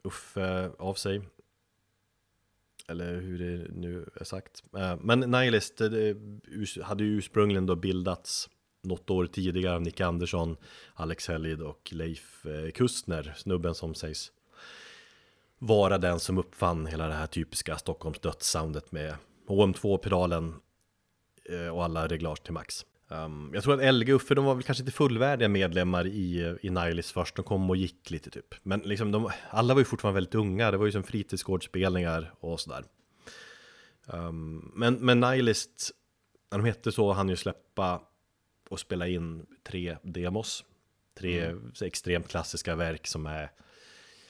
Uffe 0.02 0.70
av 0.78 0.94
sig. 0.94 1.22
Eller 2.88 3.20
hur 3.20 3.38
det 3.38 3.72
nu 3.74 4.08
är 4.14 4.24
sagt. 4.24 4.64
Men 5.00 5.20
Nihilist 5.20 5.76
det 5.76 6.16
hade 6.82 7.04
ju 7.04 7.10
ursprungligen 7.18 7.66
då 7.66 7.76
bildats 7.76 8.50
något 8.84 9.10
år 9.10 9.26
tidigare 9.26 9.74
av 9.74 9.82
Nick 9.82 10.00
Andersson, 10.00 10.56
Alex 10.94 11.28
Helid 11.28 11.62
och 11.62 11.92
Leif 11.92 12.46
eh, 12.46 12.70
Kustner, 12.70 13.34
snubben 13.36 13.74
som 13.74 13.94
sägs 13.94 14.32
vara 15.58 15.98
den 15.98 16.20
som 16.20 16.38
uppfann 16.38 16.86
hela 16.86 17.06
det 17.06 17.14
här 17.14 17.26
typiska 17.26 17.78
Stockholms 17.78 18.20
dödssoundet 18.20 18.92
med 18.92 19.14
HM2-pedalen 19.48 20.54
eh, 21.50 21.68
och 21.68 21.84
alla 21.84 22.06
reglage 22.06 22.42
till 22.42 22.52
max. 22.52 22.84
Ehm, 23.10 23.50
jag 23.54 23.62
tror 23.62 23.82
att 23.82 23.94
LG 23.94 24.14
och 24.14 24.16
Uffe, 24.16 24.34
de 24.34 24.44
var 24.44 24.54
väl 24.54 24.62
kanske 24.62 24.82
inte 24.82 24.92
fullvärdiga 24.92 25.48
medlemmar 25.48 26.06
i, 26.06 26.42
eh, 26.42 26.54
i 26.62 26.70
Nihilist 26.70 27.10
först, 27.10 27.36
de 27.36 27.44
kom 27.44 27.70
och 27.70 27.76
gick 27.76 28.10
lite 28.10 28.30
typ. 28.30 28.54
Men 28.62 28.80
liksom 28.80 29.12
de, 29.12 29.30
alla 29.50 29.74
var 29.74 29.80
ju 29.80 29.84
fortfarande 29.84 30.16
väldigt 30.16 30.34
unga, 30.34 30.70
det 30.70 30.76
var 30.76 30.86
ju 30.86 30.92
som 30.92 31.02
fritidsgårdsspelningar 31.02 32.34
och 32.40 32.60
sådär. 32.60 32.84
Um, 34.06 34.72
men, 34.74 34.94
men 34.94 35.20
Nihilist, 35.20 35.90
när 36.50 36.58
de 36.58 36.64
hette 36.64 36.92
så, 36.92 37.12
hann 37.12 37.28
ju 37.28 37.36
släppa 37.36 38.00
och 38.74 38.80
spela 38.80 39.08
in 39.08 39.46
tre 39.62 39.96
demos. 40.02 40.64
Tre 41.18 41.54
så 41.74 41.84
extremt 41.84 42.28
klassiska 42.28 42.76
verk 42.76 43.06
som 43.06 43.26
är 43.26 43.50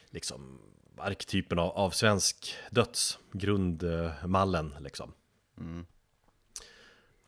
liksom 0.09 0.61
arketypen 0.97 1.59
av, 1.59 1.71
av 1.71 1.89
svensk 1.89 2.55
döds, 2.71 3.19
grundmallen 3.31 4.75
liksom. 4.79 5.13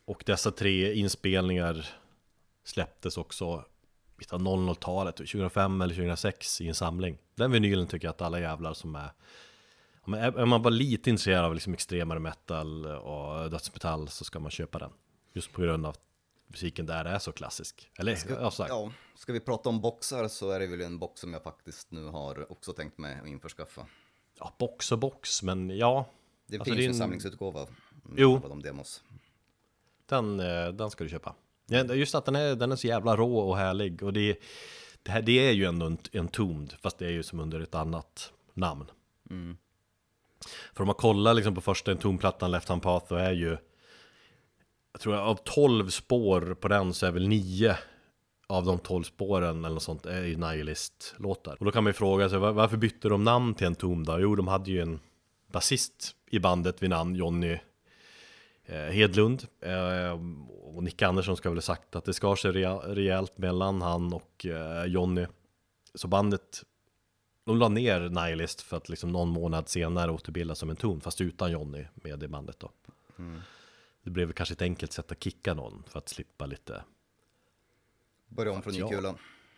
Och 0.05 0.23
dessa 0.25 0.51
tre 0.51 0.93
inspelningar 0.93 1.87
släpptes 2.63 3.17
också 3.17 3.65
i 4.21 4.23
00-talet, 4.23 5.15
2005 5.15 5.81
eller 5.81 5.95
2006 5.95 6.61
i 6.61 6.67
en 6.67 6.75
samling. 6.75 7.17
Den 7.35 7.51
vinylen 7.51 7.87
tycker 7.87 8.07
jag 8.07 8.11
att 8.11 8.21
alla 8.21 8.39
jävlar 8.39 8.73
som 8.73 8.95
är 8.95 9.11
är 10.15 10.45
man 10.45 10.61
bara 10.61 10.69
lite 10.69 11.09
intresserad 11.09 11.45
av 11.45 11.53
liksom 11.53 11.73
extremare 11.73 12.19
metal 12.19 12.85
och 12.85 13.51
dödsmetall 13.51 14.07
så 14.07 14.23
ska 14.23 14.39
man 14.39 14.51
köpa 14.51 14.79
den. 14.79 14.91
Just 15.33 15.51
på 15.51 15.61
grund 15.61 15.85
av 15.85 15.95
musiken 16.47 16.85
där 16.85 17.05
är 17.05 17.19
så 17.19 17.31
klassisk. 17.31 17.89
Eller 17.99 18.15
här. 18.15 18.67
Ja, 18.69 18.91
ska 19.15 19.33
vi 19.33 19.39
prata 19.39 19.69
om 19.69 19.81
boxar 19.81 20.27
så 20.27 20.51
är 20.51 20.59
det 20.59 20.67
väl 20.67 20.81
en 20.81 20.99
box 20.99 21.21
som 21.21 21.33
jag 21.33 21.43
faktiskt 21.43 21.91
nu 21.91 22.05
har 22.05 22.51
också 22.51 22.73
tänkt 22.73 22.97
mig 22.97 23.19
att 23.21 23.27
införskaffa. 23.27 23.85
ja, 24.39 24.53
box 24.57 24.91
och 24.91 24.99
box, 24.99 25.43
men 25.43 25.77
ja. 25.77 26.05
Det 26.47 26.57
Alltså, 26.57 26.73
finns 26.73 26.85
ju 26.85 26.89
en 26.89 26.95
samlingsutgåva 26.95 27.67
Jo. 28.15 28.41
de 28.49 28.61
demos. 28.61 29.03
Den, 30.05 30.39
eh, 30.39 30.67
den 30.67 30.89
ska 30.91 31.03
du 31.03 31.09
köpa. 31.09 31.35
Just 31.93 32.15
att 32.15 32.25
den 32.25 32.35
är, 32.35 32.55
den 32.55 32.71
är 32.71 32.75
så 32.75 32.87
jävla 32.87 33.15
rå 33.17 33.39
och 33.39 33.57
härlig. 33.57 34.03
Och 34.03 34.13
det, 34.13 34.39
det, 35.03 35.11
här, 35.11 35.21
det 35.21 35.47
är 35.47 35.51
ju 35.51 35.65
ändå 35.65 35.85
en, 35.85 35.97
en 36.11 36.27
Tombed, 36.27 36.73
fast 36.81 36.97
det 36.97 37.05
är 37.05 37.11
ju 37.11 37.23
som 37.23 37.39
under 37.39 37.59
ett 37.59 37.75
annat 37.75 38.31
namn. 38.53 38.85
För 40.73 40.81
om 40.83 40.85
man 40.87 40.95
kollar 40.95 41.33
liksom 41.33 41.55
på 41.55 41.61
första 41.61 41.91
Entombed-plattan, 41.91 42.51
Left 42.51 42.69
Hand 42.69 42.81
Path, 42.81 43.05
då 43.09 43.15
är 43.15 43.31
ju... 43.31 43.57
Jag 44.97 45.01
tror 45.01 45.15
av 45.15 45.39
12 45.43 45.89
spår 45.89 46.57
på 46.59 46.67
den 46.67 46.93
så 46.93 47.05
är 47.05 47.11
väl 47.11 47.27
9 47.27 47.77
av 48.47 48.65
de 48.65 48.79
12 48.79 49.03
spåren 49.03 49.65
eller 49.65 49.73
något 49.73 49.83
sånt 49.83 50.05
är 50.05 50.23
ju 50.23 50.37
Nihilist-låtar. 50.37 51.55
Och 51.59 51.65
då 51.65 51.71
kan 51.71 51.83
man 51.83 51.89
ju 51.89 51.93
fråga 51.93 52.29
sig, 52.29 52.39
varför 52.39 52.77
bytte 52.77 53.09
de 53.09 53.23
namn 53.23 53.53
till 53.53 53.67
en 53.67 53.75
tom 53.75 54.05
då? 54.05 54.19
Jo, 54.19 54.35
de 54.35 54.47
hade 54.47 54.71
ju 54.71 54.81
en 54.81 54.99
basist 55.51 56.15
i 56.31 56.39
bandet 56.39 56.83
vid 56.83 56.89
namn 56.89 57.15
Jonny 57.15 57.59
eh, 58.65 58.75
Hedlund 58.77 59.47
eh, 59.61 60.19
och 60.75 60.83
Nick 60.83 61.01
Andersson 61.01 61.37
ska 61.37 61.49
väl 61.49 61.57
ha 61.57 61.61
sagt 61.61 61.95
att 61.95 62.05
det 62.05 62.13
skar 62.13 62.35
sig 62.35 62.51
rejält 62.51 63.37
mellan 63.37 63.81
han 63.81 64.13
och 64.13 64.45
eh, 64.45 64.85
Jonny. 64.85 65.25
Så 65.93 66.07
bandet, 66.07 66.63
de 67.45 67.57
la 67.57 67.69
ner 67.69 68.09
Nihilist 68.09 68.61
för 68.61 68.77
att 68.77 68.89
liksom 68.89 69.11
någon 69.11 69.29
månad 69.29 69.69
senare 69.69 70.11
återbildas 70.11 70.59
som 70.59 70.69
en 70.69 70.75
ton, 70.75 71.01
fast 71.01 71.21
utan 71.21 71.51
Jonny 71.51 71.85
med 71.93 72.23
i 72.23 72.27
bandet 72.27 72.59
då. 72.59 72.71
Mm. 73.19 73.41
Det 74.07 74.11
blev 74.11 74.31
kanske 74.31 74.53
ett 74.53 74.61
enkelt 74.61 74.91
sätt 74.93 75.11
att 75.11 75.23
kicka 75.23 75.53
någon 75.53 75.83
för 75.87 75.99
att 75.99 76.09
slippa 76.09 76.45
lite 76.45 76.83
Börja 78.27 78.51
om 78.51 78.61
från 78.61 78.73
ny 78.73 78.79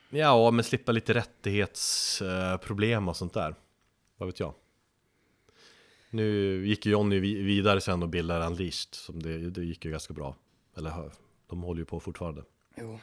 Ja. 0.09 0.51
men 0.51 0.63
slippa 0.63 0.91
lite 0.91 1.13
rättighetsproblem 1.13 3.07
och 3.07 3.17
sånt 3.17 3.33
där. 3.33 3.55
Vad 4.17 4.27
vet 4.27 4.39
jag. 4.39 4.53
Nu 6.09 6.27
gick 6.67 6.85
ju 6.85 6.91
Johnny 6.91 7.19
vi- 7.19 7.41
vidare 7.41 7.81
sen 7.81 8.03
och 8.03 8.09
bildade 8.09 8.45
Unleashed, 8.45 8.93
som 8.95 9.23
det, 9.23 9.49
det 9.49 9.63
gick 9.63 9.85
ju 9.85 9.91
ganska 9.91 10.13
bra. 10.13 10.35
Eller 10.77 11.11
de 11.47 11.61
håller 11.63 11.79
ju 11.79 11.85
på 11.85 11.99
fortfarande. 11.99 12.43
Jo. 12.77 12.99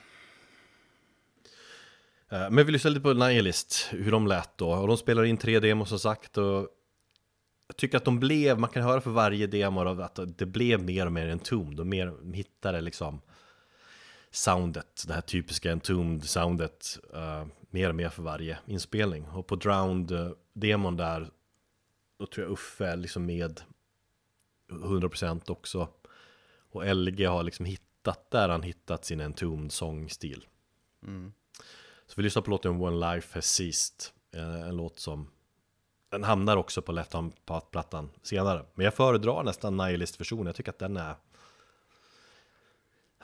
Eh, 2.29 2.51
Men 2.51 2.67
vi 2.67 2.73
lyssnade 2.73 2.95
lite 2.95 3.03
på 3.03 3.13
Nihilist, 3.13 3.89
hur 3.91 4.11
de 4.13 4.27
lät 4.27 4.59
då. 4.59 4.71
Och 4.71 4.89
de 4.89 4.97
spelar 4.97 5.25
in 5.25 5.37
tre 5.37 5.61
demos 5.61 5.89
som 5.89 5.99
sagt. 5.99 6.39
Och 6.39 6.69
jag 7.77 7.81
tycker 7.81 7.97
att 7.97 8.05
de 8.05 8.21
blev, 8.21 8.59
man 8.59 8.71
kan 8.71 8.83
höra 8.83 9.01
för 9.01 9.11
varje 9.11 9.47
demo 9.47 9.81
av 9.81 10.01
att 10.01 10.19
det 10.39 10.47
blev 10.47 10.83
mer 10.83 11.07
och 11.07 11.13
mer 11.13 11.29
Entombed. 11.29 11.81
Och 11.81 11.87
mer 11.87 12.07
de 12.07 12.33
hittade 12.33 12.81
liksom 12.81 13.21
soundet, 14.31 15.05
det 15.07 15.15
här 15.15 15.21
typiska 15.21 15.73
Entombed-soundet. 15.73 16.99
eh, 17.15 17.47
mer 17.71 17.89
och 17.89 17.95
mer 17.95 18.09
för 18.09 18.23
varje 18.23 18.59
inspelning. 18.67 19.25
Och 19.29 19.47
på 19.47 19.57
Drowned-demon 19.57 20.97
där, 20.97 21.31
då 22.19 22.27
tror 22.27 22.47
jag 22.47 22.53
Uffe 22.53 22.87
är 22.87 22.97
liksom 22.97 23.27
med 23.27 23.61
100% 24.71 25.51
också. 25.51 25.89
Och 26.71 26.97
LG 26.97 27.25
har 27.25 27.43
liksom 27.43 27.67
hittat, 27.67 28.31
där 28.31 28.49
han 28.49 28.63
hittat 28.63 29.05
sin 29.05 29.21
Entombed 29.21 29.73
sångstil. 29.73 30.47
Så 32.07 32.15
vi 32.17 32.23
lyssnar 32.23 32.43
på 32.43 32.51
låten 32.51 32.81
One 32.81 33.15
Life 33.15 33.39
Has 33.39 33.47
Ceased. 33.47 34.13
En, 34.33 34.55
en 34.55 34.77
låt 34.77 34.99
som 34.99 35.31
den 36.17 36.25
hamnar 36.25 36.57
också 36.57 36.83
på 36.83 36.93
Left 36.93 37.13
Hand 37.13 37.33
Path-plattan 37.45 38.11
senare. 38.23 38.65
Men 38.75 38.85
jag 38.85 38.95
föredrar 38.95 39.43
nästan 39.43 39.77
Nihilist-versionen. 39.77 40.47
Jag 40.47 40.57
tycker 40.57 40.71
att 40.71 40.79
den 40.79 40.97
är... 40.97 41.15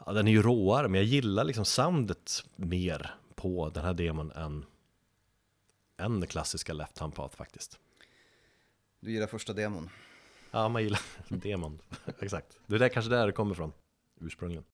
Ja, 0.07 0.13
den 0.13 0.29
är 0.29 0.33
ju 0.33 0.43
råare, 0.43 0.89
men 0.89 1.01
jag 1.01 1.05
gillar 1.05 1.45
liksom 1.45 1.65
soundet 1.65 2.45
mer 2.57 3.15
på 3.35 3.71
den 3.75 3.85
här 3.85 3.95
demon 3.95 4.31
än, 4.31 4.65
än 5.97 6.21
den 6.21 6.29
klassiska 6.29 6.73
Left 6.73 6.99
Hand 6.99 7.15
Path 7.15 7.37
faktiskt. 7.37 7.79
Du 9.01 9.13
gillar 9.13 9.27
första 9.27 9.53
demon. 9.53 9.91
Ja, 10.51 10.69
man 10.69 10.83
gillar 10.83 11.01
demon. 11.29 11.79
Exakt. 12.21 12.59
Det 12.67 12.75
är 12.75 12.79
där, 12.79 12.89
kanske 12.89 13.11
där 13.11 13.27
det 13.27 13.33
kommer 13.33 13.55
från, 13.55 13.73
ursprungligen. 14.21 14.65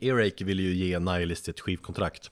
Earache 0.00 0.44
ville 0.44 0.62
ju 0.62 0.74
ge 0.74 0.98
Nihilist 0.98 1.48
ett 1.48 1.60
skivkontrakt. 1.60 2.30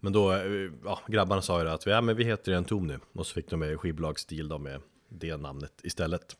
Men 0.00 0.12
då, 0.12 0.32
eh, 0.32 0.70
ja, 0.84 1.00
grabbarna 1.06 1.42
sa 1.42 1.58
ju 1.58 1.64
det 1.64 1.72
att 1.72 1.86
ja, 1.86 2.00
men 2.00 2.16
vi 2.16 2.24
heter 2.24 2.52
Entom 2.52 2.86
nu. 2.86 2.98
Och 3.12 3.26
så 3.26 3.34
fick 3.34 3.50
de 3.50 3.60
med 3.60 3.80
skivbolagsstil 3.80 4.48
då 4.48 4.58
med 4.58 4.80
det 5.08 5.36
namnet 5.36 5.80
istället. 5.82 6.36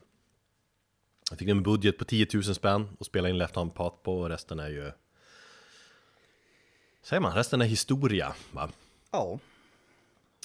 Jag 1.29 1.39
fick 1.39 1.49
en 1.49 1.63
budget 1.63 1.97
på 1.97 2.05
10 2.05 2.27
000 2.33 2.43
spänn 2.43 2.87
och 2.99 3.05
spela 3.05 3.29
in 3.29 3.37
Left 3.37 3.55
Hand 3.55 3.73
Path 3.73 3.95
på 4.03 4.19
och 4.19 4.29
resten 4.29 4.59
är 4.59 4.69
ju... 4.69 4.91
Säger 7.01 7.21
man? 7.21 7.35
Resten 7.35 7.61
är 7.61 7.65
historia, 7.65 8.33
va? 8.51 8.69
Ja, 9.11 9.39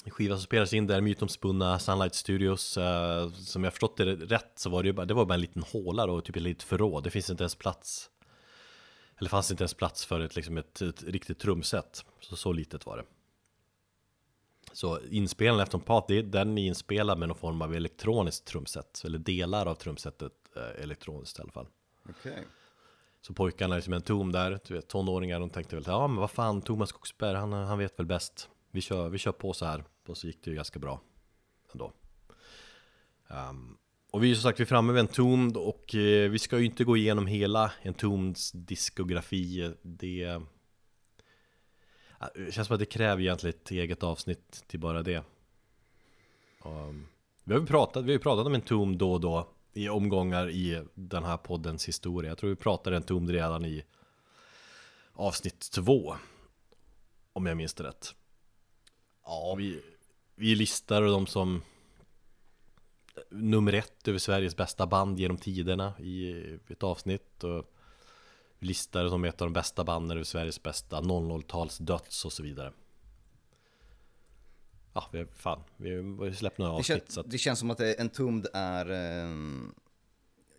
En 0.05 0.11
skiva 0.11 0.35
som 0.35 0.43
spelades 0.43 0.73
in 0.73 0.87
där, 0.87 1.01
mytomspunna 1.01 1.79
Sunlight 1.79 2.15
Studios 2.15 2.77
eh, 2.77 3.31
Som 3.31 3.63
jag 3.63 3.73
förstått 3.73 3.97
det 3.97 4.05
rätt 4.15 4.51
så 4.55 4.69
var 4.69 4.83
det 4.83 4.87
ju 4.87 4.93
bara, 4.93 5.05
det 5.05 5.13
var 5.13 5.25
bara 5.25 5.33
en 5.33 5.41
liten 5.41 5.63
håla 5.63 6.05
då, 6.05 6.21
typ 6.21 6.35
ett 6.35 6.41
litet 6.41 6.63
förråd 6.63 7.03
Det 7.03 7.09
finns 7.09 7.29
inte 7.29 7.43
ens 7.43 7.55
plats 7.55 8.09
Eller 9.17 9.29
fanns 9.29 9.51
inte 9.51 9.63
ens 9.63 9.73
plats 9.73 10.05
för 10.05 10.19
ett, 10.19 10.35
liksom 10.35 10.57
ett, 10.57 10.81
ett 10.81 11.03
riktigt 11.03 11.39
trumset? 11.39 12.05
Så 12.19 12.35
så 12.35 12.51
litet 12.53 12.85
var 12.85 12.97
det. 12.97 13.03
Så 14.71 14.99
inspelningen 15.01 15.63
efter 15.63 15.77
Path, 15.77 16.05
det- 16.07 16.21
den 16.21 16.57
är 16.57 16.67
inspelad 16.67 17.17
med 17.17 17.27
någon 17.27 17.37
form 17.37 17.61
av 17.61 17.75
elektroniskt 17.75 18.45
trumset. 18.45 19.01
Eller 19.05 19.17
delar 19.19 19.65
av 19.65 19.75
trumsetet 19.75 20.33
eh, 20.55 20.83
elektroniskt 20.83 21.39
i 21.39 21.41
alla 21.41 21.51
fall. 21.51 21.67
Okej. 22.09 22.43
så 23.21 23.33
pojkarna 23.33 23.75
liksom 23.75 23.93
en 23.93 24.01
tom 24.01 24.31
där, 24.31 24.59
du 24.67 24.73
vet 24.73 24.87
tonåringar, 24.87 25.39
de 25.39 25.49
tänkte 25.49 25.75
väl 25.75 25.83
ja 25.87 26.07
men 26.07 26.17
vad 26.17 26.31
fan 26.31 26.61
Thomas 26.61 26.89
Skogsberg, 26.89 27.35
han, 27.37 27.53
han 27.53 27.77
vet 27.77 27.99
väl 27.99 28.05
bäst. 28.05 28.49
Vi 28.71 28.81
kör, 28.81 29.09
vi 29.09 29.17
kör 29.17 29.31
på 29.31 29.53
så 29.53 29.65
här. 29.65 29.83
Och 30.07 30.17
så 30.17 30.27
gick 30.27 30.43
det 30.43 30.49
ju 30.49 30.55
ganska 30.55 30.79
bra 30.79 31.01
ändå. 31.71 31.91
Ehm, 33.27 33.77
och 34.15 34.23
vi 34.23 34.31
är 34.31 34.35
som 34.35 34.43
sagt, 34.43 34.59
vi 34.59 34.63
är 34.63 34.65
framme 34.65 34.93
vid 34.93 34.99
en 34.99 35.07
och 35.57 35.95
eh, 35.95 36.29
vi 36.29 36.39
ska 36.39 36.59
ju 36.59 36.65
inte 36.65 36.83
gå 36.83 36.97
igenom 36.97 37.27
hela 37.27 37.71
en 37.81 37.93
diskografi 38.53 39.73
Det 39.81 40.41
känns 42.51 42.67
som 42.67 42.73
att 42.73 42.79
det 42.79 42.85
kräver 42.85 43.21
egentligen 43.21 43.55
ett 43.55 43.71
eget 43.71 44.03
avsnitt 44.03 44.63
till 44.67 44.79
bara 44.79 45.03
det 45.03 45.23
Um, 46.65 47.07
vi 47.43 47.53
har 47.53 47.59
ju 47.59 47.67
pratat, 47.67 48.05
vi 48.05 48.11
har 48.11 48.19
pratat 48.19 48.45
om 48.45 48.53
en 48.53 48.61
tom 48.61 48.97
då 48.97 49.13
och 49.13 49.21
då 49.21 49.49
i 49.73 49.89
omgångar 49.89 50.49
i 50.49 50.83
den 50.93 51.23
här 51.23 51.37
poddens 51.37 51.87
historia. 51.87 52.31
Jag 52.31 52.37
tror 52.37 52.49
vi 52.49 52.55
pratade 52.55 52.95
en 52.95 53.03
tom 53.03 53.29
redan 53.29 53.65
i 53.65 53.83
avsnitt 55.13 55.71
två. 55.71 56.15
Om 57.33 57.45
jag 57.45 57.57
minns 57.57 57.73
det 57.73 57.83
rätt. 57.83 58.15
Ja, 59.25 59.55
Vi, 59.57 59.81
vi 60.35 60.55
listar 60.55 61.01
de 61.01 61.27
som 61.27 61.61
nummer 63.29 63.73
ett 63.73 64.07
över 64.07 64.19
Sveriges 64.19 64.55
bästa 64.55 64.87
band 64.87 65.19
genom 65.19 65.37
tiderna 65.37 65.93
i 65.99 66.43
ett 66.69 66.83
avsnitt. 66.83 67.43
Och 67.43 67.71
listade 68.59 69.09
som 69.09 69.25
ett 69.25 69.41
av 69.41 69.45
de 69.47 69.53
bästa 69.53 69.83
banden 69.83 70.17
över 70.17 70.23
Sveriges 70.25 70.63
bästa 70.63 71.01
00-tals 71.01 71.77
döds 71.77 72.25
och 72.25 72.33
så 72.33 72.43
vidare. 72.43 72.71
Ja, 74.93 75.09
vi 75.11 75.25
fan, 75.25 75.59
vi 75.77 75.95
har 75.95 76.31
släppt 76.31 76.57
några 76.57 76.71
det, 76.71 76.77
avsnitt. 76.77 76.97
kän, 76.97 77.05
så 77.07 77.19
att, 77.19 77.29
det 77.31 77.37
känns 77.37 77.59
som 77.59 77.71
att 77.71 77.77
det- 77.77 77.99
Entombed 77.99 78.47
är 78.53 78.91
eh, 78.91 79.29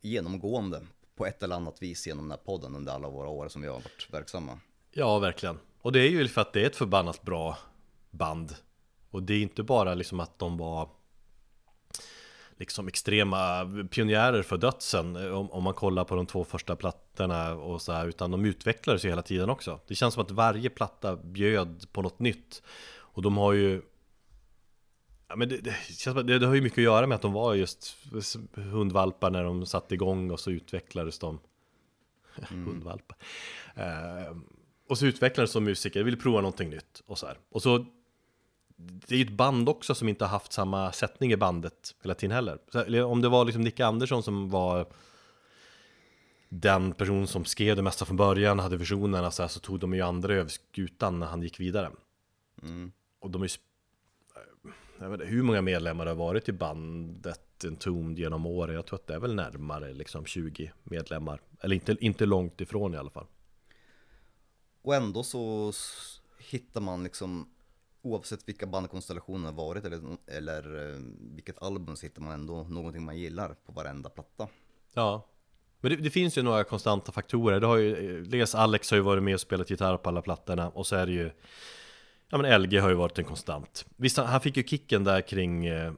genomgående 0.01 0.87
på 1.17 1.27
ett 1.27 1.43
eller 1.43 1.57
annat 1.57 1.83
vis 1.83 2.07
genom 2.07 2.25
den 2.25 2.31
här 2.31 2.39
podden 2.45 2.77
under 2.77 2.93
alla 2.93 3.09
våra 3.09 3.29
år 3.29 3.49
som 3.49 3.63
vi 3.63 3.69
har 3.69 3.75
varit 3.75 4.09
verksamma. 4.11 4.59
Ja, 4.91 5.19
verkligen. 5.19 5.59
Och 5.81 5.93
det 5.93 6.01
är 6.01 6.11
ju 6.11 6.29
för 6.29 6.41
att 6.41 6.53
det 6.53 6.63
är 6.63 6.67
ett 6.67 6.77
förbannat 6.77 7.23
bra 7.23 7.59
band. 8.11 8.55
Och 9.11 9.23
det 9.23 9.35
är 9.35 9.43
inte 9.43 9.63
bara 9.63 9.95
liksom 9.95 10.21
att 10.21 10.39
de 10.39 10.59
var 10.59 10.89
liksom 12.57 12.89
extrema 12.89 13.71
pionjärer 13.91 14.43
för 14.43 14.59
dödsen 14.59 15.17
om, 15.33 15.51
om 15.51 15.63
man 15.63 15.75
kollar 15.75 16.05
på 16.05 16.15
de 16.15 16.27
två 16.27 16.45
första 16.45 16.77
plattorna 16.77 17.55
och 17.55 17.83
så 17.83 17.93
här, 17.93 18.07
utan 18.07 18.31
de 18.31 18.45
utvecklades 18.45 19.05
ju 19.05 19.09
hela 19.09 19.23
tiden 19.23 19.51
också. 19.51 19.81
Det 19.87 19.95
känns 19.95 20.15
som 20.15 20.23
att 20.23 20.31
varje 20.31 20.71
platta 20.71 21.17
bjöd 21.17 21.87
på 21.93 22.03
något 22.03 22.19
nytt. 22.19 22.63
Och 22.97 23.23
de 23.23 23.37
har 23.37 23.53
ju 23.53 23.83
Ja, 25.29 25.37
men 25.37 25.49
det, 25.49 25.57
det, 25.57 25.77
känns 25.99 26.17
det, 26.17 26.39
det 26.39 26.47
har 26.47 26.55
ju 26.55 26.61
mycket 26.61 26.79
att 26.79 26.85
göra 26.85 27.07
med 27.07 27.17
att 27.17 27.23
de 27.23 27.33
var 27.33 27.55
just 27.55 27.97
hundvalpar 28.55 29.31
när 29.31 29.45
de 29.45 29.67
satte 29.67 29.95
igång 29.95 30.31
och 30.31 30.41
så 30.41 30.51
utvecklades 30.51 31.19
de. 31.19 31.39
hundvalpar. 32.49 33.17
Eh, 33.75 34.37
och 34.89 34.99
så 34.99 35.07
utvecklades 35.07 35.51
de 35.51 35.53
som 35.53 35.65
musiker, 35.65 36.03
ville 36.03 36.17
prova 36.17 36.41
någonting 36.41 36.71
nytt 36.71 37.03
och 37.07 37.19
så 37.19 37.27
här. 37.27 37.39
Och 37.49 37.63
så 37.63 37.87
det 38.77 39.15
är 39.15 39.19
ju 39.19 39.25
ett 39.25 39.33
band 39.33 39.69
också 39.69 39.95
som 39.95 40.09
inte 40.09 40.25
har 40.25 40.31
haft 40.31 40.53
samma 40.53 40.93
sättning 40.93 41.33
i 41.33 41.37
bandet 41.37 41.95
hela 42.03 42.15
tiden 42.15 42.35
heller. 42.35 42.59
Så, 42.73 43.05
om 43.05 43.23
det 43.23 43.29
var 43.29 43.45
liksom 43.45 43.63
Nick 43.63 43.81
Andersson 43.81 44.23
som 44.23 44.51
var 44.51 44.87
den 46.49 46.93
person 46.93 47.27
som 47.27 47.45
skrev 47.45 47.77
det 47.77 47.83
mesta 47.83 48.05
från 48.05 48.17
början, 48.17 48.59
hade 48.59 48.77
visionerna 48.77 49.31
så, 49.31 49.43
här, 49.43 49.49
så 49.49 49.61
tog 49.61 49.81
de 49.81 49.95
ju 49.95 50.01
andra 50.01 50.35
över 50.35 50.51
skutan 50.51 51.19
när 51.19 51.27
han 51.27 51.43
gick 51.43 51.61
vidare. 51.61 51.91
Och 53.21 53.31
de 53.31 53.43
är 53.43 53.47
ju 53.47 53.49
sp- 53.49 53.61
jag 54.99 55.11
vet 55.11 55.21
inte, 55.21 55.33
hur 55.33 55.43
många 55.43 55.63
medlemmar 55.63 56.05
det 56.05 56.11
har 56.11 56.17
varit 56.17 56.49
i 56.49 56.53
bandet 56.53 57.65
Entombed 57.65 58.19
genom 58.19 58.47
åren? 58.47 58.75
Jag 58.75 58.87
tror 58.87 58.99
att 58.99 59.07
det 59.07 59.15
är 59.15 59.21
väl 59.21 59.35
närmare 59.35 59.93
liksom 59.93 60.25
20 60.25 60.73
medlemmar. 60.83 61.41
Eller 61.61 61.75
inte, 61.75 61.97
inte 62.01 62.27
långt 62.27 62.61
ifrån 62.61 62.95
i 62.95 62.97
alla 62.97 63.11
fall. 63.11 63.27
Och 64.83 64.95
ändå 64.95 65.23
så 65.23 65.73
hittar 66.39 66.81
man 66.81 67.05
liksom, 67.05 67.49
oavsett 68.07 68.49
vilka 68.49 68.67
bandkonstellationer 68.67 69.49
det 69.51 69.57
varit 69.57 69.85
eller, 69.85 70.01
eller 70.27 70.91
eh, 70.91 71.01
vilket 71.35 71.63
album 71.63 71.97
så 71.97 72.07
hittar 72.07 72.23
man 72.23 72.33
ändå 72.33 72.63
någonting 72.63 73.05
man 73.05 73.19
gillar 73.19 73.55
på 73.67 73.73
varenda 73.73 74.11
platta. 74.11 74.49
Ja, 74.95 75.27
men 75.81 75.91
det, 75.91 75.97
det 75.97 76.11
finns 76.11 76.39
ju 76.39 76.43
några 76.43 76.65
konstanta 76.65 77.13
faktorer. 77.13 77.61
Det 77.61 77.67
har 77.67 77.77
ju, 77.77 78.25
dels 78.25 78.55
Alex 78.55 78.91
har 78.91 78.97
ju 78.97 79.03
varit 79.03 79.23
med 79.23 79.35
och 79.35 79.41
spelat 79.41 79.71
gitarr 79.71 79.97
på 79.97 80.09
alla 80.09 80.23
plattorna 80.23 80.69
och 80.69 80.87
så 80.87 80.97
är 80.97 81.07
det 81.07 81.13
ju 81.13 81.31
Ja 82.29 82.39
men 82.39 82.63
LG 82.63 82.79
har 82.79 82.89
ju 82.89 82.95
varit 82.95 83.19
en 83.19 83.25
konstant. 83.25 83.87
Visst, 83.97 84.17
han 84.17 84.27
han 84.27 84.41
fick 84.41 84.57
ju 84.57 84.63
kicken 84.63 85.05
där 85.05 85.21
kring 85.21 85.67
eh, 85.67 85.93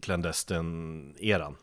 Clandestine-eran. 0.00 1.54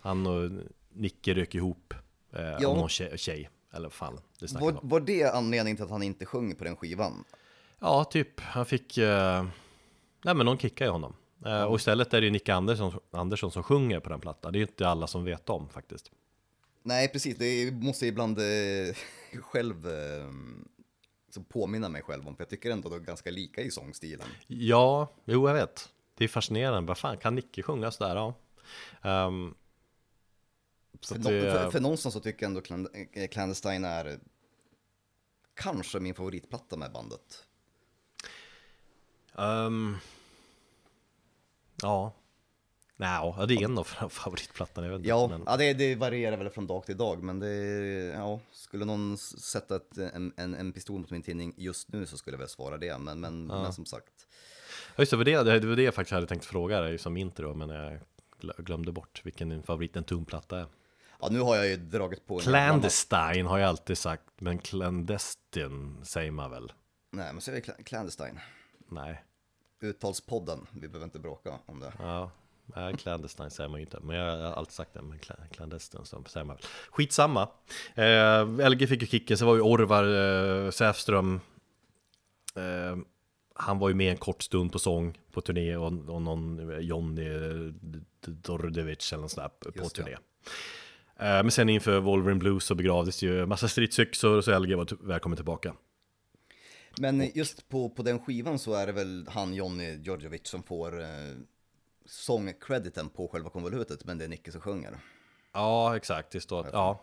Han 0.00 0.26
och 0.26 0.50
Nicke 0.92 1.34
rök 1.34 1.54
ihop 1.54 1.94
eh, 2.32 2.40
Ja. 2.60 2.68
om 2.68 2.76
någon 2.78 2.88
tjej, 2.88 3.18
tjej. 3.18 3.50
Eller 3.72 3.88
fan 3.88 4.20
det 4.40 4.52
Var, 4.52 4.72
om. 4.72 4.78
var 4.82 5.00
det 5.00 5.24
anledningen 5.24 5.76
till 5.76 5.84
att 5.84 5.90
han 5.90 6.02
inte 6.02 6.26
sjöng 6.26 6.54
på 6.54 6.64
den 6.64 6.76
skivan? 6.76 7.24
Ja, 7.80 8.04
typ. 8.04 8.40
Han 8.40 8.66
fick... 8.66 8.98
Eh, 8.98 9.46
nej 10.24 10.34
men 10.34 10.46
någon 10.46 10.58
kickade 10.58 10.88
ju 10.88 10.92
honom. 10.92 11.14
Eh, 11.46 11.62
och 11.62 11.76
istället 11.76 12.14
är 12.14 12.20
det 12.20 12.24
ju 12.24 12.30
Nicke 12.30 12.54
Andersson, 12.54 13.00
Andersson 13.10 13.50
som 13.50 13.62
sjunger 13.62 14.00
på 14.00 14.08
den 14.08 14.20
plattan. 14.20 14.52
Det 14.52 14.56
är 14.56 14.60
ju 14.60 14.66
inte 14.66 14.88
alla 14.88 15.06
som 15.06 15.24
vet 15.24 15.50
om 15.50 15.68
faktiskt. 15.68 16.10
Nej, 16.82 17.08
precis. 17.08 17.36
Det 17.38 17.70
måste 17.72 18.04
jag 18.04 18.12
ibland 18.12 18.38
eh, 18.38 18.94
själv 19.40 19.86
så 21.36 21.42
påminna 21.42 21.88
mig 21.88 22.02
själv 22.02 22.28
om, 22.28 22.36
för 22.36 22.42
jag 22.42 22.48
tycker 22.48 22.70
ändå 22.70 22.88
det 22.88 22.96
är 22.96 23.00
ganska 23.00 23.30
lika 23.30 23.60
i 23.60 23.70
sångstilen. 23.70 24.26
Ja, 24.46 25.08
jo 25.24 25.48
jag 25.48 25.54
vet. 25.54 25.88
Det 26.14 26.24
är 26.24 26.28
fascinerande. 26.28 26.88
Vad 26.88 26.98
fan, 26.98 27.16
kan 27.16 27.34
Nicke 27.34 27.62
sjunga 27.62 27.90
sådär? 27.90 28.16
Ja. 28.16 28.34
Ehm, 29.02 29.54
så 31.00 31.14
För, 31.14 31.20
att 31.20 31.26
det, 31.26 31.52
för, 31.52 31.70
för 31.70 31.80
någonstans 31.80 32.12
så 32.12 32.20
tycker 32.20 32.46
jag 32.46 32.66
ändå 32.66 32.88
eh, 33.12 33.28
Clandestine 33.28 33.88
är 33.88 34.18
kanske 35.54 36.00
min 36.00 36.14
favoritplatta 36.14 36.76
med 36.76 36.92
bandet. 36.92 37.45
Ehm, 39.38 39.96
ja. 41.82 42.12
Nej, 42.98 43.08
ja, 43.36 43.46
det 43.46 43.54
är 43.54 43.64
en 43.64 43.78
av 43.78 43.84
favoritplattorna. 44.10 44.86
Jag 44.86 44.92
vet 44.92 44.98
inte, 44.98 45.08
Ja, 45.08 45.28
men, 45.28 45.42
ja 45.46 45.56
det, 45.56 45.74
det 45.74 45.94
varierar 45.94 46.36
väl 46.36 46.50
från 46.50 46.66
dag 46.66 46.86
till 46.86 46.96
dag, 46.96 47.22
men 47.22 47.38
det, 47.40 47.48
ja, 48.14 48.40
skulle 48.52 48.84
någon 48.84 49.18
sätta 49.18 49.76
ett, 49.76 49.98
en, 49.98 50.32
en, 50.36 50.54
en 50.54 50.72
pistol 50.72 51.00
mot 51.00 51.10
min 51.10 51.22
tinning 51.22 51.54
just 51.56 51.92
nu 51.92 52.06
så 52.06 52.16
skulle 52.16 52.34
jag 52.34 52.38
väl 52.38 52.48
svara 52.48 52.76
det, 52.76 52.98
men, 52.98 53.20
men, 53.20 53.46
men 53.46 53.72
som 53.72 53.86
sagt. 53.86 54.26
Ja, 54.96 55.02
just 55.02 55.10
det, 55.10 55.24
det 55.24 55.58
det, 55.60 55.66
var 55.66 55.76
det 55.76 55.82
jag 55.82 55.94
faktiskt 55.94 56.12
hade 56.12 56.26
tänkt 56.26 56.44
fråga 56.44 56.80
dig 56.80 56.98
som 56.98 57.16
intro, 57.16 57.54
men 57.54 57.68
jag 57.70 58.00
glö- 58.40 58.62
glömde 58.62 58.92
bort 58.92 59.20
vilken 59.24 59.48
din 59.48 59.62
favorit 59.62 59.96
en 59.96 60.04
tumplatta 60.04 60.58
är. 60.60 60.66
Ja, 61.20 61.28
nu 61.30 61.40
har 61.40 61.56
jag 61.56 61.66
ju 61.68 61.76
dragit 61.76 62.26
på 62.26 62.38
Clandestine 62.38 63.48
har 63.48 63.58
jag 63.58 63.68
alltid 63.68 63.98
sagt, 63.98 64.24
men 64.38 64.58
clandestine 64.58 66.04
säger 66.04 66.30
man 66.30 66.50
väl? 66.50 66.72
Nej, 67.10 67.32
men 67.32 67.42
det 67.46 67.60
Cla- 67.60 67.82
Clandestine. 67.82 68.40
Nej, 68.88 69.24
Uttalspodden, 69.80 70.66
vi 70.72 70.88
behöver 70.88 71.04
inte 71.04 71.18
bråka 71.18 71.58
om 71.66 71.80
det. 71.80 71.92
ja, 71.98 72.30
nej, 72.66 72.94
clandestine 72.96 73.50
säger 73.50 73.68
man 73.68 73.80
ju 73.80 73.86
inte, 73.86 74.00
men 74.02 74.16
jag 74.16 74.36
har 74.36 74.52
alltid 74.52 74.72
sagt 74.72 74.94
det, 74.94 75.02
men 75.02 75.18
cla- 75.18 75.48
clandestine 75.50 76.04
så 76.04 76.22
säger 76.26 76.44
man 76.44 76.56
väl. 76.56 76.64
Skitsamma. 76.90 77.48
Eh, 77.94 78.68
LG 78.70 78.86
fick 78.88 79.00
ju 79.02 79.06
kicken, 79.06 79.38
så 79.38 79.46
var 79.46 79.54
ju 79.54 79.60
Orvar 79.60 80.04
eh, 80.64 80.70
Säfström, 80.70 81.40
eh, 82.54 82.96
han 83.54 83.78
var 83.78 83.88
ju 83.88 83.94
med 83.94 84.10
en 84.10 84.16
kort 84.16 84.42
stund 84.42 84.72
på 84.72 84.78
sång 84.78 85.18
på 85.32 85.40
turné 85.40 85.76
och, 85.76 85.86
och 85.86 86.22
någon 86.22 86.70
eh, 86.72 86.78
Jonny 86.78 87.28
eh, 87.28 87.72
Dordevic 88.26 89.12
eller 89.12 89.22
något 89.22 89.30
sånt 89.30 89.62
där 89.62 89.70
på 89.72 89.78
Just 89.78 89.94
turné. 89.96 90.12
Eh, 90.12 90.18
Men 91.18 91.50
sen 91.50 91.68
inför 91.68 92.00
Wolverine 92.00 92.38
Blues 92.38 92.64
så 92.64 92.74
begravdes 92.74 93.22
ju 93.22 93.46
massa 93.46 93.68
stridsyxor 93.68 94.40
så 94.40 94.58
LG 94.58 94.74
var 94.74 95.06
välkommen 95.06 95.36
tillbaka. 95.36 95.74
Men 97.00 97.30
just 97.34 97.68
på, 97.68 97.88
på 97.88 98.02
den 98.02 98.18
skivan 98.18 98.58
så 98.58 98.74
är 98.74 98.86
det 98.86 98.92
väl 98.92 99.26
han 99.28 99.54
Johnny 99.54 99.96
Djordjevic 99.96 100.46
som 100.46 100.62
får 100.62 101.00
eh, 101.00 101.06
sångcrediten 102.04 103.08
på 103.08 103.28
själva 103.28 103.50
konvolutet, 103.50 104.04
men 104.04 104.18
det 104.18 104.24
är 104.24 104.28
Nicke 104.28 104.52
som 104.52 104.60
sjunger. 104.60 104.98
Ja, 105.52 105.96
exakt. 105.96 106.30
Det 106.30 106.40
står 106.40 106.66
att, 106.66 106.72
ja, 106.72 107.00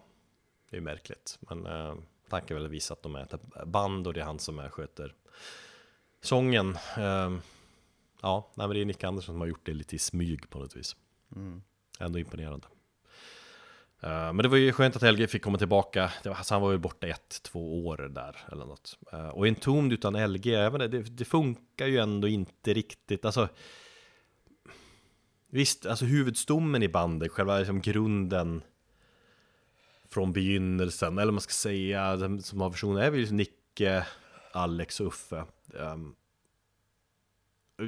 det 0.70 0.78
är 0.78 0.82
märkligt. 0.82 1.40
Men 1.50 1.66
eh, 1.66 1.96
Tanken 2.30 2.58
är 2.58 2.60
väl 2.60 2.66
att 2.66 2.72
visa 2.72 2.94
att 2.94 3.04
de 3.04 3.16
är 3.16 3.22
ett 3.22 3.68
band 3.68 4.08
och 4.08 4.14
det 4.14 4.20
är 4.20 4.26
han 4.26 4.40
som 4.40 4.60
är, 4.60 4.70
sköter 4.70 5.16
sången. 6.22 6.78
Ehm, 6.98 7.42
ja, 8.22 8.52
nej, 8.56 8.68
men 8.68 8.76
det 8.76 8.82
är 8.82 8.86
Nick 8.86 9.04
Andersson 9.04 9.34
som 9.34 9.42
har 9.42 9.48
gjort 9.48 9.66
det 9.66 9.74
lite 9.74 9.96
i 9.96 10.00
smyg 10.00 10.50
på 10.50 10.60
något 10.60 10.76
vis. 10.76 10.96
Ändå 12.00 12.20
imponerande. 12.20 12.68
Eh, 14.04 14.34
men 14.34 14.38
det 14.38 14.48
var 14.48 14.58
ju 14.58 14.72
skönt 14.72 14.96
att 14.96 15.02
Helge 15.02 15.28
fick 15.28 15.44
komma 15.44 15.58
tillbaka. 15.58 16.12
Det 16.24 16.30
var, 16.30 16.36
alltså 16.36 16.54
han 16.54 16.62
var 16.62 16.72
ju 16.72 16.78
borta 16.78 17.08
ett, 17.08 17.44
två 17.44 17.86
år 17.86 17.98
där 17.98 18.38
eller 18.52 18.66
något. 18.66 19.00
Eh, 19.12 19.28
och 19.28 19.48
en 19.48 19.56
tomd 19.56 19.94
utan 19.94 20.34
LG, 20.34 20.56
även 20.56 20.80
det, 20.80 20.88
det, 20.88 21.02
det 21.02 21.26
funkar 21.26 21.88
ju 21.88 21.98
ändå 21.98 22.28
inte 22.28 22.74
riktigt. 22.74 23.26
Alltså, 23.26 23.50
visst, 25.50 25.86
alltså 25.86 26.06
huvudstommen 26.06 26.84
i 26.84 26.88
bandet, 26.88 27.32
själva 27.32 27.60
liksom 27.60 27.82
grunden 27.82 28.62
från 30.10 30.34
begynnelsen, 30.34 31.18
eller 31.18 31.26
vad 31.26 31.34
man 31.34 31.42
ska 31.42 31.52
säga, 31.52 32.18
som 32.42 32.62
har 32.62 32.70
versionen 32.70 33.04
är 33.04 33.12
väl 33.12 33.34
Nicke, 33.34 34.08
Alex 34.52 35.00
och 35.00 35.08
Uffe. 35.08 35.46
Um, 35.74 36.16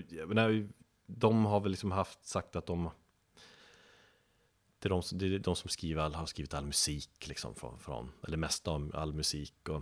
jag 0.09 0.27
menar, 0.27 0.67
de 1.05 1.45
har 1.45 1.59
väl 1.59 1.71
liksom 1.71 1.91
haft 1.91 2.25
sagt 2.25 2.55
att 2.55 2.65
de 2.65 2.89
det 4.85 4.95
är 4.95 5.01
de, 5.19 5.29
det 5.29 5.35
är 5.35 5.39
de 5.39 5.55
som 5.55 5.69
skriver 5.69 6.01
all, 6.01 6.15
har 6.15 6.25
skrivit 6.25 6.53
all 6.53 6.65
musik 6.65 7.27
liksom 7.27 7.55
från, 7.55 7.79
från 7.79 8.11
eller 8.27 8.37
mest 8.37 8.67
av 8.67 8.91
all 8.93 9.13
musik 9.13 9.69
och 9.69 9.81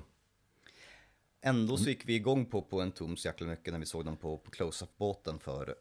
Ändå 1.45 1.77
så 1.77 1.89
gick 1.89 2.05
vi 2.05 2.15
igång 2.15 2.45
på, 2.45 2.61
på 2.61 2.81
en 2.81 2.91
tom 2.91 3.17
så 3.17 3.27
jäkla 3.27 3.47
mycket 3.47 3.73
när 3.73 3.79
vi 3.79 3.85
såg 3.85 4.05
dem 4.05 4.17
på, 4.17 4.37
på 4.37 4.51
close-up-båten 4.51 5.39
för, 5.39 5.75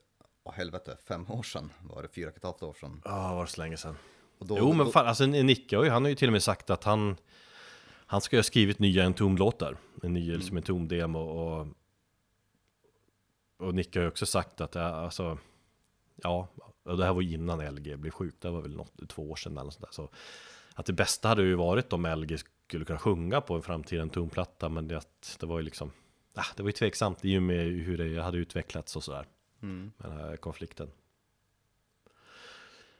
åh 0.44 0.52
helvete, 0.54 0.96
fem 1.08 1.30
år 1.30 1.42
sedan 1.42 1.72
var 1.80 2.02
det, 2.02 2.08
fyra 2.08 2.28
och 2.28 2.36
ett 2.36 2.42
halvt 2.42 2.62
år 2.62 2.76
sedan. 2.80 3.02
Ja, 3.04 3.34
var 3.34 3.44
det 3.44 3.50
så 3.50 3.60
länge 3.60 3.76
sedan? 3.76 3.96
Då, 4.38 4.58
jo, 4.58 4.72
men 4.72 4.86
fan, 4.92 5.06
alltså 5.06 5.26
Nicke 5.26 5.90
han 5.90 6.02
har 6.02 6.08
ju 6.08 6.14
till 6.14 6.28
och 6.28 6.32
med 6.32 6.42
sagt 6.42 6.70
att 6.70 6.84
han 6.84 7.16
Han 8.06 8.20
ska 8.20 8.36
ju 8.36 8.38
ha 8.38 8.44
skrivit 8.44 8.78
nya 8.78 9.04
Entombed-låtar 9.04 9.76
En 10.02 10.12
ny 10.12 10.36
liksom 10.36 10.56
Entombed-demo 10.58 11.18
och 11.18 11.66
Och 13.58 13.74
Nicke 13.74 13.98
har 13.98 14.02
ju 14.02 14.08
också 14.08 14.26
sagt 14.26 14.60
att 14.60 14.76
alltså 14.76 15.38
Ja, 16.16 16.48
och 16.82 16.96
det 16.96 17.04
här 17.04 17.12
var 17.12 17.22
ju 17.22 17.34
innan 17.34 17.74
LG 17.74 17.96
blev 17.96 18.10
sjuk 18.10 18.34
Det 18.38 18.50
var 18.50 18.62
väl 18.62 18.76
något, 18.76 19.08
två 19.08 19.30
år 19.30 19.36
sedan 19.36 19.58
eller 19.58 19.70
sånt 19.70 19.84
där 19.84 19.92
så 19.92 20.10
Att 20.74 20.86
det 20.86 20.92
bästa 20.92 21.28
hade 21.28 21.42
ju 21.42 21.54
varit 21.54 21.92
om 21.92 22.06
LG 22.06 22.38
skulle 22.66 22.84
kunna 22.84 22.98
sjunga 22.98 23.40
på 23.40 23.54
en 23.54 23.62
framtida 23.62 24.02
Entombed-platta 24.02 24.68
Men 24.68 24.88
det, 24.88 25.00
det 25.40 25.46
var 25.46 25.58
ju 25.58 25.64
liksom 25.64 25.92
ah, 26.34 26.44
Det 26.56 26.62
var 26.62 26.68
ju 26.68 26.72
tveksamt 26.72 27.24
i 27.24 27.38
och 27.38 27.42
med 27.42 27.66
hur 27.66 27.98
det 27.98 28.22
hade 28.22 28.38
utvecklats 28.38 28.96
och 28.96 29.04
sådär 29.04 29.26
mm. 29.62 29.92
med 29.96 30.10
den 30.10 30.18
här 30.18 30.36
konflikten. 30.36 30.90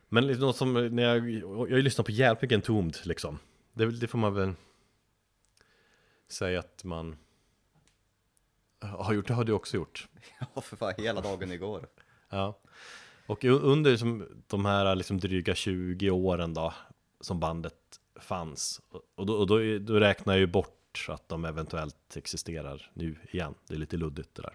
Men 0.09 0.27
liksom 0.27 0.47
något 0.47 0.57
som, 0.57 0.73
när 0.73 1.03
jag, 1.03 1.31
jag 1.31 1.49
har 1.49 1.67
ju 1.67 1.83
lyssnat 1.83 2.07
på 2.07 2.13
jävligt 2.13 2.43
mycket 2.43 2.57
Entombed 2.57 2.97
liksom. 3.05 3.39
Det, 3.73 3.91
det 3.91 4.07
får 4.07 4.19
man 4.19 4.35
väl 4.35 4.55
säga 6.29 6.59
att 6.59 6.85
man 6.85 7.17
har 8.81 9.15
gjort, 9.15 9.29
det 9.29 9.35
har 9.35 9.45
du 9.45 9.53
också 9.53 9.77
gjort. 9.77 10.09
Ja, 10.55 10.61
för 10.61 10.77
fan, 10.77 10.95
hela 10.97 11.21
dagen 11.21 11.53
igår. 11.53 11.89
Ja. 12.29 12.59
Och 13.33 13.45
under 13.45 13.97
som, 13.97 14.27
de 14.47 14.65
här 14.65 14.95
liksom 14.95 15.19
dryga 15.19 15.55
20 15.55 16.11
åren 16.11 16.55
då, 16.55 16.75
som 17.21 17.41
bandet 17.41 17.75
fanns, 18.21 18.81
och, 19.15 19.27
då, 19.27 19.35
och 19.35 19.47
då, 19.47 19.79
då 19.79 19.95
räknar 19.95 20.35
jag 20.35 20.41
ju 20.41 20.47
bort 20.47 21.07
att 21.09 21.29
de 21.29 21.45
eventuellt 21.45 22.17
existerar 22.17 22.91
nu 22.95 23.17
igen. 23.31 23.55
Det 23.69 23.75
är 23.75 23.79
lite 23.79 23.97
luddigt 23.97 24.35
det 24.35 24.43
där. 24.43 24.55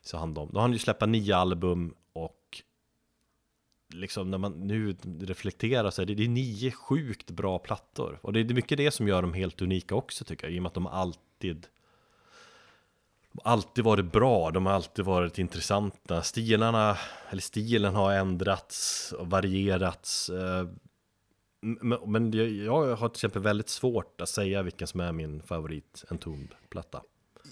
Så 0.00 0.16
han 0.16 0.34
de, 0.34 0.48
då 0.52 0.56
har 0.56 0.62
han 0.62 0.72
ju 0.72 0.78
släppt 0.78 1.08
nio 1.08 1.36
album 1.36 1.94
och 2.12 2.62
liksom 3.92 4.30
när 4.30 4.38
man 4.38 4.52
nu 4.52 4.96
reflekterar 5.20 5.90
så 5.90 6.02
är 6.02 6.06
det, 6.06 6.14
det 6.14 6.24
är 6.24 6.28
nio 6.28 6.70
sjukt 6.70 7.30
bra 7.30 7.58
plattor. 7.58 8.18
Och 8.22 8.32
det 8.32 8.40
är 8.40 8.44
mycket 8.44 8.78
det 8.78 8.90
som 8.90 9.08
gör 9.08 9.22
dem 9.22 9.32
helt 9.32 9.62
unika 9.62 9.94
också 9.94 10.24
tycker 10.24 10.46
jag, 10.46 10.54
i 10.54 10.58
och 10.58 10.62
med 10.62 10.68
att 10.68 10.74
de 10.74 10.86
alltid 10.86 11.66
alltid 13.44 13.84
varit 13.84 14.12
bra, 14.12 14.50
de 14.50 14.66
har 14.66 14.72
alltid 14.72 15.04
varit 15.04 15.38
intressanta. 15.38 16.22
Stilarna, 16.22 16.98
eller 17.30 17.42
stilen 17.42 17.94
har 17.94 18.12
ändrats 18.12 19.12
och 19.18 19.30
varierats. 19.30 20.30
eh, 20.30 20.68
Men, 22.06 22.32
jag, 22.64 22.96
har 22.96 23.08
till 23.08 23.16
exempel 23.16 23.42
väldigt 23.42 23.68
svårt 23.68 24.20
att 24.20 24.28
säga 24.28 24.62
vilken 24.62 24.86
som 24.86 25.00
är 25.00 25.12
min 25.12 25.42
favorit 25.42 26.04
Entombed-platta. 26.08 27.02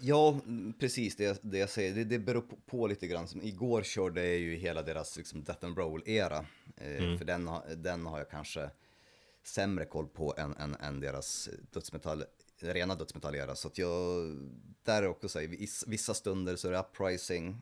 Ja, 0.02 0.28
mm, 0.46 0.72
precis 0.80 1.16
det, 1.16 1.38
det 1.42 1.58
jag 1.58 1.70
säger. 1.70 1.94
Det, 1.94 2.04
det 2.04 2.18
beror 2.18 2.44
på, 2.66 2.86
lite 2.86 3.06
grann. 3.06 3.28
Som 3.28 3.42
igår 3.42 3.82
körde 3.82 4.26
jag 4.26 4.38
ju 4.38 4.56
hela 4.56 4.82
deras 4.82 5.16
liksom, 5.16 5.42
Death 5.44 5.64
and 5.66 5.78
Roll-era. 5.78 6.38
Eh, 6.76 7.18
För 7.18 7.24
den, 7.24 7.46
har- 7.48 7.64
den 7.76 8.06
har 8.06 8.18
jag 8.18 8.30
kanske 8.30 8.70
sämre 9.44 9.84
koll 9.84 10.06
på 10.08 10.34
än, 10.38 10.56
än, 10.56 10.74
än 10.80 11.00
deras 11.00 11.48
dödsmetall, 11.72 12.24
rena 12.62 12.94
dödsmetall-era. 12.94 13.54
Så 13.54 13.68
att 13.68 13.78
jag, 13.78 14.26
där 14.84 15.02
är 15.02 15.08
också 15.08 15.28
så 15.28 15.40
här, 15.40 15.48
vissa 15.86 16.14
stunder 16.14 16.56
så 16.56 16.68
är 16.68 16.72
det 16.72 16.78
Uprising. 16.78 17.60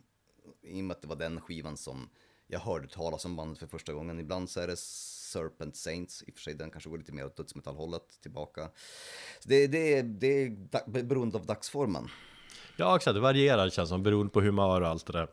I 0.63 0.81
och 0.81 0.85
med 0.85 0.95
att 0.95 1.03
det 1.03 1.09
var 1.09 1.17
den 1.17 1.41
skivan 1.41 1.77
som 1.77 2.09
jag 2.47 2.61
hörde 2.61 2.89
talas 2.89 3.25
om 3.25 3.37
bandet 3.37 3.59
för 3.59 3.67
första 3.67 3.93
gången. 3.93 4.21
Ibland 4.21 4.51
så 4.51 4.61
är 4.61 4.67
det 4.67 4.77
Serpent 4.79 5.77
Saints, 5.77 6.23
i 6.27 6.31
och 6.31 6.35
för 6.35 6.43
sig 6.43 6.55
den 6.55 6.71
kanske 6.71 6.91
går 6.91 6.99
lite 6.99 7.13
mer 7.13 7.27
åt 7.27 7.37
dödsmetallhållet 7.37 8.21
tillbaka. 8.23 8.71
Så 9.41 9.49
det, 9.49 9.67
det, 9.67 10.03
det 10.03 10.27
är 10.27 10.51
da- 10.51 10.85
beroende 10.87 11.39
av 11.39 11.47
dagsformen. 11.47 12.09
Ja, 12.77 12.97
exakt, 12.97 13.15
det 13.15 13.21
varierar 13.21 13.71
känns 13.71 13.89
som, 13.89 14.03
beroende 14.03 14.33
på 14.33 14.41
humör 14.41 14.81
och 14.81 14.89
allt 14.89 15.07
det 15.07 15.13
där. 15.13 15.29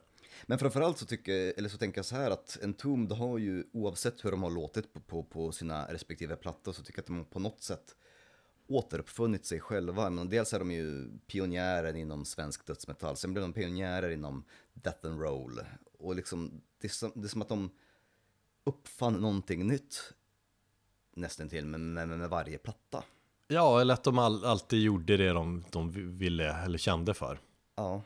Men 0.45 0.59
framförallt 0.59 0.97
så, 0.97 1.05
tycker, 1.05 1.53
eller 1.57 1.69
så 1.69 1.77
tänker 1.77 1.97
jag 1.97 2.05
så 2.05 2.15
här 2.15 2.31
att 2.31 2.57
Entombed 2.63 3.17
har 3.17 3.37
ju, 3.37 3.63
oavsett 3.73 4.25
hur 4.25 4.31
de 4.31 4.43
har 4.43 4.49
låtit 4.49 4.93
på, 4.93 4.99
på, 4.99 5.23
på 5.23 5.51
sina 5.51 5.93
respektive 5.93 6.35
plattor, 6.35 6.71
så 6.71 6.83
tycker 6.83 6.99
jag 6.99 7.03
att 7.03 7.07
de 7.07 7.25
på 7.25 7.39
något 7.39 7.61
sätt 7.61 7.95
återuppfunnit 8.67 9.45
sig 9.45 9.59
själva. 9.59 10.09
Men 10.09 10.29
dels 10.29 10.53
är 10.53 10.59
de 10.59 10.71
ju 10.71 11.09
pionjärer 11.27 11.93
inom 11.95 12.25
svensk 12.25 12.65
dödsmetall, 12.65 13.17
sen 13.17 13.33
blev 13.33 13.41
de 13.41 13.53
pionjärer 13.53 14.09
inom 14.09 14.43
death 14.73 15.07
and 15.07 15.21
roll. 15.21 15.59
Och 15.99 16.15
liksom, 16.15 16.61
det 16.81 16.87
är 16.87 16.91
som, 16.91 17.11
det 17.15 17.27
är 17.27 17.29
som 17.29 17.41
att 17.41 17.49
de 17.49 17.69
uppfann 18.63 19.13
någonting 19.13 19.67
nytt 19.67 20.13
nästan 21.15 21.49
till 21.49 21.65
med, 21.65 21.79
med, 21.79 22.19
med 22.19 22.29
varje 22.29 22.57
platta. 22.57 23.03
Ja, 23.47 23.81
eller 23.81 23.93
att 23.93 24.03
de 24.03 24.19
all, 24.19 24.45
alltid 24.45 24.81
gjorde 24.81 25.17
det 25.17 25.29
de, 25.29 25.63
de 25.71 26.17
ville 26.17 26.53
eller 26.53 26.77
kände 26.77 27.13
för. 27.13 27.39
Ja, 27.75 28.01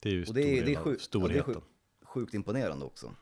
Det 0.00 0.08
är 0.08 0.12
ju 0.12 0.24
och 0.24 0.34
det 0.34 0.58
är, 0.58 0.64
det 0.64 0.74
är, 0.74 0.76
sjuk, 0.76 0.86
ja, 0.86 0.90
det 0.90 0.96
är 0.96 0.98
storheten. 0.98 1.54
sjuk, 1.54 1.64
sjukt 2.02 2.34
imponerande 2.34 2.84
också. 2.84 3.14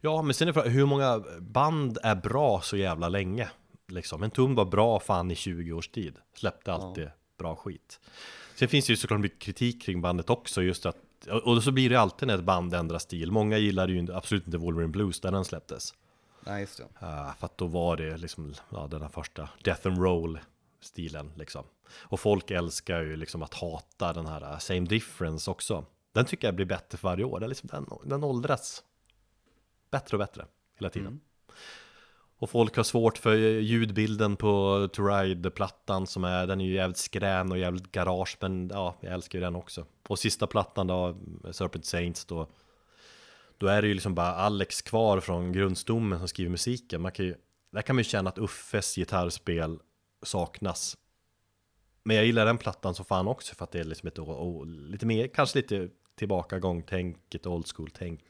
Ja, 0.00 0.22
men 0.22 0.34
sen 0.34 0.48
är 0.48 0.52
frågan, 0.52 0.72
hur 0.72 0.86
många 0.86 1.24
band 1.40 1.98
är 2.02 2.14
bra 2.14 2.60
så 2.60 2.76
jävla 2.76 3.08
länge? 3.08 3.50
Liksom, 3.90 4.22
en 4.22 4.30
tum 4.30 4.54
var 4.54 4.64
bra 4.64 5.00
fan 5.00 5.30
i 5.30 5.34
20 5.34 5.72
års 5.72 5.88
tid. 5.88 6.16
Släppte 6.34 6.72
alltid 6.72 7.10
bra 7.38 7.56
skit. 7.56 8.00
Sen 8.54 8.68
finns 8.68 8.86
det 8.86 8.92
ju 8.92 8.96
såklart 8.96 9.20
mycket 9.20 9.38
kritik 9.38 9.82
kring 9.82 10.00
bandet 10.00 10.30
också, 10.30 10.62
just 10.62 10.86
att 10.86 10.96
och 11.28 11.62
så 11.62 11.72
blir 11.72 11.90
det 11.90 11.96
alltid 11.96 12.28
när 12.28 12.38
ett 12.38 12.44
band 12.44 12.74
ändrar 12.74 12.98
stil. 12.98 13.32
Många 13.32 13.58
gillar 13.58 13.88
ju 13.88 14.12
absolut 14.12 14.46
inte 14.46 14.58
Wolverine 14.58 14.92
Blues 14.92 15.20
där 15.20 15.32
den 15.32 15.44
släpptes. 15.44 15.94
Nej, 16.40 16.60
just 16.60 16.76
det. 16.76 16.82
Uh, 16.82 17.34
för 17.38 17.46
att 17.46 17.58
då 17.58 17.66
var 17.66 17.96
det 17.96 18.16
liksom, 18.16 18.54
ja, 18.70 18.86
den 18.86 19.02
här 19.02 19.08
första 19.08 19.48
Death 19.64 19.86
and 19.86 20.02
Roll 20.02 20.38
stilen 20.80 21.32
liksom. 21.34 21.64
Och 21.92 22.20
folk 22.20 22.50
älskar 22.50 23.00
ju 23.00 23.16
liksom 23.16 23.42
att 23.42 23.54
hata 23.54 24.12
den 24.12 24.26
här 24.26 24.52
uh, 24.52 24.58
Same 24.58 24.80
Difference 24.80 25.50
också. 25.50 25.84
Den 26.12 26.24
tycker 26.24 26.48
jag 26.48 26.54
blir 26.54 26.66
bättre 26.66 26.98
för 26.98 27.08
varje 27.08 27.24
år. 27.24 27.40
Den, 27.40 27.48
liksom, 27.48 27.68
den, 27.72 27.86
den 28.04 28.24
åldras 28.24 28.82
bättre 29.90 30.16
och 30.16 30.18
bättre 30.18 30.46
hela 30.78 30.90
tiden. 30.90 31.20
Och 32.40 32.50
folk 32.50 32.76
har 32.76 32.82
svårt 32.84 33.18
för 33.18 33.36
ljudbilden 33.36 34.36
på 34.36 34.88
To 34.92 35.02
Ride-plattan 35.02 36.06
som 36.06 36.24
är, 36.24 36.46
den 36.46 36.60
är 36.60 36.64
ju 36.64 36.74
jävligt 36.74 36.96
skrän 36.96 37.52
och 37.52 37.58
jävligt 37.58 37.92
garage, 37.92 38.36
men 38.40 38.68
ja, 38.68 38.96
jag 39.00 39.12
älskar 39.12 39.38
ju 39.38 39.44
den 39.44 39.56
också. 39.56 39.86
Och 40.08 40.18
sista 40.18 40.46
plattan 40.46 40.86
då, 40.86 41.16
Serpent 41.52 41.84
Saints 41.84 42.24
då, 42.24 42.46
då 43.58 43.66
är 43.66 43.82
det 43.82 43.88
ju 43.88 43.94
liksom 43.94 44.14
bara 44.14 44.34
Alex 44.34 44.82
kvar 44.82 45.20
från 45.20 45.52
grundstommen 45.52 46.18
som 46.18 46.28
skriver 46.28 46.50
musiken. 46.50 47.02
Man 47.02 47.12
kan 47.12 47.26
ju, 47.26 47.34
där 47.70 47.82
kan 47.82 47.96
man 47.96 48.00
ju 48.00 48.04
känna 48.04 48.30
att 48.30 48.38
Uffes 48.38 48.94
gitarrspel 48.96 49.78
saknas. 50.22 50.96
Men 52.02 52.16
jag 52.16 52.26
gillar 52.26 52.46
den 52.46 52.58
plattan 52.58 52.94
så 52.94 53.04
fan 53.04 53.28
också 53.28 53.54
för 53.54 53.64
att 53.64 53.70
det 53.72 53.80
är 53.80 53.84
liksom 53.84 54.06
ett, 54.08 54.18
o- 54.18 54.64
lite 54.64 55.06
mer, 55.06 55.26
kanske 55.28 55.58
lite 55.58 55.88
tillbakagång-tänk, 56.14 57.34
ett 57.34 57.46
old 57.46 57.66
school-tänk 57.76 58.20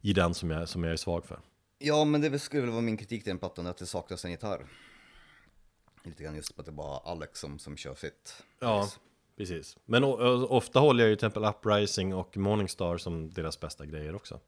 i 0.00 0.12
den 0.12 0.34
som 0.34 0.50
jag, 0.50 0.68
som 0.68 0.84
jag 0.84 0.92
är 0.92 0.96
svag 0.96 1.24
för. 1.26 1.38
Ja, 1.82 2.04
men 2.04 2.20
det 2.20 2.38
skulle 2.38 2.62
väl 2.62 2.70
vara 2.70 2.80
min 2.80 2.96
kritik 2.96 3.22
till 3.24 3.30
den 3.30 3.38
plattan, 3.38 3.66
att 3.66 3.76
det 3.78 3.86
saknas 3.86 4.24
en 4.24 4.30
gitarr. 4.30 4.66
Lite 6.04 6.22
grann 6.22 6.36
just 6.36 6.54
på 6.56 6.60
att 6.62 6.66
det 6.66 6.72
bara 6.72 6.96
är 6.96 7.10
Alex 7.12 7.40
som, 7.40 7.58
som 7.58 7.76
kör 7.76 7.94
sitt. 7.94 8.42
Ja, 8.58 8.88
precis. 9.36 9.76
Men 9.84 10.04
o- 10.04 10.46
ofta 10.50 10.80
håller 10.80 11.04
jag 11.04 11.10
ju 11.10 11.16
Temple 11.16 11.48
Uprising 11.48 12.14
och 12.14 12.36
Morningstar 12.36 12.98
som 12.98 13.30
deras 13.32 13.60
bästa 13.60 13.86
grejer 13.86 14.14
också. 14.14 14.40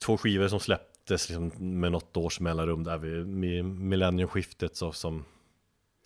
Två 0.00 0.16
skivor 0.16 0.48
som 0.48 0.60
släpptes 0.60 1.28
liksom 1.28 1.48
med 1.80 1.92
något 1.92 2.16
års 2.16 2.40
mellanrum 2.40 2.84
där 2.84 2.98
vid 2.98 3.26
med 3.26 3.64
millenniumskiftet 3.64 4.76
så 4.76 4.92
som 4.92 5.24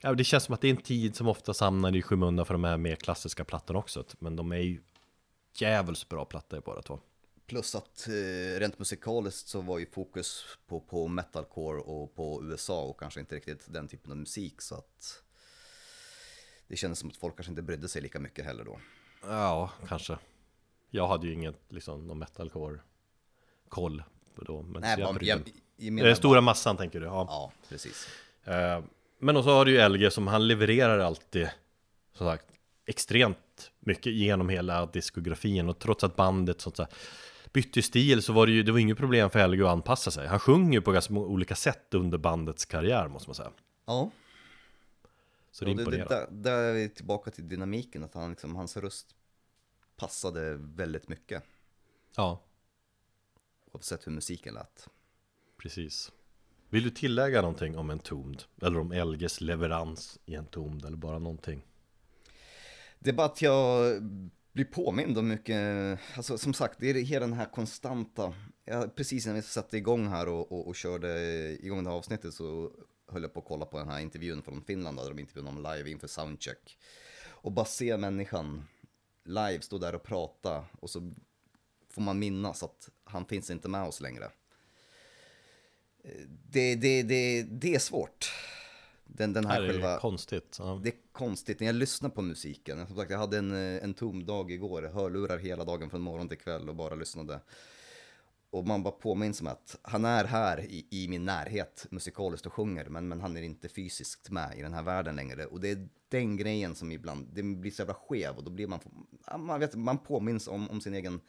Ja, 0.01 0.14
det 0.14 0.24
känns 0.24 0.44
som 0.44 0.55
att 0.55 0.61
det 0.61 0.68
är 0.68 0.70
en 0.70 0.76
tid 0.82 1.16
som 1.16 1.28
ofta 1.28 1.53
hamnar 1.61 1.96
i 1.96 2.03
skymundan 2.03 2.46
för 2.46 2.55
de 2.55 2.64
här 2.64 2.76
mer 2.76 2.96
klassiska 2.96 3.44
plattorna 3.44 3.78
också. 3.78 4.05
Men 4.18 4.36
de 4.36 4.53
är 4.53 4.57
ju 4.57 4.80
jävligt 5.55 6.09
bra 6.09 6.24
plattor 6.24 6.62
båda 6.64 6.82
två. 6.82 7.01
Plus 7.49 7.74
att 7.74 8.09
eh, 8.09 8.61
rent 8.61 8.78
musikaliskt 8.78 9.49
så 9.49 9.61
var 9.61 9.78
ju 9.78 9.86
fokus 9.86 10.44
på, 10.66 10.80
på 10.80 11.09
metalcore 11.09 11.80
och 11.80 12.14
på 12.14 12.44
USA 12.44 12.82
och 12.82 13.01
kanske 13.01 13.20
inte 13.20 13.36
riktigt 13.36 13.66
den 13.72 13.88
typen 13.88 14.12
av 14.12 14.18
musik 14.18 14.61
så 14.62 14.74
att 14.74 15.22
det 16.66 16.76
kändes 16.76 16.99
som 16.99 17.09
att 17.09 17.16
folk 17.16 17.36
kanske 17.36 17.51
inte 17.51 17.62
brydde 17.62 17.88
sig 17.88 18.03
lika 18.03 18.20
mycket 18.20 18.44
heller 18.44 18.64
då. 18.64 18.80
Ja, 19.22 19.70
kanske. 19.88 20.18
Jag 20.90 21.09
hade 21.09 21.26
ju 21.26 21.32
inget, 21.32 21.57
liksom, 21.68 22.07
någon 22.07 22.18
metalcore 22.18 22.80
koll 23.68 24.03
på 24.34 24.44
då. 24.44 24.62
Men 24.62 24.80
Nej, 24.82 25.01
jag 25.01 25.14
bara, 25.14 25.24
jag, 25.24 25.40
jag 25.76 25.92
menar 25.92 26.14
Stora 26.14 26.40
massan 26.40 26.76
tänker 26.76 27.01
du? 27.01 27.07
Ja. 27.07 27.26
Ja, 27.28 27.53
precis. 27.68 28.09
Eh, 28.44 28.82
Men 29.18 29.36
också 29.36 29.51
har 29.51 29.64
du 29.64 29.72
ju 29.72 29.88
LG 29.88 30.11
som 30.12 30.26
han 30.26 30.49
levererar 30.49 30.99
alltid, 30.99 31.49
som 32.12 32.26
sagt, 32.26 32.46
extremt 32.86 33.70
mycket 33.80 34.12
genom 34.12 34.49
hela 34.49 34.86
diskografin. 34.86 35.68
Och 35.68 35.78
trots 35.78 36.05
att 36.05 36.16
bandet 36.16 36.61
sånt 36.61 36.76
så 36.76 36.82
här, 36.82 36.92
bytte 37.59 37.83
stil 37.83 38.23
så 38.23 38.33
var 38.33 38.47
det 38.47 38.53
ju, 38.53 38.63
det 38.63 38.73
var 38.73 38.79
inget 38.79 38.99
problem 38.99 39.31
för 39.31 39.49
LG 39.49 39.63
att 39.63 39.69
anpassa 39.69 40.11
sig. 40.11 40.27
Han 40.27 40.41
sjunger 40.41 40.73
ju 40.73 40.81
på 40.83 40.93
ganska 40.93 41.15
olika 41.15 41.55
sätt 41.55 41.95
under 41.95 42.19
bandets 42.19 42.65
karriär 42.65 43.09
måste 43.09 43.29
man 43.29 43.35
säga. 43.35 43.53
Ja, 43.87 44.11
Så 45.51 45.65
det 45.65 45.71
Ja, 45.71 45.77
det, 45.77 45.91
det, 45.91 46.05
där, 46.09 46.27
där 46.31 46.63
är 46.63 46.73
vi 46.73 46.89
tillbaka 46.89 47.31
till 47.31 47.49
dynamiken, 47.49 48.05
att 48.05 48.15
han, 48.15 48.31
liksom, 48.31 48.57
hans 48.57 48.77
röst 48.77 49.15
passade 49.97 50.57
väldigt 50.59 51.09
mycket. 51.09 51.43
Ja, 52.17 52.41
Oavsett 53.73 54.07
hur 54.07 54.13
musiken 54.13 54.55
lät. 54.55 54.89
precis. 55.63 56.13
Vill 56.71 56.83
du 56.83 56.91
tillägga 56.91 57.41
någonting 57.43 57.79
om 57.79 57.91
Entombed? 57.91 58.43
Eller 58.63 58.79
om 58.79 58.93
LGs 58.93 59.41
leverans 59.41 60.19
i 60.27 60.37
Entombed? 60.37 60.85
Eller 60.85 60.97
bara 60.97 61.19
någonting? 61.19 61.63
Det 62.99 63.11
är 63.11 63.15
bara 63.15 63.27
att 63.27 63.43
jag 63.43 63.93
blir 64.59 64.67
påmind 64.67 65.19
om 65.19 65.29
mycket, 65.29 65.99
alltså 66.17 66.39
som 66.39 66.55
sagt, 66.55 66.79
det 66.81 66.91
är 66.91 66.95
hela 66.95 67.27
den 67.27 67.37
här 67.37 67.45
konstanta, 67.53 68.35
jag, 68.65 68.95
precis 68.95 69.27
när 69.27 69.35
vi 69.35 69.43
satte 69.43 69.77
igång 69.77 70.09
här 70.09 70.29
och, 70.29 70.53
och, 70.53 70.67
och 70.69 70.77
körde 70.77 71.09
igång 71.61 71.85
det 71.85 71.91
här 71.91 71.97
avsnittet 71.97 72.35
så 72.35 72.73
höll 73.09 73.23
jag 73.23 73.35
på 73.35 73.41
att 73.41 73.47
kolla 73.47 73.67
på 73.67 73.79
den 73.79 73.89
här 73.89 74.01
intervjun 74.01 74.43
från 74.43 74.65
Finland, 74.65 74.99
där 74.99 75.09
de 75.09 75.19
intervjuade 75.19 75.49
honom 75.49 75.73
live 75.75 75.91
inför 75.91 76.07
soundcheck. 76.07 76.79
Och 77.27 77.53
bara 77.53 77.65
se 77.65 77.97
människan 77.97 78.65
live 79.25 79.61
stå 79.61 79.79
där 79.79 79.95
och 79.95 80.03
prata 80.03 80.65
och 80.81 80.91
så 80.91 81.13
får 81.91 82.03
man 82.03 82.19
minnas 82.19 82.63
att 82.63 82.89
han 83.05 83.27
finns 83.27 83.51
inte 83.51 83.69
med 83.69 83.83
oss 83.83 84.01
längre. 84.01 84.25
Eh, 86.05 86.23
det, 86.51 86.75
det, 86.75 87.03
det, 87.03 87.43
det 87.43 87.75
är 87.75 87.79
svårt. 87.79 88.33
Den, 89.09 89.33
den 89.33 89.43
Det 89.43 89.49
här 89.49 89.61
här 89.61 89.69
är 89.69 89.73
själva... 89.73 89.99
konstigt. 89.99 90.57
Ja. 90.59 90.81
Det 90.83 90.89
är 90.89 90.95
konstigt 91.13 91.61
när 91.61 91.67
jag 91.67 91.77
lyssnar 91.77 92.11
på 92.11 92.23
musiken. 92.23 92.87
Som 92.87 92.97
sagt, 92.97 93.11
jag 93.11 93.19
hade 93.19 93.39
en, 93.39 93.53
en 93.53 93.95
tom 93.95 94.27
dag 94.27 94.51
igår, 94.51 94.83
hörlurar 94.83 95.39
hela 95.39 95.65
dagen 95.65 95.91
från 95.91 96.01
morgon 96.01 96.29
till 96.29 96.39
kväll 96.39 96.69
och 96.69 96.75
bara 96.75 96.95
lyssnade. 96.95 97.41
Och 98.51 98.67
man 98.67 98.83
bara 98.83 98.95
påminns 98.95 99.41
om 99.41 99.47
att 99.47 99.79
han 99.83 100.05
är 100.05 100.25
här 100.25 100.61
i, 100.61 100.87
i 100.91 101.09
min 101.09 101.25
närhet 101.25 101.87
musikaliskt 101.91 102.47
och 102.47 102.53
sjunger, 102.53 102.85
men, 102.85 103.09
men 103.09 103.21
han 103.21 103.37
är 103.37 103.43
inte 103.43 103.69
fysiskt 103.69 104.31
med 104.31 104.59
i 104.59 104.63
den 104.63 104.75
här 104.75 104.83
världen 104.83 105.17
längre. 105.17 105.47
Och 105.47 105.61
det 105.61 105.71
är 105.71 105.89
den 106.09 106.37
grejen 106.37 106.75
som 106.75 106.93
ibland, 106.93 107.29
det 107.33 107.43
blir 107.43 107.71
så 107.71 107.83
jävla 107.83 107.95
skev 107.95 108.37
och 108.37 108.45
då 108.45 108.51
blir 108.51 108.67
man, 108.67 108.81
man, 109.39 109.61
vet, 109.61 109.75
man 109.75 109.99
påminns 109.99 110.49
om, 110.49 110.71
om 110.71 110.81
sin 110.81 110.95
egen 110.95 111.21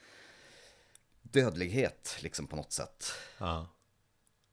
dödlighet 1.21 2.17
liksom 2.21 2.47
på 2.47 2.55
något 2.55 2.71
sätt. 2.71 3.05
Ja. 3.37 3.67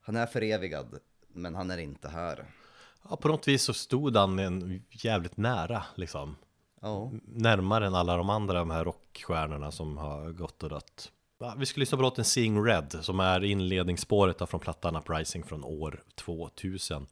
Han 0.00 0.16
är 0.16 0.26
förevigad, 0.26 0.98
men 1.28 1.54
han 1.54 1.70
är 1.70 1.78
inte 1.78 2.08
här. 2.08 2.46
Ja, 3.10 3.16
på 3.16 3.28
något 3.28 3.48
vis 3.48 3.62
så 3.62 3.74
stod 3.74 4.16
han 4.16 4.38
en 4.38 4.82
jävligt 4.90 5.36
nära 5.36 5.82
liksom. 5.94 6.36
Ja, 6.80 7.12
Närmare 7.24 7.86
än 7.86 7.94
alla 7.94 8.16
de 8.16 8.30
andra 8.30 8.58
de 8.58 8.70
här 8.70 8.84
rockstjärnorna 8.84 9.70
som 9.72 9.96
har 9.96 10.32
gått 10.32 10.62
och 10.62 10.70
dött. 10.70 11.12
Vi 11.56 11.66
ska 11.66 11.80
lyssna 11.80 11.96
på 11.96 12.02
låten 12.02 12.24
Seeing 12.24 12.64
Red 12.64 12.98
som 13.00 13.20
är 13.20 13.44
inledningsspåret 13.44 14.50
från 14.50 14.60
plattan 14.60 14.96
Uprising 14.96 15.44
från 15.44 15.64
år 15.64 16.02
2000. 16.14 17.06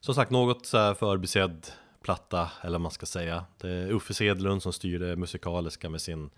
Som 0.00 0.14
sagt 0.14 0.30
något 0.30 0.66
så 0.66 0.94
förbisedd 0.94 1.66
platta 2.02 2.50
eller 2.60 2.72
vad 2.72 2.80
man 2.80 2.90
ska 2.90 3.06
säga. 3.06 3.44
Det 3.58 3.70
är 3.70 3.92
Uffe 3.92 4.14
Sedlund 4.14 4.62
som 4.62 4.72
styr 4.72 4.98
det 4.98 5.16
musikaliska 5.16 5.88
med 5.88 6.00
sin 6.00 6.30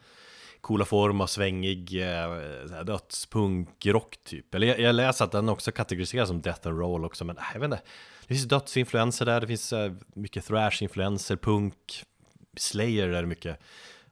coola 0.60 0.84
form 0.84 1.20
av 1.20 1.26
svängig 1.26 2.02
eh, 2.02 2.84
dödspunk-rock 2.84 4.16
typ. 4.24 4.54
Eller 4.54 4.66
jag, 4.66 4.80
jag 4.80 4.94
läser 4.94 5.24
att 5.24 5.32
den 5.32 5.48
också 5.48 5.72
kategoriseras 5.72 6.28
som 6.28 6.40
death 6.40 6.68
and 6.68 6.78
roll 6.78 7.04
också, 7.04 7.24
men 7.24 7.36
jag 7.52 7.60
vet 7.60 7.66
inte. 7.66 7.82
Det 8.20 8.34
finns 8.34 8.48
dödsinfluenser 8.48 9.26
där, 9.26 9.40
det 9.40 9.46
finns 9.46 9.72
eh, 9.72 9.92
mycket 10.14 10.44
thrash-influenser, 10.44 11.36
punk, 11.36 12.04
Slayer 12.56 13.08
är 13.08 13.22
det 13.22 13.28
mycket. 13.28 13.58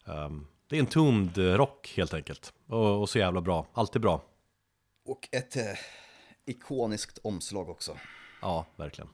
Um, 0.05 0.47
det 0.69 0.77
är 0.77 0.81
en 0.81 0.87
tomd 0.87 1.39
rock 1.39 1.93
helt 1.97 2.15
enkelt. 2.15 2.53
Och, 2.67 3.01
och 3.01 3.09
så 3.09 3.19
jävla 3.19 3.41
bra, 3.41 3.67
alltid 3.73 4.03
bra. 4.03 4.25
och 5.05 5.29
ett 5.33 5.57
eh, 5.57 5.63
ikoniskt 6.47 7.19
omslag 7.23 7.69
också. 7.69 7.97
Ja, 8.43 8.67
verkligen. 8.77 9.09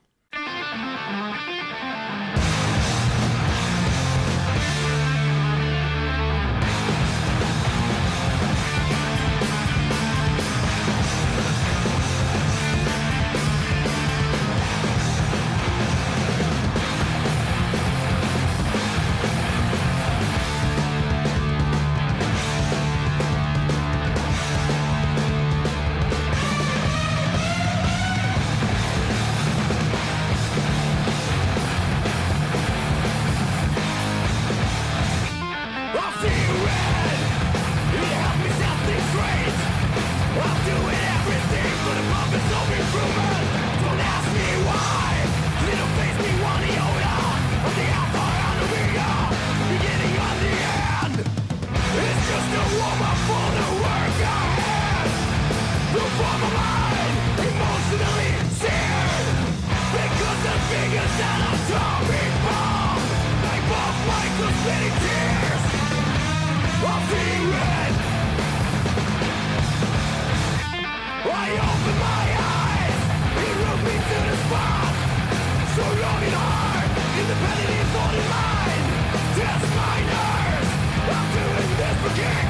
Doing. 82.13 82.49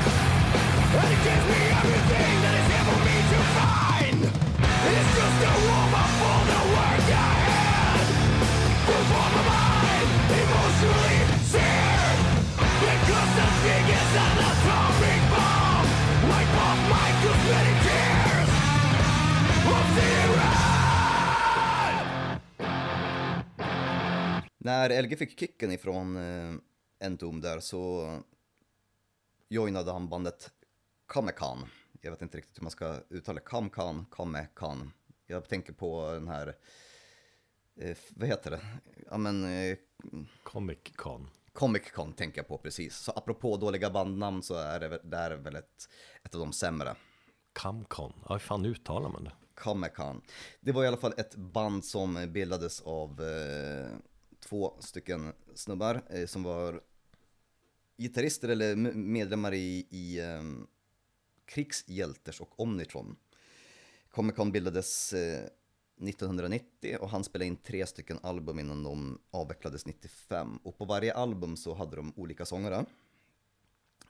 And 0.99 1.09
it 1.15 1.21
gives 1.25 1.45
me 1.51 1.61
everything 1.79 2.33
that 2.43 2.53
is 2.59 2.67
here 2.71 2.85
for 2.89 2.99
me 3.07 3.17
to 3.31 3.39
find. 3.57 4.21
It's 4.91 5.11
just 5.19 5.39
a 5.49 5.53
warm 5.63 5.93
up 6.03 6.11
for 6.19 6.39
the 6.51 6.61
work 6.75 7.07
ahead. 7.23 8.07
Mind, 9.49 10.09
emotionally 10.41 11.19
seared. 11.51 12.19
Because 12.83 13.31
the 13.39 13.47
thing 13.63 13.85
is 13.99 14.11
an 14.25 14.37
atomic 14.51 15.21
bomb. 15.31 15.87
Wipe 16.29 16.55
off 16.65 16.79
my 16.93 17.09
cosmetic 17.21 17.77
tears. 17.85 18.51
Of. 19.75 19.95
När 24.57 25.01
LG 25.01 25.17
fick 25.17 25.39
kicken 25.39 25.71
ifrån 25.71 26.17
eh, 26.17 27.05
Entom 27.07 27.41
där 27.41 27.59
så 27.59 28.09
joinade 29.55 29.91
han 29.91 30.09
bandet 30.09 30.51
Kamekan. 31.07 31.65
Jag 32.01 32.11
vet 32.11 32.21
inte 32.21 32.37
riktigt 32.37 32.57
hur 32.57 32.63
man 32.63 32.71
ska 32.71 32.99
uttala 33.09 33.39
Kamkan, 33.39 34.05
Kamekan. 34.11 34.91
Jag 35.27 35.49
tänker 35.49 35.73
på 35.73 36.11
den 36.11 36.27
här, 36.27 36.55
eh, 37.75 37.97
vad 38.09 38.27
heter 38.27 38.51
det? 38.51 38.61
Ja 39.11 39.17
men, 39.17 39.43
eh, 39.45 39.77
Comic 40.43 40.79
Con. 40.95 41.29
Comic 41.53 41.91
Con 41.91 42.13
tänker 42.13 42.39
jag 42.39 42.47
på 42.47 42.57
precis. 42.57 42.97
Så 42.97 43.11
apropå 43.11 43.57
dåliga 43.57 43.89
bandnamn 43.89 44.43
så 44.43 44.55
är 44.55 44.79
det, 44.79 44.99
det 45.03 45.17
är 45.17 45.31
väl 45.31 45.55
ett, 45.55 45.89
ett 46.23 46.35
av 46.35 46.39
de 46.39 46.53
sämre. 46.53 46.95
Camcon, 47.53 48.13
ja 48.27 48.33
hur 48.33 48.39
fan 48.39 48.65
uttalar 48.65 49.09
man 49.09 49.23
det? 49.23 49.31
Comic-Con. 49.55 50.21
Det 50.61 50.71
var 50.71 50.83
i 50.83 50.87
alla 50.87 50.97
fall 50.97 51.13
ett 51.17 51.35
band 51.35 51.85
som 51.85 52.31
bildades 52.31 52.81
av 52.81 53.21
eh, 53.21 53.97
två 54.39 54.77
stycken 54.79 55.33
snubbar 55.55 56.01
eh, 56.09 56.25
som 56.25 56.43
var 56.43 56.81
gitarrister 57.97 58.49
eller 58.49 58.75
medlemmar 58.95 59.53
i, 59.53 59.87
i 59.89 60.19
ehm, 60.19 60.39
um, 60.39 60.67
Krigshjälters 61.45 62.41
och 62.41 62.59
Omnitron. 62.59 63.15
Comic-Con 64.11 64.51
bildades 64.51 65.13
eh, 65.13 65.43
1990 66.01 66.97
och 66.99 67.09
han 67.09 67.23
spelade 67.23 67.47
in 67.47 67.55
tre 67.55 67.85
stycken 67.85 68.19
album 68.23 68.59
innan 68.59 68.83
de 68.83 69.19
avvecklades 69.31 69.85
95. 69.85 70.57
Och 70.63 70.77
på 70.77 70.85
varje 70.85 71.13
album 71.13 71.57
så 71.57 71.73
hade 71.73 71.95
de 71.95 72.13
olika 72.15 72.45
sångare. 72.45 72.85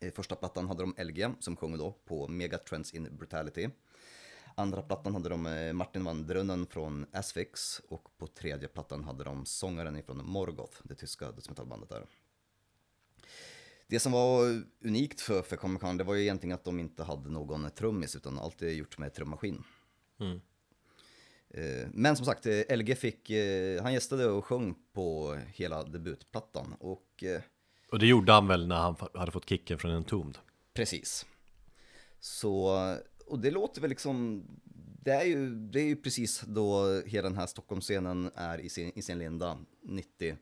I 0.01 0.11
första 0.11 0.35
plattan 0.35 0.67
hade 0.67 0.83
de 0.83 1.03
LG 1.03 1.33
som 1.39 1.55
sjunger 1.55 1.77
då 1.77 1.91
på 2.05 2.27
Megatrends 2.27 2.93
in 2.93 3.17
Brutality. 3.17 3.69
Andra 4.55 4.81
plattan 4.81 5.13
hade 5.13 5.29
de 5.29 5.45
eh, 5.45 5.73
Martin 5.73 6.03
van 6.03 6.27
Drunnen 6.27 6.65
från 6.65 7.05
Asphyx 7.11 7.81
och 7.89 8.17
på 8.17 8.27
tredje 8.27 8.67
plattan 8.67 9.03
hade 9.03 9.23
de 9.23 9.45
sångaren 9.45 9.97
ifrån 9.97 10.25
Morgoth, 10.25 10.81
det 10.83 10.95
tyska 10.95 11.31
dödsmetallbandet 11.31 11.89
där. 11.89 12.05
Det 13.87 13.99
som 13.99 14.11
var 14.11 14.63
unikt 14.83 15.21
för, 15.21 15.41
för 15.41 15.55
Comic 15.55 15.81
Con, 15.81 15.97
det 15.97 16.03
var 16.03 16.15
ju 16.15 16.21
egentligen 16.21 16.55
att 16.55 16.63
de 16.63 16.79
inte 16.79 17.03
hade 17.03 17.29
någon 17.29 17.71
trummis, 17.71 18.15
utan 18.15 18.39
allt 18.39 18.61
är 18.61 18.69
gjort 18.69 18.97
med 18.97 19.13
trummaskin. 19.13 19.63
Mm. 20.19 20.41
Eh, 21.49 21.87
Men 21.93 22.15
som 22.15 22.25
sagt, 22.25 22.45
eh, 22.45 22.77
LG 22.77 22.95
fick, 22.95 23.29
eh, 23.29 23.83
han 23.83 23.93
gästade 23.93 24.25
och 24.25 24.45
sjöng 24.45 24.75
på 24.93 25.37
hela 25.47 25.83
debutplattan 25.83 26.73
och 26.79 27.23
Och 27.91 27.99
det 27.99 28.05
gjorde 28.05 28.31
han 28.31 28.47
väl 28.47 28.67
när 28.67 28.75
han 28.75 28.95
hade 29.13 29.31
fått 29.31 29.49
kicken 29.49 29.79
från 29.79 29.91
Entombed? 29.91 30.37
precis. 30.73 31.25
Så, 32.19 32.71
och 33.25 33.39
det 33.39 33.51
låter 33.51 33.81
väl 33.81 33.89
liksom, 33.89 34.43
det 35.03 35.11
är 35.11 35.23
ju, 35.23 35.55
det 35.55 35.79
är 35.79 35.85
ju 35.85 35.95
precis 35.95 36.41
då 36.41 37.01
hela 37.05 37.29
den 37.29 37.37
här 37.37 37.47
Stockholmsscenen 37.47 38.31
är 38.35 38.59
i 38.59 38.69
sin, 38.69 38.91
i 38.95 39.01
sin 39.01 39.19
linda, 39.19 39.57
90. 39.81 40.37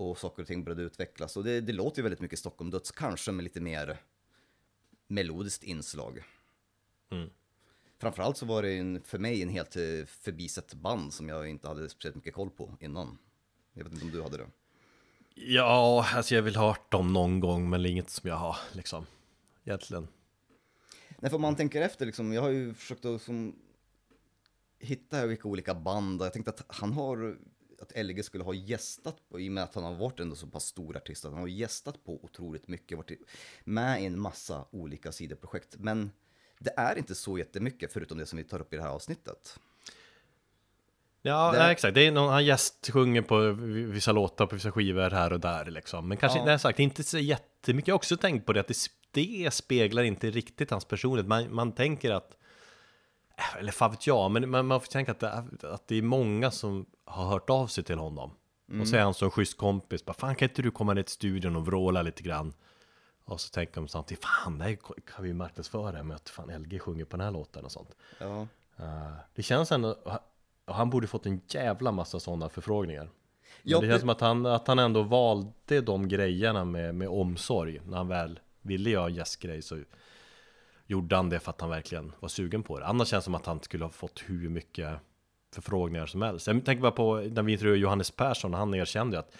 Och 0.00 0.18
saker 0.18 0.42
och 0.42 0.48
ting 0.48 0.64
började 0.64 0.82
utvecklas. 0.82 1.36
Och 1.36 1.44
det, 1.44 1.60
det 1.60 1.72
låter 1.72 1.98
ju 1.98 2.02
väldigt 2.02 2.20
mycket 2.20 2.38
Stockholm 2.38 2.70
Döds, 2.70 2.90
kanske 2.90 3.32
med 3.32 3.42
lite 3.42 3.60
mer 3.60 3.96
melodiskt 5.06 5.62
inslag. 5.62 6.22
Mm. 7.10 7.30
Framförallt 7.98 8.36
så 8.36 8.46
var 8.46 8.62
det 8.62 8.72
en, 8.72 9.02
för 9.02 9.18
mig 9.18 9.42
en 9.42 9.48
helt 9.48 9.76
eh, 9.76 10.06
förbisett 10.06 10.74
band 10.74 11.12
som 11.12 11.28
jag 11.28 11.48
inte 11.48 11.68
hade 11.68 11.88
speciellt 11.88 12.16
mycket 12.16 12.34
koll 12.34 12.50
på 12.50 12.76
innan. 12.80 13.18
Jag 13.72 13.84
vet 13.84 13.92
inte 13.92 14.04
om 14.04 14.10
du 14.10 14.22
hade 14.22 14.36
det. 14.36 14.46
Ja, 15.34 16.06
alltså 16.14 16.34
jag 16.34 16.42
vill 16.42 16.56
ha 16.56 16.68
hört 16.68 16.92
dem 16.92 17.12
någon 17.12 17.40
gång, 17.40 17.70
men 17.70 17.86
inget 17.86 18.10
som 18.10 18.28
jag 18.28 18.36
har 18.36 18.56
liksom. 18.72 19.06
Egentligen. 19.64 20.08
Nej, 21.18 21.30
för 21.30 21.38
man 21.38 21.56
tänker 21.56 21.82
efter, 21.82 22.06
liksom, 22.06 22.32
jag 22.32 22.42
har 22.42 22.50
ju 22.50 22.74
försökt 22.74 23.04
att 23.04 23.22
som, 23.22 23.54
hitta 24.78 25.26
vilka 25.26 25.48
olika 25.48 25.74
band, 25.74 26.22
jag 26.22 26.32
tänkte 26.32 26.50
att 26.50 26.64
han 26.68 26.92
har, 26.92 27.38
att 27.82 27.92
LG 28.04 28.22
skulle 28.24 28.44
ha 28.44 28.54
gästat, 28.54 29.16
i 29.38 29.48
och 29.48 29.52
med 29.52 29.64
att 29.64 29.74
han 29.74 29.84
har 29.84 29.94
varit 29.94 30.20
en 30.20 30.36
så 30.36 30.46
pass 30.46 30.64
stor 30.64 30.96
artist, 30.96 31.24
att 31.24 31.32
han 31.32 31.40
har 31.40 31.48
gästat 31.48 32.04
på 32.04 32.24
otroligt 32.24 32.68
mycket, 32.68 32.98
varit 32.98 33.18
med 33.64 34.02
i 34.02 34.06
en 34.06 34.20
massa 34.20 34.64
olika 34.70 35.12
sidoprojekt, 35.12 35.76
men 35.78 36.10
det 36.58 36.74
är 36.76 36.98
inte 36.98 37.14
så 37.14 37.38
jättemycket, 37.38 37.92
förutom 37.92 38.18
det 38.18 38.26
som 38.26 38.36
vi 38.36 38.44
tar 38.44 38.60
upp 38.60 38.72
i 38.72 38.76
det 38.76 38.82
här 38.82 38.90
avsnittet. 38.90 39.58
Ja, 41.22 41.52
Det- 41.52 41.58
nej, 41.58 41.72
exakt. 41.72 41.94
Det 41.94 42.06
är 42.06 42.12
någon, 42.12 42.28
han 42.32 42.44
gästsjunger 42.44 43.22
på 43.22 43.50
vissa 43.92 44.12
låtar 44.12 44.46
på 44.46 44.54
vissa 44.54 44.72
skivor 44.72 45.10
här 45.10 45.32
och 45.32 45.40
där 45.40 45.64
liksom. 45.70 46.08
Men 46.08 46.16
kanske, 46.16 46.38
Ja. 46.38 46.44
nej, 46.44 46.58
sagt, 46.58 46.78
inte 46.78 47.04
så 47.04 47.18
jättemycket. 47.18 47.88
Jag 47.88 47.94
har 47.94 47.96
också 47.98 48.16
tänkt 48.16 48.46
på 48.46 48.52
det 48.52 48.60
att 48.60 48.68
det, 48.68 48.76
det 49.10 49.50
speglar 49.54 50.02
inte 50.02 50.30
riktigt 50.30 50.70
hans 50.70 50.84
personlighet. 50.84 51.28
Man, 51.28 51.54
man 51.54 51.72
tänker 51.72 52.10
att, 52.10 52.36
eller 53.58 53.72
fan 53.72 53.90
vet 53.90 54.06
jag, 54.06 54.30
men 54.30 54.50
man, 54.50 54.66
man 54.66 54.80
får 54.80 54.86
tänka 54.88 55.12
att 55.12 55.20
det, 55.20 55.26
är, 55.28 55.66
att 55.66 55.88
det 55.88 55.96
är 55.96 56.02
många 56.02 56.50
som 56.50 56.86
har 57.10 57.26
hört 57.26 57.50
av 57.50 57.66
sig 57.66 57.84
till 57.84 57.98
honom. 57.98 58.30
Och 58.80 58.88
så 58.88 58.96
är 58.96 59.00
han 59.00 59.14
så 59.14 59.24
en 59.24 59.30
schysst 59.30 59.56
kompis, 59.56 60.04
bara 60.04 60.12
fan 60.12 60.34
kan 60.34 60.48
inte 60.48 60.62
du 60.62 60.70
komma 60.70 60.94
ner 60.94 61.02
till 61.02 61.12
studion 61.12 61.56
och 61.56 61.66
vråla 61.66 62.02
lite 62.02 62.22
grann? 62.22 62.54
Och 63.24 63.40
så 63.40 63.50
tänker 63.50 63.74
de 63.74 63.88
samtidigt, 63.88 64.24
fan 64.24 64.58
det 64.58 64.64
här 64.64 64.78
kan 65.06 65.22
vi 65.22 65.28
ju 65.28 65.34
marknadsföra 65.34 66.02
med 66.02 66.16
att 66.16 66.28
fan 66.28 66.62
LG 66.62 66.78
sjunger 66.78 67.04
på 67.04 67.16
den 67.16 67.24
här 67.24 67.32
låten 67.32 67.64
och 67.64 67.72
sånt. 67.72 67.96
Ja. 68.18 68.46
Eh, 68.76 69.12
det 69.34 69.42
känns 69.42 69.72
ändå, 69.72 69.96
och 70.64 70.74
han 70.74 70.90
borde 70.90 71.06
fått 71.06 71.26
en 71.26 71.40
jävla 71.48 71.92
massa 71.92 72.20
sådana 72.20 72.48
förfrågningar. 72.48 73.10
Ja, 73.62 73.80
det 73.80 73.86
känns 73.86 74.00
som 74.00 74.08
att 74.08 74.20
han, 74.20 74.46
att 74.46 74.66
han 74.66 74.78
ändå 74.78 75.02
valde 75.02 75.80
de 75.80 76.08
grejerna 76.08 76.64
med, 76.64 76.94
med 76.94 77.08
omsorg. 77.08 77.80
När 77.86 77.96
han 77.96 78.08
väl 78.08 78.40
ville 78.62 78.90
göra 78.90 79.06
en 79.06 79.14
gästgrej 79.14 79.62
så 79.62 79.82
gjorde 80.86 81.16
han 81.16 81.28
det 81.28 81.40
för 81.40 81.50
att 81.50 81.60
han 81.60 81.70
verkligen 81.70 82.12
var 82.20 82.28
sugen 82.28 82.62
på 82.62 82.78
det. 82.78 82.86
Annars 82.86 83.08
känns 83.08 83.22
det 83.22 83.24
som 83.24 83.34
att 83.34 83.46
han 83.46 83.60
skulle 83.60 83.84
ha 83.84 83.90
fått 83.90 84.22
hur 84.26 84.48
mycket 84.48 85.00
förfrågningar 85.52 86.06
som 86.06 86.22
helst. 86.22 86.46
Jag 86.46 86.64
tänker 86.64 86.82
bara 86.82 86.92
på 86.92 87.16
när 87.16 87.42
vi 87.42 87.52
intervjuade 87.52 87.80
Johannes 87.80 88.10
Persson, 88.10 88.54
han 88.54 88.74
erkände 88.74 89.16
ju 89.16 89.20
att 89.20 89.32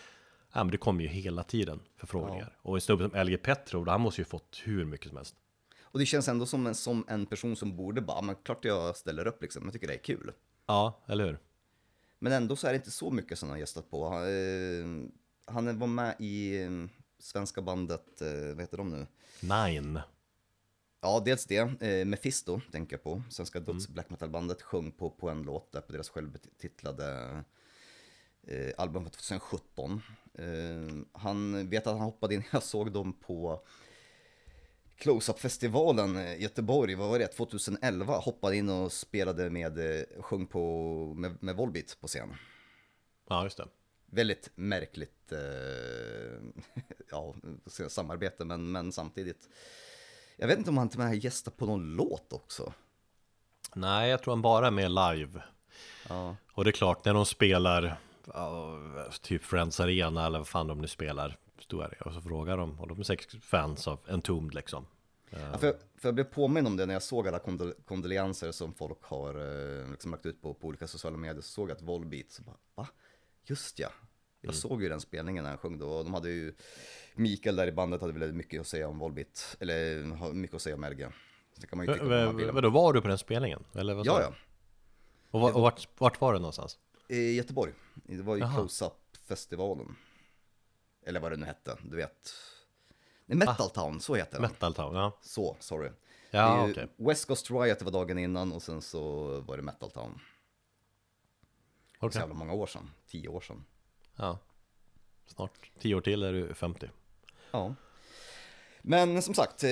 ja, 0.53 0.65
men 0.65 0.71
det 0.71 0.79
kommer 0.79 1.03
ju 1.03 1.09
hela 1.09 1.43
tiden 1.43 1.81
förfrågningar. 1.97 2.57
Och 2.63 2.75
en 2.75 2.81
snubbe 2.81 3.11
som 3.11 3.27
LG 3.27 3.37
Petrov, 3.37 3.89
han 3.89 4.01
måste 4.01 4.21
ju 4.21 4.25
fått 4.25 4.61
hur 4.65 4.85
mycket 4.85 5.09
som 5.09 5.17
helst. 5.17 5.35
Och 5.83 5.99
det 5.99 6.07
känns 6.07 6.29
ändå 6.29 6.47
som 6.47 6.67
en, 6.67 6.75
som 6.75 7.05
en 7.09 7.27
person 7.27 7.57
som 7.57 7.77
borde 7.77 8.01
bara, 8.01 8.23
men 8.23 8.35
klart 8.35 8.65
jag 8.65 8.97
ställer 8.97 9.27
upp 9.27 9.43
liksom, 9.43 9.65
jag 9.65 9.73
tycker 9.73 9.87
det 9.87 9.95
är 9.95 9.99
kul. 9.99 10.33
Ja, 10.67 11.01
eller 11.07 11.27
hur? 11.27 11.39
Men 12.19 12.33
ändå 12.33 12.57
så 12.57 12.67
är 12.67 12.71
det 12.71 12.77
inte 12.77 12.91
så 12.91 13.11
mycket 13.11 13.39
som 13.39 13.49
han 13.49 13.55
har 13.55 13.61
gästat 13.61 13.91
på. 13.91 14.09
Han, 14.09 14.23
eh, 14.23 15.11
han 15.55 15.79
var 15.79 15.87
med 15.87 16.17
i 16.19 16.63
eh, 16.63 16.71
svenska 17.19 17.63
bandet, 17.63 18.21
eh, 18.23 18.49
vad 18.55 18.61
heter 18.61 18.77
de 18.77 18.91
nu? 18.91 19.07
Nine. 19.41 20.01
Ja, 21.01 21.23
dels 21.25 21.47
det. 21.47 21.57
Eh, 21.57 22.07
Mephisto 22.07 22.61
tänker 22.73 22.97
jag 22.97 23.03
på. 23.03 23.23
Svenska 23.31 23.61
döds 23.61 23.89
black 23.89 24.11
metal-bandet 24.11 24.63
sjöng 24.63 24.93
på, 24.93 25.11
på 25.11 25.31
en 25.31 25.43
låt 25.43 25.73
där 25.73 25.81
på 25.81 25.93
deras 25.93 26.09
självbetitlade 26.09 27.45
eh, 28.43 28.71
album 28.79 29.03
från 29.03 29.11
2017. 29.11 30.03
Eh, 30.35 30.45
han 31.13 31.69
vet 31.71 31.87
att 31.87 31.93
han 31.93 32.03
hoppade 32.03 32.35
in, 32.35 32.43
jag 32.53 32.63
såg 32.63 32.93
dem 32.93 33.13
på 33.13 33.67
Close-Up-festivalen 34.97 36.17
i 36.17 36.43
Göteborg, 36.43 36.95
vad 36.95 37.09
var 37.11 37.19
det, 37.19 37.27
2011, 37.27 38.19
hoppade 38.19 38.57
in 38.57 38.69
och 38.69 38.93
spelade 38.93 39.51
med, 39.51 39.79
eh, 39.79 40.23
sjöng 40.23 40.47
på, 40.47 41.15
med, 41.17 41.43
med 41.43 41.57
Volbeat 41.57 41.97
på 42.01 42.07
scen. 42.07 42.35
Ja, 43.29 43.45
just 43.45 43.57
det. 43.57 43.69
Väldigt 44.07 44.51
märkligt 44.55 45.33
eh, 45.33 45.39
ja, 47.11 47.35
samarbete, 47.89 48.45
men, 48.45 48.73
men 48.73 48.93
samtidigt. 48.93 49.49
Jag 50.41 50.47
vet 50.47 50.59
inte 50.59 50.71
om 50.71 50.79
han 50.79 50.89
till 50.89 50.99
och 50.99 51.05
med 51.05 51.09
har 51.09 51.15
gästat 51.25 51.57
på 51.57 51.67
någon 51.67 51.97
låt 51.97 52.33
också. 52.33 52.73
Nej, 53.75 54.11
jag 54.11 54.23
tror 54.23 54.33
han 54.33 54.43
bara 54.43 54.67
är 54.67 54.71
med 54.71 54.91
live. 54.91 55.43
Ja, 56.09 56.37
Och 56.53 56.65
det 56.65 56.71
är 56.71 56.73
klart, 56.73 57.05
när 57.05 57.15
de 57.15 57.27
spelar 57.27 57.99
typ 59.23 59.45
Friends 59.45 59.81
Arena 59.81 60.27
eller 60.27 60.39
vad 60.39 60.49
fan 60.49 60.67
de 60.67 60.79
nu 60.79 60.87
spelar, 60.87 61.37
stod 61.59 61.83
jag 61.83 62.07
och 62.07 62.13
så 62.13 62.21
frågar 62.21 62.57
de, 62.57 62.81
och 62.81 62.89
de 62.89 62.99
är 63.01 63.03
säkert 63.03 63.45
fans 63.45 63.89
av 63.89 63.99
Entombed 64.09 64.55
liksom. 64.55 64.87
Ja, 65.31 65.59
för, 65.59 65.67
jag, 65.67 65.77
för 65.97 66.09
jag 66.09 66.15
blev 66.15 66.25
påminn 66.25 66.67
om 66.67 66.77
det 66.77 66.87
när 66.87 66.95
jag 66.95 67.03
såg 67.03 67.29
alla 67.29 67.39
kondol 67.39 67.75
kondolenser 67.85 68.53
som 68.53 68.75
folk 68.75 69.03
har 69.03 69.35
eh, 69.35 69.91
liksom 69.91 70.11
lagt 70.11 70.27
ut 70.27 70.43
på, 70.43 70.55
på 70.55 70.69
olika 70.69 70.87
sociala 70.87 71.17
medier. 71.17 71.43
Så 71.43 71.51
såg 71.51 71.71
jag 71.71 71.77
att 71.77 71.83
Volbeat, 71.83 72.31
så 72.31 72.43
bara, 72.43 72.57
va? 72.75 72.89
Just 73.45 73.79
ja. 73.79 73.89
Jag 74.41 74.55
såg 74.55 74.83
ju 74.83 74.89
den 74.89 75.01
spelningen 75.01 75.45
när 75.45 75.51
han 75.51 75.59
sjöng 75.59 75.79
då. 75.79 75.89
Och 75.91 76.05
de 76.05 76.15
hade 76.15 76.31
ju, 76.31 76.55
Mikael 77.15 77.57
där 77.57 77.67
i 77.67 77.73
bandet 77.73 78.01
hade 78.01 78.13
väldigt 78.13 78.37
mycket 78.37 78.61
att 78.61 78.67
säga 78.67 78.89
om 78.89 78.99
Volbeat. 78.99 79.57
Eller 79.61 80.03
mycket 80.33 80.57
att 80.57 80.63
säga 80.63 80.75
om 80.77 80.85
LG. 80.85 81.07
Så 81.61 81.67
kan 81.67 81.77
man 81.77 81.87
ju 81.87 81.93
tycka 81.93 82.05
vad 82.07 82.25
man 82.27 82.37
vill. 82.37 82.51
Vadå, 82.51 82.71
var 82.71 82.93
du 82.93 83.01
på 83.03 83.09
den 83.09 83.19
spelningen? 83.19 83.65
Eller 83.75 83.95
vad 83.95 84.07
Ja, 84.07 84.17
du? 84.19 84.23
ja. 84.23 84.33
Och, 85.31 85.41
var, 85.41 85.53
och 85.57 85.63
vart, 85.63 85.89
vart 86.01 86.21
var 86.21 86.33
det 86.33 86.39
någonstans? 86.39 86.79
I 87.09 87.33
Göteborg. 87.37 87.73
Det 87.95 88.23
var 88.23 88.37
ju. 88.37 88.43
Close-Up-festivalen. 88.43 89.97
Eller 91.07 91.21
vad 91.21 91.33
det 91.33 91.37
nu 91.37 91.47
hette, 91.47 91.79
du 91.83 91.97
vet. 91.97 92.31
Nej, 93.27 93.39
Metal 93.39 93.71
Town, 93.71 94.01
så 94.01 94.15
heter 94.15 94.33
den. 94.33 94.43
Metal 94.43 94.75
Town, 94.75 94.95
ja. 94.95 95.19
Så, 95.23 95.57
sorry. 95.61 95.91
Ja, 96.31 96.69
okej. 96.71 96.89
West 96.97 97.27
Coast 97.27 97.51
Riot 97.51 97.83
var 97.83 97.91
dagen 97.93 98.19
innan 98.19 98.53
och 98.53 98.63
sen 98.63 98.83
så 98.83 99.25
var 99.41 99.57
det 99.57 99.63
Metal 99.63 99.91
Town. 99.91 100.21
Så 102.01 102.07
Okej. 102.07 102.21
jävla 102.21 102.35
många 102.35 102.53
år 102.53 102.67
sedan, 102.67 102.91
tio 103.07 103.29
år 103.29 103.41
sedan. 103.41 103.65
Ja. 104.21 104.39
Snart 105.27 105.71
tio 105.81 105.95
år 105.95 106.01
till 106.01 106.23
är 106.23 106.33
du 106.33 106.55
50. 106.55 106.91
Ja. 107.51 107.75
Men 108.83 109.23
som 109.23 109.35
sagt, 109.35 109.65
eh, 109.65 109.71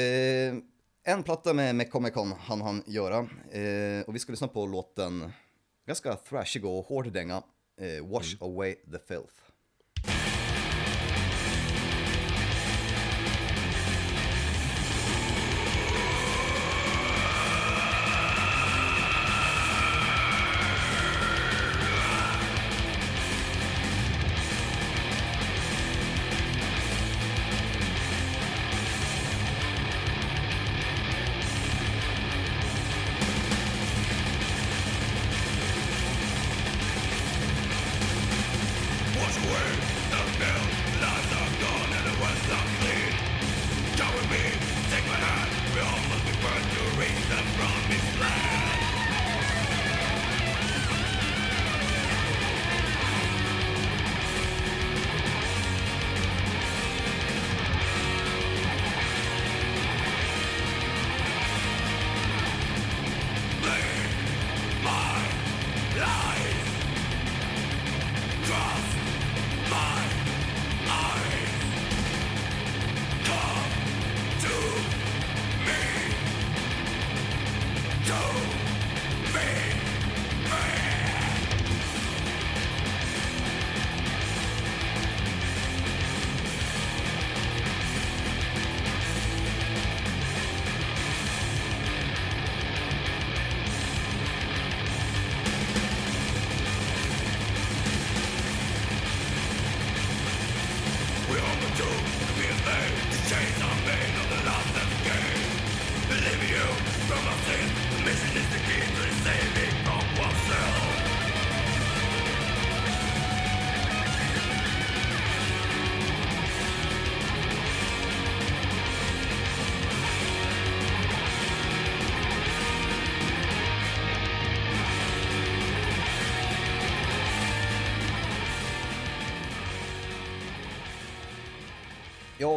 en 1.04 1.22
platta 1.24 1.52
med, 1.52 1.74
med 1.74 1.90
Comic 1.90 2.14
Con 2.14 2.32
hann 2.32 2.60
han 2.60 2.82
göra. 2.86 3.18
Eh, 3.50 4.02
och 4.06 4.14
vi 4.14 4.18
skulle 4.18 4.32
lyssna 4.32 4.48
på 4.48 4.66
låten, 4.66 5.32
ganska 5.86 6.14
thrashig 6.14 6.64
och 6.64 6.84
hård 6.84 7.12
dänga, 7.12 7.42
eh, 7.80 8.06
Wash 8.06 8.36
Away 8.40 8.74
the 8.74 8.98
Filth. 9.08 9.34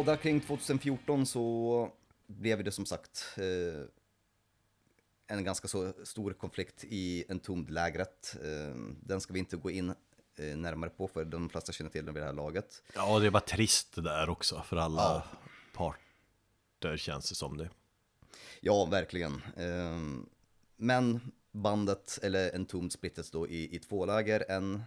Ja, 0.02 0.06
där 0.06 0.16
kring 0.16 0.40
2014 0.40 1.26
så 1.26 1.90
blev 2.26 2.64
det 2.64 2.72
som 2.72 2.86
sagt 2.86 3.24
eh, 3.36 3.86
en 5.26 5.44
ganska 5.44 5.68
så 5.68 5.92
stor 6.04 6.32
konflikt 6.32 6.84
i 6.84 7.24
Entombed-lägret. 7.28 8.36
Eh, 8.42 8.76
den 9.00 9.20
ska 9.20 9.32
vi 9.32 9.38
inte 9.38 9.56
gå 9.56 9.70
in 9.70 9.94
eh, 10.36 10.56
närmare 10.56 10.90
på 10.90 11.08
för 11.08 11.24
de 11.24 11.48
flesta 11.48 11.72
känner 11.72 11.90
till 11.90 12.04
den 12.04 12.14
vid 12.14 12.22
det 12.22 12.26
här 12.26 12.32
laget. 12.32 12.82
Ja, 12.94 13.18
det 13.18 13.30
bara 13.30 13.40
trist 13.40 13.94
det 13.94 14.02
där 14.02 14.28
också 14.30 14.62
för 14.62 14.76
alla 14.76 15.24
parter 15.72 16.96
känns 16.96 17.28
det 17.28 17.34
som 17.34 17.56
det. 17.56 17.70
Ja, 18.60 18.84
verkligen. 18.84 19.42
Ehm, 19.56 20.26
Men 20.76 21.20
bandet, 21.52 22.18
eller 22.22 22.54
Entombed 22.54 22.92
splittades 22.92 23.30
då 23.30 23.48
i, 23.48 23.76
i 23.76 23.78
två 23.78 24.06
läger. 24.06 24.44
En 24.48 24.82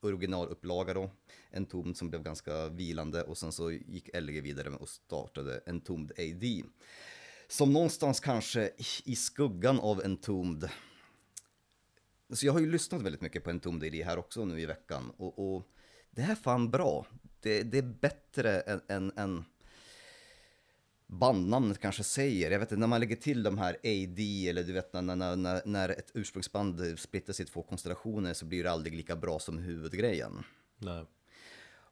originalupplaga 0.00 0.94
då, 0.94 1.10
Entombed 1.56 1.96
som 1.96 2.10
blev 2.10 2.22
ganska 2.22 2.68
vilande 2.68 3.22
och 3.22 3.38
sen 3.38 3.52
så 3.52 3.70
gick 3.72 4.10
LG 4.20 4.40
vidare 4.40 4.68
och 4.70 4.88
startade 4.88 5.60
Entombed 5.66 6.18
AD. 6.18 6.62
Som 7.48 7.72
någonstans 7.72 8.20
kanske 8.20 8.70
i- 9.04 9.16
skuggan 9.16 9.80
av 9.80 10.00
Entombed. 10.04 10.70
Så 10.70 12.32
alltså 12.32 12.46
jag 12.46 12.52
har 12.52 12.60
ju 12.60 12.70
lyssnat 12.70 13.02
väldigt 13.02 13.20
mycket 13.20 13.44
på 13.44 13.50
Entombed 13.50 13.88
AD 13.88 14.02
här 14.02 14.18
också 14.18 14.44
nu 14.44 14.60
i 14.60 14.66
veckan 14.66 15.12
och, 15.16 15.56
och 15.56 15.62
det 16.10 16.22
här 16.22 16.32
är 16.32 16.36
fan 16.36 16.70
bra. 16.70 17.06
Det, 17.40 17.62
det 17.62 17.78
är 17.78 17.82
bättre 17.82 18.60
än, 18.60 18.80
än, 18.88 19.12
än 19.16 19.44
bandnamnet 21.06 21.78
kanske 21.80 22.02
säger. 22.04 22.50
Jag 22.50 22.58
vet 22.58 22.72
inte, 22.72 22.80
när 22.80 22.86
man 22.86 23.00
lägger 23.00 23.16
till 23.16 23.42
de 23.42 23.58
här 23.58 23.74
AD 23.84 24.48
eller 24.48 24.62
du 24.62 24.72
vet 24.72 24.92
när, 24.92 25.02
när, 25.02 25.36
när, 25.36 25.62
när 25.64 25.88
ett 25.88 26.10
ursprungsband 26.14 26.98
splittas 26.98 27.40
i 27.40 27.44
två 27.44 27.62
konstellationer 27.62 28.34
så 28.34 28.44
blir 28.44 28.64
det 28.64 28.70
aldrig 28.70 28.94
lika 28.94 29.16
bra 29.16 29.38
som 29.38 29.58
huvudgrejen. 29.58 30.42
Nej. 30.78 31.04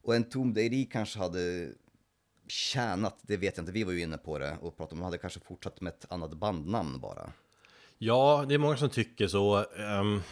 Och 0.05 0.15
en 0.15 0.25
Tombed 0.25 0.67
AD 0.67 0.85
kanske 0.93 1.19
hade 1.19 1.73
tjänat, 2.49 3.19
det 3.23 3.37
vet 3.37 3.57
jag 3.57 3.63
inte, 3.63 3.73
vi 3.73 3.85
var 3.85 3.93
ju 3.93 4.01
inne 4.01 4.19
på 4.19 4.39
det 4.39 4.57
och 4.61 4.77
pratade 4.77 4.93
om, 4.95 4.99
de 4.99 5.05
hade 5.05 5.19
kanske 5.19 5.41
fortsatt 5.41 5.81
med 5.81 5.93
ett 5.93 6.13
annat 6.13 6.35
bandnamn 6.35 7.01
bara. 7.01 7.33
Ja, 7.99 8.45
det 8.49 8.55
är 8.55 8.59
många 8.59 8.77
som 8.77 8.91
tycker 8.91 9.27
så. 9.27 9.65
Ehm, 9.77 10.23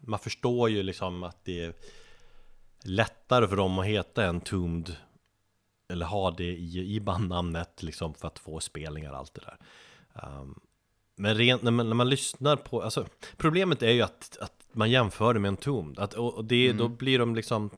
man 0.00 0.18
förstår 0.18 0.70
ju 0.70 0.82
liksom 0.82 1.22
att 1.22 1.44
det 1.44 1.64
är 1.64 1.74
lättare 2.82 3.48
för 3.48 3.56
dem 3.56 3.78
att 3.78 3.86
heta 3.86 4.24
en 4.24 4.40
Tombed 4.40 4.96
eller 5.88 6.06
ha 6.06 6.30
det 6.30 6.44
i, 6.44 6.94
i 6.94 7.00
bandnamnet 7.00 7.82
liksom 7.82 8.14
för 8.14 8.28
att 8.28 8.38
få 8.38 8.60
spelningar 8.60 9.12
och 9.12 9.18
allt 9.18 9.34
det 9.34 9.40
där. 9.40 9.58
Ehm, 10.14 10.60
men 11.16 11.34
rent, 11.34 11.62
när, 11.62 11.70
man, 11.70 11.88
när 11.88 11.94
man 11.94 12.08
lyssnar 12.08 12.56
på, 12.56 12.82
alltså 12.82 13.06
problemet 13.36 13.82
är 13.82 13.90
ju 13.90 14.02
att, 14.02 14.38
att 14.40 14.66
man 14.72 14.90
jämför 14.90 15.34
det 15.34 15.40
med 15.40 15.48
en 15.48 15.56
Tombed. 15.56 15.98
Att, 15.98 16.14
och, 16.14 16.34
och 16.34 16.44
det, 16.44 16.72
då 16.72 16.88
blir 16.88 17.18
de 17.18 17.34
liksom 17.34 17.70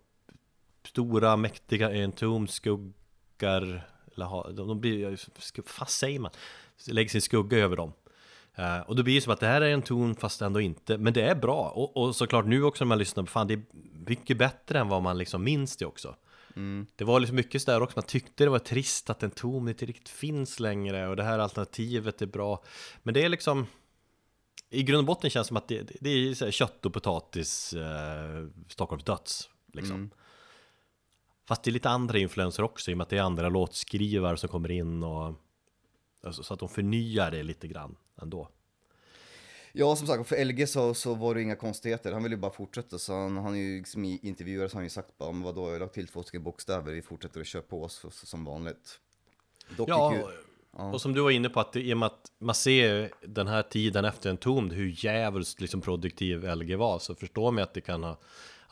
stora, 0.84 1.36
mäktiga 1.36 1.90
Entombed, 2.04 2.50
skuggar, 2.50 3.88
eller 4.14 4.26
ha, 4.26 4.50
de, 4.50 4.68
de 4.68 4.80
blir, 4.80 5.18
vad 5.78 5.88
säger 5.88 6.18
man? 6.20 6.30
Lägger 6.86 7.10
sin 7.10 7.22
skugga 7.22 7.58
över 7.58 7.76
dem. 7.76 7.92
Eh, 8.54 8.80
och 8.80 8.96
då 8.96 9.02
blir 9.02 9.14
det 9.14 9.20
som 9.20 9.32
att 9.32 9.40
det 9.40 9.46
här 9.46 9.60
är 9.60 9.70
en 9.70 9.82
ton 9.82 10.14
fast 10.16 10.42
ändå 10.42 10.60
inte, 10.60 10.98
men 10.98 11.12
det 11.12 11.22
är 11.22 11.34
bra. 11.34 11.68
Och, 11.68 11.96
och 11.96 12.16
såklart 12.16 12.46
nu 12.46 12.62
också 12.64 12.84
när 12.84 12.88
man 12.88 12.98
lyssnar, 12.98 13.24
fan 13.26 13.46
det 13.46 13.54
är 13.54 13.62
mycket 14.06 14.36
bättre 14.38 14.78
än 14.78 14.88
vad 14.88 15.02
man 15.02 15.18
liksom 15.18 15.44
minns 15.44 15.76
det 15.76 15.86
också. 15.86 16.16
Det 16.96 17.04
var 17.04 17.20
liksom 17.20 17.36
mycket 17.36 17.62
sådär 17.62 17.80
också, 17.82 17.98
man 17.98 18.04
tyckte 18.06 18.44
det 18.44 18.50
var 18.50 18.58
trist 18.58 19.10
att 19.10 19.22
en 19.22 19.30
ton 19.30 19.68
inte 19.68 19.86
riktigt 19.86 20.08
finns 20.08 20.60
längre 20.60 21.08
och 21.08 21.16
det 21.16 21.22
här 21.22 21.38
alternativet 21.38 22.22
är 22.22 22.26
bra. 22.26 22.62
Men 23.02 23.14
det 23.14 23.22
är 23.24 23.28
liksom, 23.28 23.66
i 24.70 24.82
grund 24.82 24.98
och 24.98 25.04
botten 25.04 25.30
känns 25.30 25.46
det 25.46 25.48
som 25.48 25.56
att 25.56 25.68
det, 25.68 25.90
det- 26.00 26.10
är 26.10 26.50
kött 26.50 26.86
och 26.86 26.92
potatis, 26.92 27.72
eh, 27.72 28.46
Stockholms 28.68 29.04
döds 29.04 29.48
liksom. 29.72 30.10
Fast 31.48 31.62
det 31.62 31.70
är 31.70 31.72
lite 31.72 31.88
andra 31.88 32.18
influenser 32.18 32.62
också 32.62 32.90
i 32.90 32.94
och 32.94 32.98
med 32.98 33.04
att 33.04 33.10
det 33.10 33.18
är 33.18 33.22
andra 33.22 33.48
låtskrivare 33.48 34.36
som 34.36 34.48
kommer 34.48 34.70
in 34.70 35.02
och 35.02 35.34
alltså, 36.22 36.42
så 36.42 36.54
att 36.54 36.60
de 36.60 36.68
förnyar 36.68 37.30
det 37.30 37.42
lite 37.42 37.68
grann 37.68 37.96
ändå. 38.22 38.48
Ja, 39.72 39.96
som 39.96 40.06
sagt, 40.06 40.28
för 40.28 40.44
LG 40.44 40.66
så, 40.66 40.94
så 40.94 41.14
var 41.14 41.34
det 41.34 41.42
inga 41.42 41.56
konstigheter. 41.56 42.12
Han 42.12 42.22
ville 42.22 42.34
ju 42.34 42.40
bara 42.40 42.52
fortsätta. 42.52 42.98
Så 42.98 43.12
han, 43.12 43.36
han 43.36 43.58
ju 43.58 43.78
liksom 43.78 44.04
i 44.04 44.18
intervjuer 44.22 44.68
så 44.68 44.74
har 44.74 44.78
han 44.78 44.84
ju 44.84 44.90
sagt 44.90 45.18
bara, 45.18 45.32
men 45.32 45.42
vadå, 45.42 45.66
jag 45.66 45.72
har 45.72 45.80
lagt 45.80 45.94
till 45.94 46.08
två 46.08 46.22
stycken 46.22 46.42
bokstäver, 46.42 46.92
vi 46.92 47.02
fortsätter 47.02 47.40
att 47.40 47.46
köra 47.46 47.62
på 47.62 47.82
oss 47.82 48.06
som 48.10 48.44
vanligt. 48.44 49.00
Dock 49.76 49.88
Ja, 49.88 50.14
ju, 50.14 50.22
och 50.76 51.00
som 51.00 51.14
du 51.14 51.20
var 51.20 51.30
inne 51.30 51.48
på, 51.48 51.60
att 51.60 51.72
det, 51.72 51.80
i 51.80 51.94
och 51.94 51.98
med 51.98 52.06
att 52.06 52.32
man 52.38 52.54
ser 52.54 53.10
den 53.26 53.46
här 53.46 53.62
tiden 53.62 54.04
efter 54.04 54.30
en 54.30 54.36
tom 54.36 54.70
hur 54.70 55.04
jävligt 55.04 55.60
liksom 55.60 55.80
produktiv 55.80 56.44
LG 56.56 56.76
var, 56.76 56.98
så 56.98 57.14
förstår 57.14 57.50
man 57.50 57.64
att 57.64 57.74
det 57.74 57.80
kan 57.80 58.04
ha, 58.04 58.18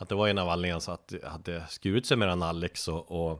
att 0.03 0.09
det 0.09 0.15
var 0.15 0.27
en 0.27 0.37
av 0.37 0.49
anledningarna 0.49 0.79
så 0.79 0.91
att 0.91 1.07
det 1.07 1.27
hade 1.27 1.67
skurit 1.69 2.05
sig 2.05 2.17
mellan 2.17 2.43
Alex 2.43 2.87
och, 2.87 3.31
och 3.31 3.39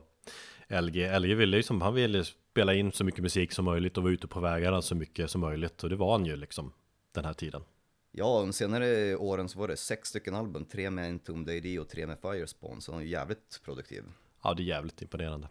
LG. 0.68 1.18
LG 1.18 1.34
ville 1.34 1.56
ju 1.56 1.62
som, 1.62 1.80
han 1.80 1.94
ville 1.94 2.24
spela 2.24 2.74
in 2.74 2.92
så 2.92 3.04
mycket 3.04 3.22
musik 3.22 3.52
som 3.52 3.64
möjligt 3.64 3.96
och 3.96 4.02
vara 4.02 4.12
ute 4.12 4.26
på 4.26 4.40
vägarna 4.40 4.82
så 4.82 4.94
mycket 4.94 5.30
som 5.30 5.40
möjligt, 5.40 5.84
och 5.84 5.90
det 5.90 5.96
var 5.96 6.12
han 6.12 6.26
ju 6.26 6.36
liksom 6.36 6.72
den 7.12 7.24
här 7.24 7.32
tiden. 7.32 7.62
ja, 8.12 8.40
de 8.40 8.52
senare 8.52 9.16
åren 9.16 9.48
så 9.48 9.58
var 9.58 9.68
det 9.68 9.76
sex 9.76 10.08
stycken 10.08 10.34
album, 10.34 10.64
tre 10.64 10.90
med 10.90 11.08
Entombed 11.08 11.56
AD 11.56 11.78
och 11.78 11.88
tre 11.88 12.06
med 12.06 12.18
Firespawn, 12.20 12.80
så 12.80 12.92
han 12.92 13.00
är 13.00 13.06
jävligt 13.06 13.60
produktiv. 13.64 14.04
Ja, 14.42 14.54
det 14.54 14.62
är 14.62 14.64
jävligt 14.64 15.02
imponerande. 15.02 15.48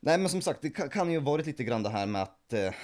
Nej 0.00 0.18
men 0.18 0.28
som 0.28 0.42
sagt, 0.42 0.62
det 0.62 0.70
kan, 0.70 1.12
ju 1.12 1.20
varit 1.20 1.46
lite 1.46 1.64
grann 1.64 1.82
det 1.82 1.90
här 1.90 2.06
med 2.06 2.22
att 2.22 2.52
eh, 2.52 2.74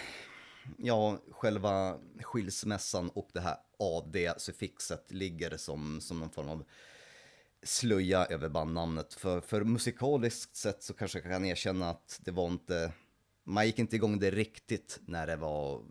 ja, 0.78 1.18
själva 1.30 1.98
skilsmässan 2.20 3.10
och 3.14 3.28
det 3.32 3.40
här 3.40 3.56
AD-suffixet 3.78 5.12
ligger 5.12 5.56
som, 5.56 6.00
som 6.00 6.20
någon 6.20 6.30
form 6.30 6.48
av 6.48 6.64
slöja 7.62 8.24
över 8.24 8.48
bandnamnet. 8.48 9.14
För, 9.14 9.40
för 9.40 9.64
musikaliskt 9.64 10.56
sett 10.56 10.82
så 10.82 10.94
kanske 10.94 11.18
jag 11.18 11.32
kan 11.32 11.44
erkänna 11.44 11.90
att 11.90 12.20
det 12.24 12.30
var 12.30 12.46
inte, 12.46 12.92
man 13.44 13.66
gick 13.66 13.78
inte 13.78 13.96
igång 13.96 14.18
det 14.18 14.30
riktigt 14.30 15.00
när 15.06 15.26
det 15.26 15.36
var, 15.36 15.82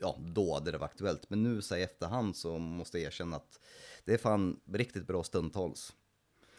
ja 0.00 0.16
då 0.18 0.60
det 0.60 0.78
var 0.78 0.86
aktuellt. 0.86 1.30
Men 1.30 1.42
nu 1.42 1.62
så 1.62 1.76
i 1.76 1.82
efterhand 1.82 2.36
så 2.36 2.58
måste 2.58 2.98
jag 2.98 3.06
erkänna 3.06 3.36
att 3.36 3.60
det 4.04 4.14
är 4.14 4.18
fan 4.18 4.60
riktigt 4.72 5.06
bra 5.06 5.24
stundtals. 5.24 5.94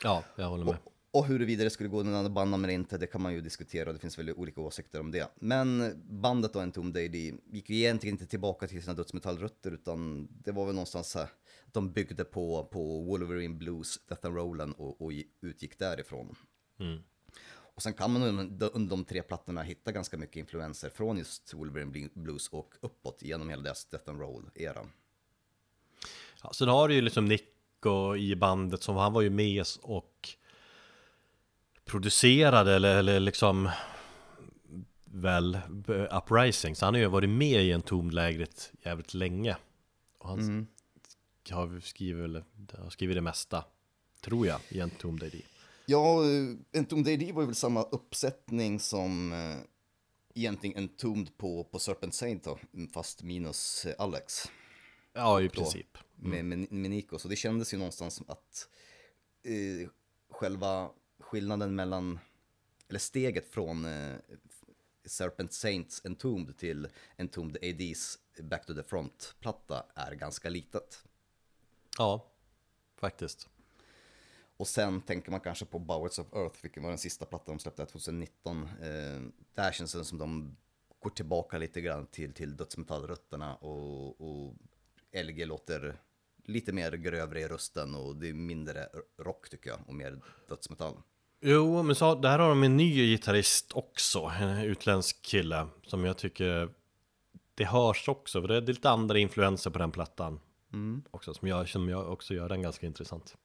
Ja, 0.04 0.24
jag 0.36 0.50
håller 0.50 0.66
med. 0.66 0.78
Och 0.86 0.94
huruvida 1.14 1.64
det 1.64 1.70
skulle 1.70 1.90
gå 1.90 2.04
någon 2.04 2.16
annan 2.16 2.34
bandnamn 2.34 2.64
eller 2.64 2.74
inte, 2.74 2.98
det 2.98 3.08
kan 3.08 3.22
man 3.22 3.34
ju 3.34 3.42
diskutera 3.42 3.90
och 3.90 3.94
det 3.94 4.00
finns 4.00 4.20
väl 4.20 4.32
olika 4.32 4.62
åsikter 4.62 5.00
om 5.00 5.12
det. 5.12 5.32
Men 5.36 5.94
bandet 6.10 6.54
då, 6.54 6.60
Entombed 6.60 7.06
AD, 7.06 7.16
gick 7.52 7.70
ju 7.70 7.76
egentligen 7.76 8.14
inte 8.14 8.26
tillbaka 8.26 8.68
till 8.68 8.84
sina 8.84 8.94
dödsmetallrötter 8.94 9.72
utan 9.72 10.28
det 10.44 10.52
var 10.52 10.66
väl 10.66 10.76
någonstans 10.76 11.16
här, 11.16 11.24
att 11.66 11.74
de 11.74 11.92
byggde 11.92 12.24
på, 12.24 12.64
på 12.72 13.02
Wolverine 13.02 13.56
Blues, 13.56 14.00
Death 14.08 14.26
and 14.26 14.36
Rollen 14.36 14.74
och, 14.74 15.02
och 15.02 15.12
utgick 15.42 15.80
därifrån. 15.80 16.36
Och 17.80 17.84
sen 17.84 17.94
kan 17.94 18.12
man 18.12 18.24
under 18.24 18.76
under 18.76 18.90
de 18.90 19.06
tre 19.06 19.22
plattorna 19.22 19.62
hitta 19.62 19.92
ganska 19.92 20.18
mycket 20.18 20.36
influenser 20.36 20.90
från 20.90 21.18
just 21.18 21.54
Wolverine 21.54 22.10
Blues 22.14 22.48
och 22.48 22.74
uppåt 22.82 23.22
genom 23.22 23.50
hela 23.50 23.62
deras 23.62 23.86
Death 23.86 24.10
and 24.10 24.20
Roll-era. 24.20 24.86
Ja, 26.44 26.54
sen 26.54 26.68
har 26.68 26.88
du 26.88 26.94
ju 26.94 27.02
liksom 27.02 27.26
Nico 27.26 28.16
i 28.16 28.36
bandet 28.36 28.84
som 28.84 28.96
han 28.96 29.14
var 29.14 29.22
ju 29.22 29.30
med 29.30 29.66
och 29.82 30.30
producerade 31.90 32.76
eller, 32.76 32.98
eller 32.98 33.20
liksom 33.20 33.70
väl 35.06 35.58
Uprising 36.12 36.76
så 36.76 36.86
han 36.86 36.94
har 36.94 37.02
ju 37.02 37.08
varit 37.08 37.30
med 37.30 37.64
i 37.64 37.72
en 37.72 37.82
tomlägret 37.82 38.72
jävligt 38.86 39.14
länge 39.14 39.58
och 40.18 40.30
han 40.30 40.68
har 41.50 41.80
skrivit, 41.80 42.44
har 42.78 42.90
skrivit 42.90 43.16
det 43.18 43.22
mesta 43.22 43.64
tror 44.22 44.48
jag 44.48 44.60
i 44.70 44.80
en 44.80 44.90
tom 44.90 45.20
ID. 45.24 45.42
Ja, 45.86 46.24
eh, 46.24 46.80
Entombed 46.80 47.14
AD 47.14 47.32
var 47.32 47.42
ju 47.42 47.46
väl 47.46 47.56
samma 47.56 47.84
uppsättning 47.84 48.80
som 48.80 49.34
eh, 49.34 49.58
egentligen 50.36 50.78
Entombed 50.78 51.38
på, 51.38 51.64
på 51.64 51.80
Serpent 51.80 52.14
Saint 52.14 52.44
då, 52.44 52.60
fast 52.94 53.24
minus 53.24 53.86
eh, 53.86 53.94
Alex 53.98 54.52
Ja 55.14 55.42
i 55.42 55.50
princip. 55.50 55.98
med, 56.16 56.46
med, 56.46 56.72
med 56.72 56.92
Nico. 56.92 57.20
Så 57.20 57.28
det 57.28 57.36
kändes 57.36 57.74
ju 57.74 57.78
någonstans 57.78 58.14
som 58.14 58.26
att 58.30 58.68
eh, 59.44 59.90
själva 60.32 60.90
skillnaden 61.30 61.76
mellan, 61.76 62.20
eller 62.88 63.00
steget 63.00 63.48
från 63.48 63.86
eh, 63.86 64.16
Serpent 65.06 65.54
Saints 65.54 66.06
Entombed 66.06 66.58
till 66.58 66.88
Entombed 67.18 67.58
ADs 67.64 68.20
Back 68.42 68.66
to 68.66 68.74
the 68.74 68.84
Front-platta 68.84 69.86
är 69.96 70.12
ganska 70.12 70.50
litet. 70.50 71.04
Ja, 71.98 72.32
faktiskt. 72.96 73.50
Och 74.58 74.68
sen 74.68 75.02
tänker 75.02 75.32
man 75.32 75.40
kanske 75.40 75.66
på 75.66 75.80
Bowers 75.80 76.20
of 76.20 76.34
Earth, 76.34 76.60
vilken 76.62 76.84
var 76.84 76.90
den 76.90 76.98
sista 76.98 77.26
plattan 77.26 77.58
de 77.58 77.60
släppte 77.60 77.86
2019. 77.86 78.64
Eh, 78.64 79.22
där 79.54 79.72
känns 79.72 79.94
det 79.94 80.06
som 80.06 80.18
de 80.18 80.58
går 81.00 81.10
tillbaka 81.10 81.58
lite 81.58 81.82
grann 81.82 82.06
till, 82.08 82.34
till 82.34 82.58
dödsmetallrötterna 82.58 83.56
och, 83.56 84.22
och 84.22 84.56
LG 85.12 85.46
låter 85.46 86.02
lite 86.44 86.74
mer 86.74 86.92
grövre 86.92 87.42
i 87.42 87.48
rösten 87.48 87.96
och 87.96 88.16
det 88.16 88.30
är 88.30 88.34
mindre 88.34 88.90
rock 89.18 89.50
tycker 89.50 89.70
jag 89.70 89.80
och 89.88 89.96
mer 89.96 90.22
dödsmetall. 90.48 90.98
Jo, 91.42 91.84
men 91.84 91.96
så, 91.96 92.16
där 92.16 92.40
har 92.40 92.50
de 92.50 92.64
en 92.64 92.78
ny 92.78 92.96
gitarrist 92.96 93.72
också, 93.74 94.20
en 94.20 94.58
utländsk 94.58 95.22
kille 95.22 95.68
som 95.84 96.06
jag 96.06 96.18
tycker 96.18 96.70
det 97.56 97.66
hörs 97.66 98.10
också, 98.10 98.42
för 98.42 98.48
det 98.48 98.56
är 98.56 98.62
lite 98.62 98.90
andra 98.90 99.20
influenser 99.20 99.70
på 99.70 99.80
den 99.80 99.92
plattan 99.92 100.40
också, 101.12 101.34
som 101.34 101.48
jag, 101.48 101.70
som 101.70 101.90
jag 101.90 102.12
också 102.12 102.34
gör 102.34 102.50
den 102.50 102.62
ganska 102.62 102.86
intressant. 102.86 103.38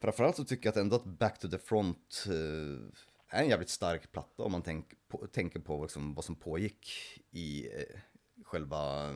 Framförallt 0.00 0.36
så 0.36 0.44
tycker 0.44 0.66
jag 0.66 0.72
att 0.72 0.76
ändå 0.76 0.96
att 0.96 1.04
Back 1.04 1.38
to 1.38 1.48
the 1.48 1.58
Front 1.58 2.24
eh, 2.26 3.38
är 3.38 3.42
en 3.42 3.48
jävligt 3.48 3.70
stark 3.70 4.12
platta 4.12 4.42
om 4.42 4.52
man 4.52 4.62
tänk 4.62 4.86
på, 5.08 5.26
tänker 5.26 5.60
på 5.60 5.82
liksom 5.82 6.14
vad 6.14 6.24
som 6.24 6.36
pågick 6.36 6.88
i 7.30 7.66
eh, 7.66 8.00
själva, 8.44 9.10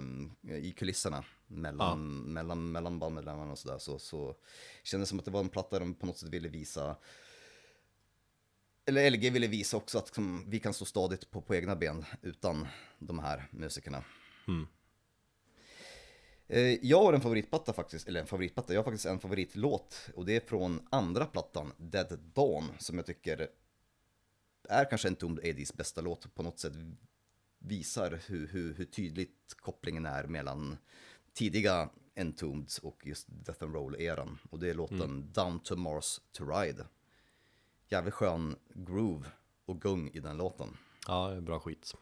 eh, 0.49 0.57
i 0.57 0.75
kulisserna 0.77 1.25
mellan, 1.47 2.33
mellan, 2.33 2.73
mellan 2.73 2.99
bandmedlemmarna 2.99 3.53
och 3.53 3.59
sådär. 3.59 3.79
Så, 3.79 3.99
så 3.99 4.37
kändes 4.83 5.09
det 5.09 5.11
som 5.11 5.19
att 5.19 5.25
det 5.25 5.31
var 5.31 5.41
en 5.41 5.49
platta 5.49 5.79
de 5.79 5.95
på 5.95 6.07
något 6.07 6.19
sätt 6.19 6.29
ville 6.29 6.49
visa 6.49 6.97
eller 8.89 9.11
LG 9.11 9.31
ville 9.31 9.47
visa 9.47 9.77
också 9.77 9.99
att 9.99 10.15
som, 10.15 10.45
vi 10.51 10.59
kan 10.61 10.75
stå 10.75 10.85
stadigt 10.85 11.31
på, 11.31 11.43
på 11.43 11.55
egna 11.55 11.77
ben 11.77 12.05
utan 12.23 12.67
de 12.99 13.19
här 13.19 13.49
musikerna. 13.51 14.05
Eh, 16.49 16.61
Jag 16.87 17.03
har 17.03 17.13
en 17.13 17.21
favoritplatta 17.21 17.73
faktiskt, 17.73 18.09
eller 18.09 18.21
en 18.21 18.27
favoritplatta, 18.27 18.75
jag 18.75 18.81
har 18.81 18.85
faktiskt 18.85 19.07
en 19.07 19.19
favoritlåt 19.21 20.09
och 20.15 20.25
det 20.27 20.37
är 20.37 20.41
från 20.41 20.87
andra 20.91 21.27
plattan, 21.27 21.73
Dead 21.77 22.19
Dawn, 22.35 22.65
som 22.79 22.97
jag 22.97 23.07
tycker 23.07 23.49
är 24.69 24.85
kanske 24.91 25.09
en 25.09 25.17
Tombed 25.17 25.51
ADs 25.51 25.73
bästa 25.75 26.01
låt, 26.01 26.35
på 26.35 26.43
något 26.43 26.59
sätt 26.59 26.73
visar 27.59 28.21
hur, 28.27 28.47
hur, 28.49 28.75
hur 28.75 28.85
tydligt 28.85 29.55
kopplingen 29.61 30.07
är 30.07 30.25
mellan 30.25 30.77
tidiga 31.35 31.89
Entombed 32.17 32.71
och 32.83 33.07
just 33.07 33.27
Death 33.29 33.65
and 33.65 33.75
Roll-eran. 33.75 34.39
Och 34.51 34.59
det 34.59 34.71
är 34.71 34.75
låten 34.75 35.33
Down 35.33 35.61
to 35.61 35.77
Mars 35.77 36.21
to 36.33 36.45
Ride. 36.45 36.85
Jävligt 37.91 38.15
skön 38.15 38.57
groove 38.75 39.27
och 39.67 39.81
gung 39.81 40.11
i 40.13 40.21
den 40.21 40.37
låten. 40.37 40.77
Ja, 41.07 41.29
det 41.29 41.37
är 41.37 41.41
bra 41.41 41.61
skit. 41.61 41.95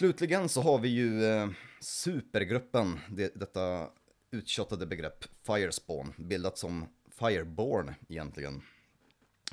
Slutligen 0.00 0.48
så 0.48 0.62
har 0.62 0.78
vi 0.78 0.88
ju 0.88 1.24
eh, 1.24 1.48
supergruppen, 1.80 3.00
det, 3.10 3.34
detta 3.34 3.90
uttjottade 4.30 4.86
begrepp 4.86 5.24
Firespawn, 5.42 6.12
bildat 6.16 6.58
som 6.58 6.86
Fireborn 7.10 7.94
egentligen. 8.08 8.62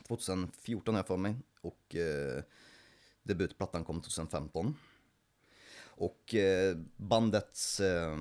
2014 0.07 0.93
har 0.93 0.99
jag 0.99 1.07
för 1.07 1.17
mig 1.17 1.35
och 1.61 1.95
eh, 1.95 2.43
debutplattan 3.23 3.83
kom 3.83 4.01
2015. 4.01 4.75
Och 5.79 6.35
eh, 6.35 6.77
bandets 6.97 7.79
eh, 7.79 8.17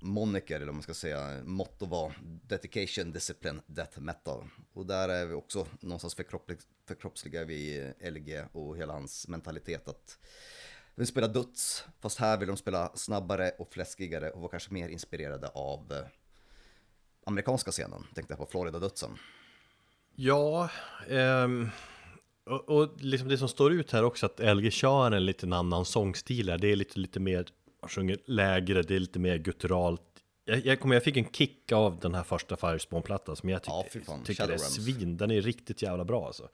moniker, 0.00 0.56
eller 0.56 0.68
om 0.68 0.74
man 0.74 0.82
ska 0.82 0.94
säga, 0.94 1.42
motto 1.44 1.86
var 1.86 2.12
Dedication, 2.22 3.12
Discipline, 3.12 3.60
Death 3.66 4.00
Metal. 4.00 4.48
Och 4.72 4.86
där 4.86 5.08
är 5.08 5.26
vi 5.26 5.34
också 5.34 5.66
någonstans 5.80 6.16
förkroppslig- 6.16 6.66
förkroppsligar 6.86 7.44
vi 7.44 7.92
LG 8.00 8.44
och 8.52 8.76
hela 8.76 8.92
hans 8.92 9.28
mentalitet 9.28 9.88
att 9.88 10.18
vill 10.94 11.06
spela 11.06 11.28
döds, 11.28 11.84
fast 12.00 12.18
här 12.18 12.38
vill 12.38 12.48
de 12.48 12.56
spela 12.56 12.92
snabbare 12.94 13.50
och 13.58 13.72
fläskigare 13.72 14.30
och 14.30 14.40
var 14.40 14.48
kanske 14.48 14.72
mer 14.72 14.88
inspirerade 14.88 15.48
av 15.48 15.92
eh, 15.92 16.06
amerikanska 17.24 17.70
scenen, 17.70 18.06
tänkte 18.14 18.32
jag 18.32 18.38
på 18.38 18.46
Florida-dödsen. 18.46 19.10
Ja, 20.16 20.68
ehm, 21.08 21.68
och, 22.46 22.68
och 22.68 22.88
liksom 23.00 23.28
det 23.28 23.38
som 23.38 23.48
står 23.48 23.72
ut 23.72 23.92
här 23.92 24.04
också 24.04 24.26
att 24.26 24.56
LG 24.56 24.70
kör 24.70 25.10
en 25.10 25.26
lite 25.26 25.46
annan 25.46 25.84
sångstil 25.84 26.50
här. 26.50 26.58
Det 26.58 26.72
är 26.72 26.76
lite, 26.76 26.98
lite 26.98 27.20
mer, 27.20 27.46
sjunger 27.88 28.18
lägre, 28.24 28.82
det 28.82 28.94
är 28.94 29.00
lite 29.00 29.18
mer 29.18 29.38
gutturalt. 29.38 30.02
Jag, 30.44 30.66
jag, 30.66 30.78
jag 30.94 31.02
fick 31.02 31.16
en 31.16 31.32
kick 31.32 31.72
av 31.72 31.98
den 32.00 32.14
här 32.14 32.22
första 32.22 32.56
Firespawn-plattan 32.56 33.36
som 33.36 33.48
jag 33.48 33.62
tyckte, 33.62 34.02
Ja, 34.06 34.18
tycker 34.24 34.48
är 34.48 34.58
svin. 34.58 35.16
Den 35.16 35.30
är 35.30 35.40
riktigt 35.40 35.82
jävla 35.82 36.04
bra 36.04 36.26
alltså. 36.26 36.48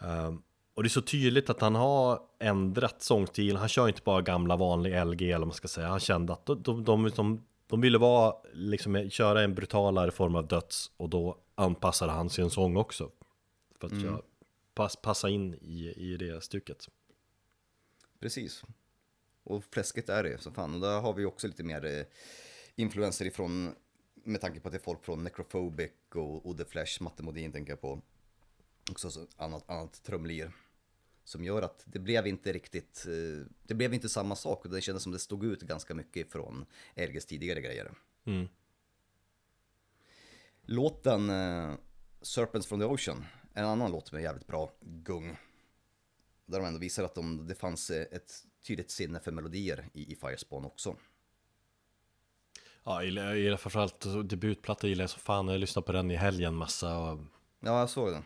Ehm, 0.00 0.42
och 0.78 0.84
det 0.84 0.86
är 0.86 0.90
så 0.90 1.02
tydligt 1.02 1.50
att 1.50 1.60
han 1.60 1.74
har 1.74 2.22
ändrat 2.38 3.02
sångstil. 3.02 3.56
Han 3.56 3.68
kör 3.68 3.88
inte 3.88 4.02
bara 4.04 4.22
gamla 4.22 4.56
vanlig 4.56 4.90
LG 5.06 5.22
eller 5.22 5.38
vad 5.38 5.46
man 5.46 5.54
ska 5.54 5.68
säga. 5.68 5.88
Han 5.88 6.00
kände 6.00 6.32
att 6.32 6.46
de, 6.46 6.62
de, 6.62 6.84
de, 6.84 7.10
de, 7.16 7.44
de 7.66 7.80
ville 7.80 7.98
vara, 7.98 8.34
liksom, 8.52 9.10
köra 9.10 9.42
en 9.42 9.54
brutalare 9.54 10.10
form 10.10 10.34
av 10.34 10.48
döds 10.48 10.90
och 10.96 11.08
då 11.08 11.38
anpassade 11.54 12.12
han 12.12 12.30
sin 12.30 12.50
sång 12.50 12.76
också. 12.76 13.10
För 13.80 13.86
att 13.86 14.02
köra, 14.02 14.22
pass, 14.74 14.96
passa 14.96 15.28
in 15.28 15.54
i, 15.54 15.94
i 15.96 16.16
det 16.16 16.44
stycket. 16.44 16.88
Precis. 18.20 18.64
Och 19.44 19.64
fläskigt 19.64 20.08
är 20.08 20.22
det 20.22 20.42
som 20.42 20.54
fan. 20.54 20.74
Och 20.74 20.80
där 20.80 21.00
har 21.00 21.12
vi 21.12 21.24
också 21.24 21.46
lite 21.46 21.62
mer 21.62 21.84
eh, 21.84 22.04
influenser 22.74 23.24
ifrån, 23.24 23.74
med 24.14 24.40
tanke 24.40 24.60
på 24.60 24.68
att 24.68 24.72
det 24.72 24.78
är 24.78 24.84
folk 24.84 25.04
från 25.04 25.24
Necrophobic 25.24 25.90
och, 26.14 26.46
och 26.46 26.58
The 26.58 26.64
Flash, 26.64 27.02
Matte 27.02 27.22
Modin 27.22 27.52
tänker 27.52 27.72
jag 27.72 27.80
på. 27.80 28.02
Också 28.90 29.10
så 29.10 29.26
annat, 29.36 29.70
annat 29.70 30.02
trumlir. 30.02 30.52
Som 31.28 31.44
gör 31.44 31.62
att 31.62 31.82
det 31.86 31.98
blev 31.98 32.26
inte 32.26 32.52
riktigt, 32.52 33.06
eh, 33.06 33.46
det 33.62 33.74
blev 33.74 33.94
inte 33.94 34.08
samma 34.08 34.36
sak 34.36 34.64
och 34.64 34.70
det 34.70 34.80
kändes 34.80 35.02
som 35.02 35.12
det 35.12 35.18
stod 35.18 35.44
ut 35.44 35.60
ganska 35.60 35.94
mycket 35.94 36.32
från 36.32 36.66
LGs 36.96 37.26
tidigare 37.26 37.60
grejer. 37.60 37.92
Mm. 38.24 38.48
Låten 40.62 41.30
eh, 41.30 41.74
Serpents 42.22 42.66
from 42.66 42.80
the 42.80 42.86
Ocean 42.86 43.24
en 43.54 43.64
annan 43.64 43.90
låt 43.90 44.12
med 44.12 44.22
jävligt 44.22 44.46
bra 44.46 44.72
gung. 44.80 45.36
Där 46.46 46.58
de 46.58 46.66
ändå 46.66 46.78
visar 46.80 47.04
att 47.04 47.14
de, 47.14 47.46
det 47.46 47.54
fanns 47.54 47.90
eh, 47.90 48.06
ett 48.12 48.32
tydligt 48.66 48.90
sinne 48.90 49.20
för 49.20 49.32
melodier 49.32 49.88
i, 49.92 50.12
i 50.12 50.16
Firespawn 50.16 50.64
också. 50.64 50.96
Ja, 52.84 53.02
jag 53.04 53.38
gillar, 53.38 53.56
framförallt 53.56 54.30
debutplatta 54.30 54.88
gillar 54.88 55.02
jag 55.02 55.10
så 55.10 55.18
fan. 55.18 55.48
Jag 55.48 55.60
lyssnade 55.60 55.86
på 55.86 55.92
den 55.92 56.10
i 56.10 56.16
helgen 56.16 56.54
massa. 56.54 56.98
Och, 56.98 57.20
Ja, 57.60 57.80
jag 57.80 57.90
såg 57.90 58.12
den. 58.12 58.24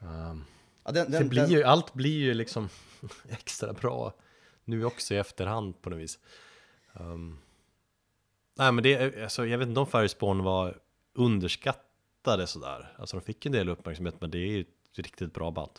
ehm, 0.00 0.44
Ja, 0.84 0.92
den, 0.92 1.10
det 1.10 1.18
den, 1.18 1.28
blir 1.28 1.42
den, 1.42 1.50
ju, 1.50 1.62
allt 1.62 1.94
blir 1.94 2.18
ju 2.18 2.34
liksom 2.34 2.68
extra 3.28 3.72
bra 3.72 4.14
nu 4.64 4.84
också 4.84 5.14
i 5.14 5.16
efterhand 5.16 5.82
på 5.82 5.90
något 5.90 5.98
vis. 5.98 6.18
Ehm, 6.92 7.38
nej 8.54 8.72
men 8.72 8.84
det, 8.84 9.22
alltså, 9.22 9.46
jag 9.46 9.58
vet 9.58 9.68
inte 9.68 9.80
om 9.80 9.86
Firespawn 9.86 10.42
var 10.42 10.78
underskattade 11.14 12.46
sådär. 12.46 12.94
Alltså 12.98 13.16
de 13.16 13.22
fick 13.22 13.46
en 13.46 13.52
del 13.52 13.68
uppmärksamhet 13.68 14.20
men 14.20 14.30
det 14.30 14.38
är 14.38 14.50
ju 14.50 14.60
ett 14.60 14.98
riktigt 14.98 15.34
bra 15.34 15.50
band. 15.50 15.70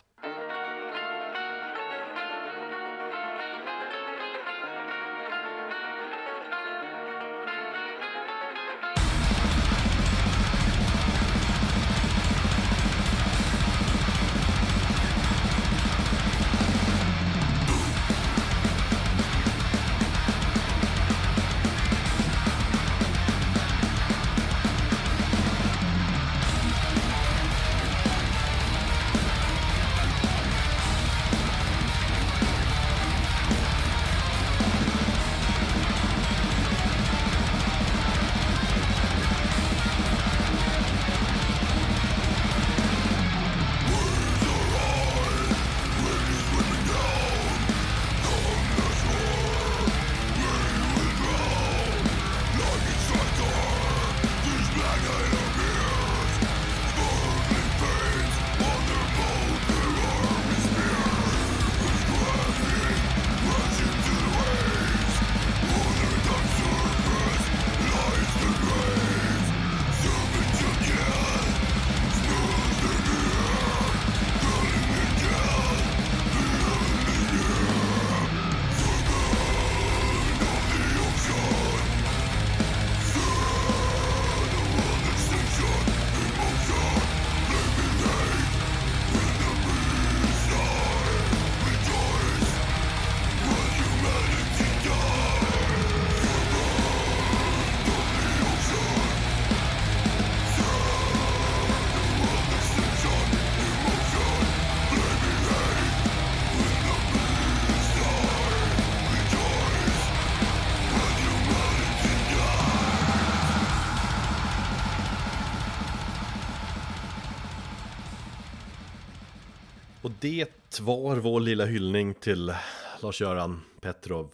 Det 120.24 120.80
var 120.80 121.16
vår 121.16 121.40
lilla 121.40 121.64
hyllning 121.64 122.14
till 122.14 122.54
Lars-Göran 123.00 123.60
Petrov. 123.80 124.32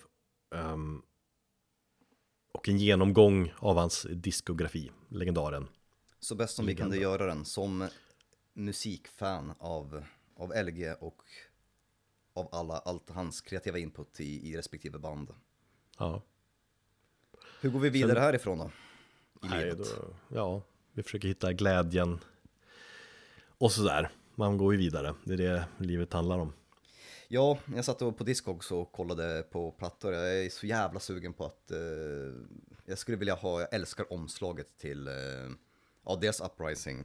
ehm, 0.55 1.03
och 2.53 2.69
en 2.69 2.79
genomgång 2.79 3.53
av 3.59 3.77
hans 3.77 4.07
diskografi, 4.11 4.91
legendaren. 5.09 5.69
så 6.21 6.35
bäst 6.35 6.57
som 6.57 6.67
vi 6.67 6.75
kunde 6.75 6.97
göra 6.97 7.27
den 7.27 7.45
som 7.45 7.89
musikfan 8.55 9.53
av, 9.59 10.05
av 10.37 10.53
LG 10.65 10.93
och 11.01 11.23
av 12.35 12.49
alla, 12.53 12.79
allt 12.79 13.11
hans 13.11 13.41
kreativa 13.41 13.79
input 13.79 14.21
i, 14.21 14.51
i 14.51 14.57
respektive 14.57 14.99
band. 14.99 15.35
Ja, 15.99 16.23
Hur 17.61 17.71
går 17.71 17.81
vi 17.81 17.91
vidare 17.91 18.19
härifrån 18.19 18.59
då? 18.59 18.71
I 19.43 19.49
Nej, 19.49 19.75
då, 19.77 19.85
ja, 20.29 20.63
vi 20.93 21.03
försöker 21.03 21.29
hitta 21.29 21.53
glädjen. 21.53 22.19
Och 23.59 23.73
sådär, 23.73 24.11
man 24.41 24.57
går 24.57 24.73
ju 24.73 24.79
vidare. 24.79 25.15
Det 25.25 25.35
är 25.35 25.39
det 25.39 25.65
livet 25.79 26.13
handlar 26.13 26.39
om. 26.39 26.53
Ja, 27.29 27.59
jag 27.75 27.85
satt 27.85 27.99
på 27.99 28.25
Discogs 28.25 28.71
och 28.71 28.93
kollade 28.93 29.43
på 29.51 29.71
plattor. 29.71 30.13
Jag 30.13 30.45
är 30.45 30.49
så 30.49 30.67
jävla 30.67 31.01
sugen 31.01 31.33
på 31.33 31.45
att... 31.45 31.71
Eh, 31.71 31.79
jag 32.87 32.99
skulle 32.99 33.17
vilja 33.17 33.35
ha, 33.35 33.61
jag 33.61 33.75
älskar 33.75 34.13
omslaget 34.13 34.79
till... 34.79 35.09
Eh, 35.09 35.15
ja, 36.05 36.19
dels 36.21 36.41
Uprising. 36.41 37.05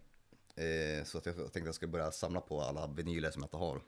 Eh, 0.56 1.04
så 1.06 1.18
att 1.18 1.26
jag 1.26 1.36
tänkte 1.36 1.60
att 1.60 1.66
jag 1.66 1.76
skulle 1.76 1.92
börja 1.92 2.12
samla 2.12 2.42
på 2.42 2.62
alla 2.62 2.88
vinyler 2.88 3.32
som 3.32 3.42
jag 3.42 3.48
inte 3.48 3.58
har. 3.58 3.82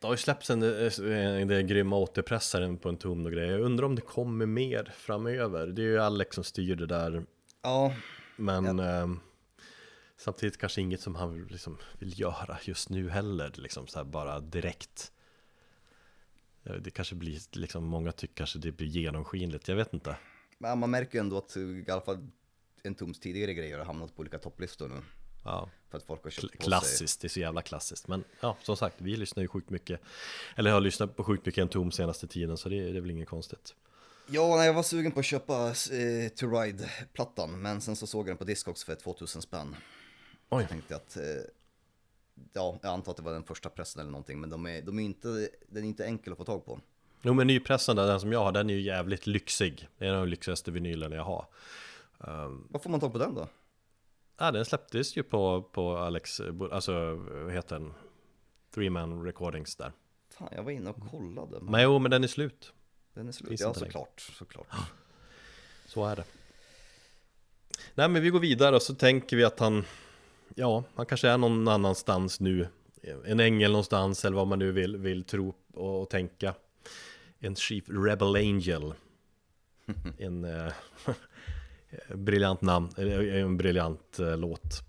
Det 0.00 0.06
har 0.06 0.14
ju 0.14 0.18
släppts 0.18 0.50
en, 0.50 0.62
en, 0.62 1.48
den 1.48 1.66
grymma 1.66 1.96
återpressaren 1.96 2.78
på 2.78 2.88
en 2.88 2.96
tum 2.96 3.26
och 3.26 3.32
grejer. 3.32 3.52
Jag 3.52 3.60
undrar 3.60 3.86
om 3.86 3.94
det 3.94 4.02
kommer 4.02 4.46
mer 4.46 4.92
framöver. 4.96 5.66
Det 5.66 5.82
är 5.82 5.86
ju 5.86 5.98
Alex 5.98 6.34
som 6.34 6.44
styr 6.44 6.76
det 6.76 6.86
där. 6.86 7.26
Ja, 7.62 7.94
Men 8.36 8.78
ehm, 8.78 9.20
samtidigt 10.24 10.58
kanske 10.58 10.80
inget 10.80 11.00
som 11.00 11.14
han 11.14 11.46
liksom 11.46 11.78
vill 11.98 12.20
göra 12.20 12.58
just 12.62 12.88
nu 12.88 13.10
heller. 13.10 13.52
Liksom 13.56 13.86
så 13.86 13.98
här 13.98 14.04
bara 14.04 14.40
direkt. 14.40 15.12
Det 16.80 16.90
kanske 16.90 17.14
blir 17.14 17.40
liksom, 17.52 17.84
många 17.84 18.12
tycker 18.12 18.34
kanske 18.34 18.58
det 18.58 18.72
blir 18.72 18.86
genomskinligt. 18.86 19.68
Jag 19.68 19.76
vet 19.76 19.94
inte. 19.94 20.16
Men 20.58 20.78
man 20.78 20.90
märker 20.90 21.14
ju 21.14 21.20
ändå 21.20 21.38
att 21.38 21.56
i 21.56 21.84
alla 21.88 22.00
fall 22.00 22.28
en 22.82 22.94
tums 22.94 23.20
tidigare 23.20 23.54
grejer 23.54 23.78
har 23.78 23.84
hamnat 23.84 24.16
på 24.16 24.20
olika 24.20 24.38
topplistor 24.38 24.88
nu. 24.88 25.02
Ja, 25.44 25.70
För 25.90 25.98
att 25.98 26.04
folk 26.04 26.24
har 26.24 26.30
köpt 26.30 26.58
klassiskt, 26.58 27.20
det 27.20 27.26
är 27.26 27.28
så 27.28 27.40
jävla 27.40 27.62
klassiskt. 27.62 28.08
Men 28.08 28.24
ja, 28.40 28.56
som 28.62 28.76
sagt, 28.76 28.96
vi 28.98 29.16
lyssnar 29.16 29.42
ju 29.42 29.48
sjukt 29.48 29.70
mycket. 29.70 30.00
Eller 30.56 30.70
har 30.70 30.80
lyssnat 30.80 31.16
på 31.16 31.24
sjukt 31.24 31.46
mycket 31.46 31.62
en 31.62 31.68
tom 31.68 31.92
senaste 31.92 32.26
tiden, 32.26 32.56
så 32.56 32.68
det, 32.68 32.92
det 32.92 32.96
är 32.98 33.00
väl 33.00 33.10
inget 33.10 33.28
konstigt. 33.28 33.74
Ja, 34.26 34.56
nej, 34.56 34.66
jag 34.66 34.74
var 34.74 34.82
sugen 34.82 35.12
på 35.12 35.20
att 35.20 35.26
köpa 35.26 35.68
eh, 35.68 36.28
To 36.36 36.46
Ride-plattan, 36.46 37.62
men 37.62 37.80
sen 37.80 37.96
så 37.96 38.06
såg 38.06 38.20
jag 38.20 38.30
den 38.30 38.36
på 38.36 38.44
Discogs 38.44 38.84
för 38.84 38.94
2000 38.94 39.42
spänn. 39.42 39.76
Oj. 40.48 40.62
Jag 40.62 40.68
tänkte 40.68 40.96
att, 40.96 41.16
eh, 41.16 41.22
ja, 42.52 42.78
jag 42.82 42.92
antar 42.92 43.10
att 43.10 43.16
det 43.16 43.22
var 43.22 43.32
den 43.32 43.44
första 43.44 43.68
pressen 43.68 44.00
eller 44.00 44.10
någonting, 44.10 44.40
men 44.40 44.50
de 44.50 44.66
är, 44.66 44.82
de 44.82 44.98
är 44.98 45.02
inte, 45.02 45.28
den 45.68 45.84
är 45.84 45.88
inte 45.88 46.04
enkel 46.04 46.32
att 46.32 46.38
få 46.38 46.44
tag 46.44 46.64
på. 46.66 46.80
Jo 47.22 47.34
men 47.34 47.46
nypressen 47.46 47.96
där, 47.96 48.06
den 48.06 48.20
som 48.20 48.32
jag 48.32 48.44
har, 48.44 48.52
den 48.52 48.70
är 48.70 48.74
ju 48.74 48.80
jävligt 48.80 49.26
lyxig. 49.26 49.88
Det 49.98 50.04
är 50.04 50.08
en 50.08 50.14
av 50.14 50.20
de 50.26 50.30
lyxigaste 50.30 50.70
vinylerna 50.70 51.16
jag 51.16 51.24
har. 51.24 51.46
Vad 52.68 52.82
får 52.82 52.90
man 52.90 53.00
tag 53.00 53.12
på 53.12 53.18
den 53.18 53.34
då? 53.34 53.48
Ja, 54.36 54.50
den 54.50 54.64
släpptes 54.64 55.16
ju 55.16 55.22
på, 55.22 55.62
på 55.62 55.96
Alex, 55.98 56.40
alltså 56.72 57.14
vad 57.14 57.52
heter 57.52 57.78
den? 57.78 57.94
Three 58.74 58.90
Man 58.90 59.24
Recordings 59.24 59.76
där. 59.76 59.92
Fan, 60.30 60.48
jag 60.52 60.62
var 60.62 60.70
inne 60.70 60.90
och 60.90 61.10
kollade. 61.10 61.60
Men 61.60 61.70
Men 61.72 61.82
jo, 61.82 61.98
men 61.98 62.10
den 62.10 62.24
är 62.24 62.28
slut. 62.28 62.72
den 63.14 63.28
är 63.28 63.32
slut. 63.32 63.48
finns 63.48 63.60
Ja, 63.60 63.74
såklart, 63.74 64.20
såklart. 64.20 64.66
Så 65.86 66.04
är 66.06 66.16
det. 66.16 66.24
Nej 67.94 68.08
men 68.08 68.22
vi 68.22 68.30
går 68.30 68.40
vidare 68.40 68.76
och 68.76 68.82
så 68.82 68.94
tänker 68.94 69.36
vi 69.36 69.44
att 69.44 69.58
han 69.60 69.84
Ja, 70.54 70.84
han 70.94 71.06
kanske 71.06 71.28
är 71.28 71.38
någon 71.38 71.68
annanstans 71.68 72.40
nu. 72.40 72.68
En 73.24 73.40
ängel 73.40 73.70
någonstans 73.70 74.24
eller 74.24 74.36
vad 74.36 74.46
man 74.46 74.58
nu 74.58 74.72
vill, 74.72 74.96
vill 74.96 75.24
tro 75.24 75.54
och, 75.74 76.00
och 76.02 76.10
tänka. 76.10 76.54
En 77.38 77.56
Chief 77.56 77.84
Rebel 77.88 78.36
Angel. 78.36 78.94
En 80.18 80.44
eh, 80.44 80.72
briljant 82.14 82.60
namn, 82.62 82.88
eller 82.96 83.34
en 83.34 83.56
briljant 83.56 84.18
eh, 84.18 84.36
låt. 84.36 84.82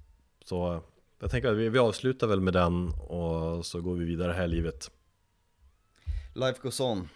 Så 0.45 0.73
eh, 0.73 0.81
jag 1.19 1.31
tänker 1.31 1.49
att 1.49 1.57
vi, 1.57 1.69
vi 1.69 1.79
avslutar 1.79 2.27
väl 2.27 2.41
med 2.41 2.53
den 2.53 2.89
och 2.93 3.65
så 3.65 3.81
går 3.81 3.95
vi 3.95 4.05
vidare 4.05 4.31
här 4.33 4.43
i 4.45 4.47
livet. 4.47 4.91
Life 6.33 6.59
goes 6.61 6.79
on, 6.79 7.09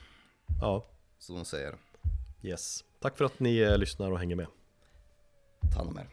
Ja, 0.61 0.85
som 1.19 1.35
de 1.35 1.45
säger. 1.45 1.76
yes. 2.41 2.84
Tack 2.99 3.17
för 3.17 3.26
att 3.26 3.39
ni 3.39 3.57
eh, 3.57 3.77
lyssnar 3.77 4.11
och 4.11 4.19
hänger 4.19 4.35
med. 4.35 4.47
Ta 5.71 5.77
hand 5.77 5.89
om 5.89 5.97
er. 5.97 6.07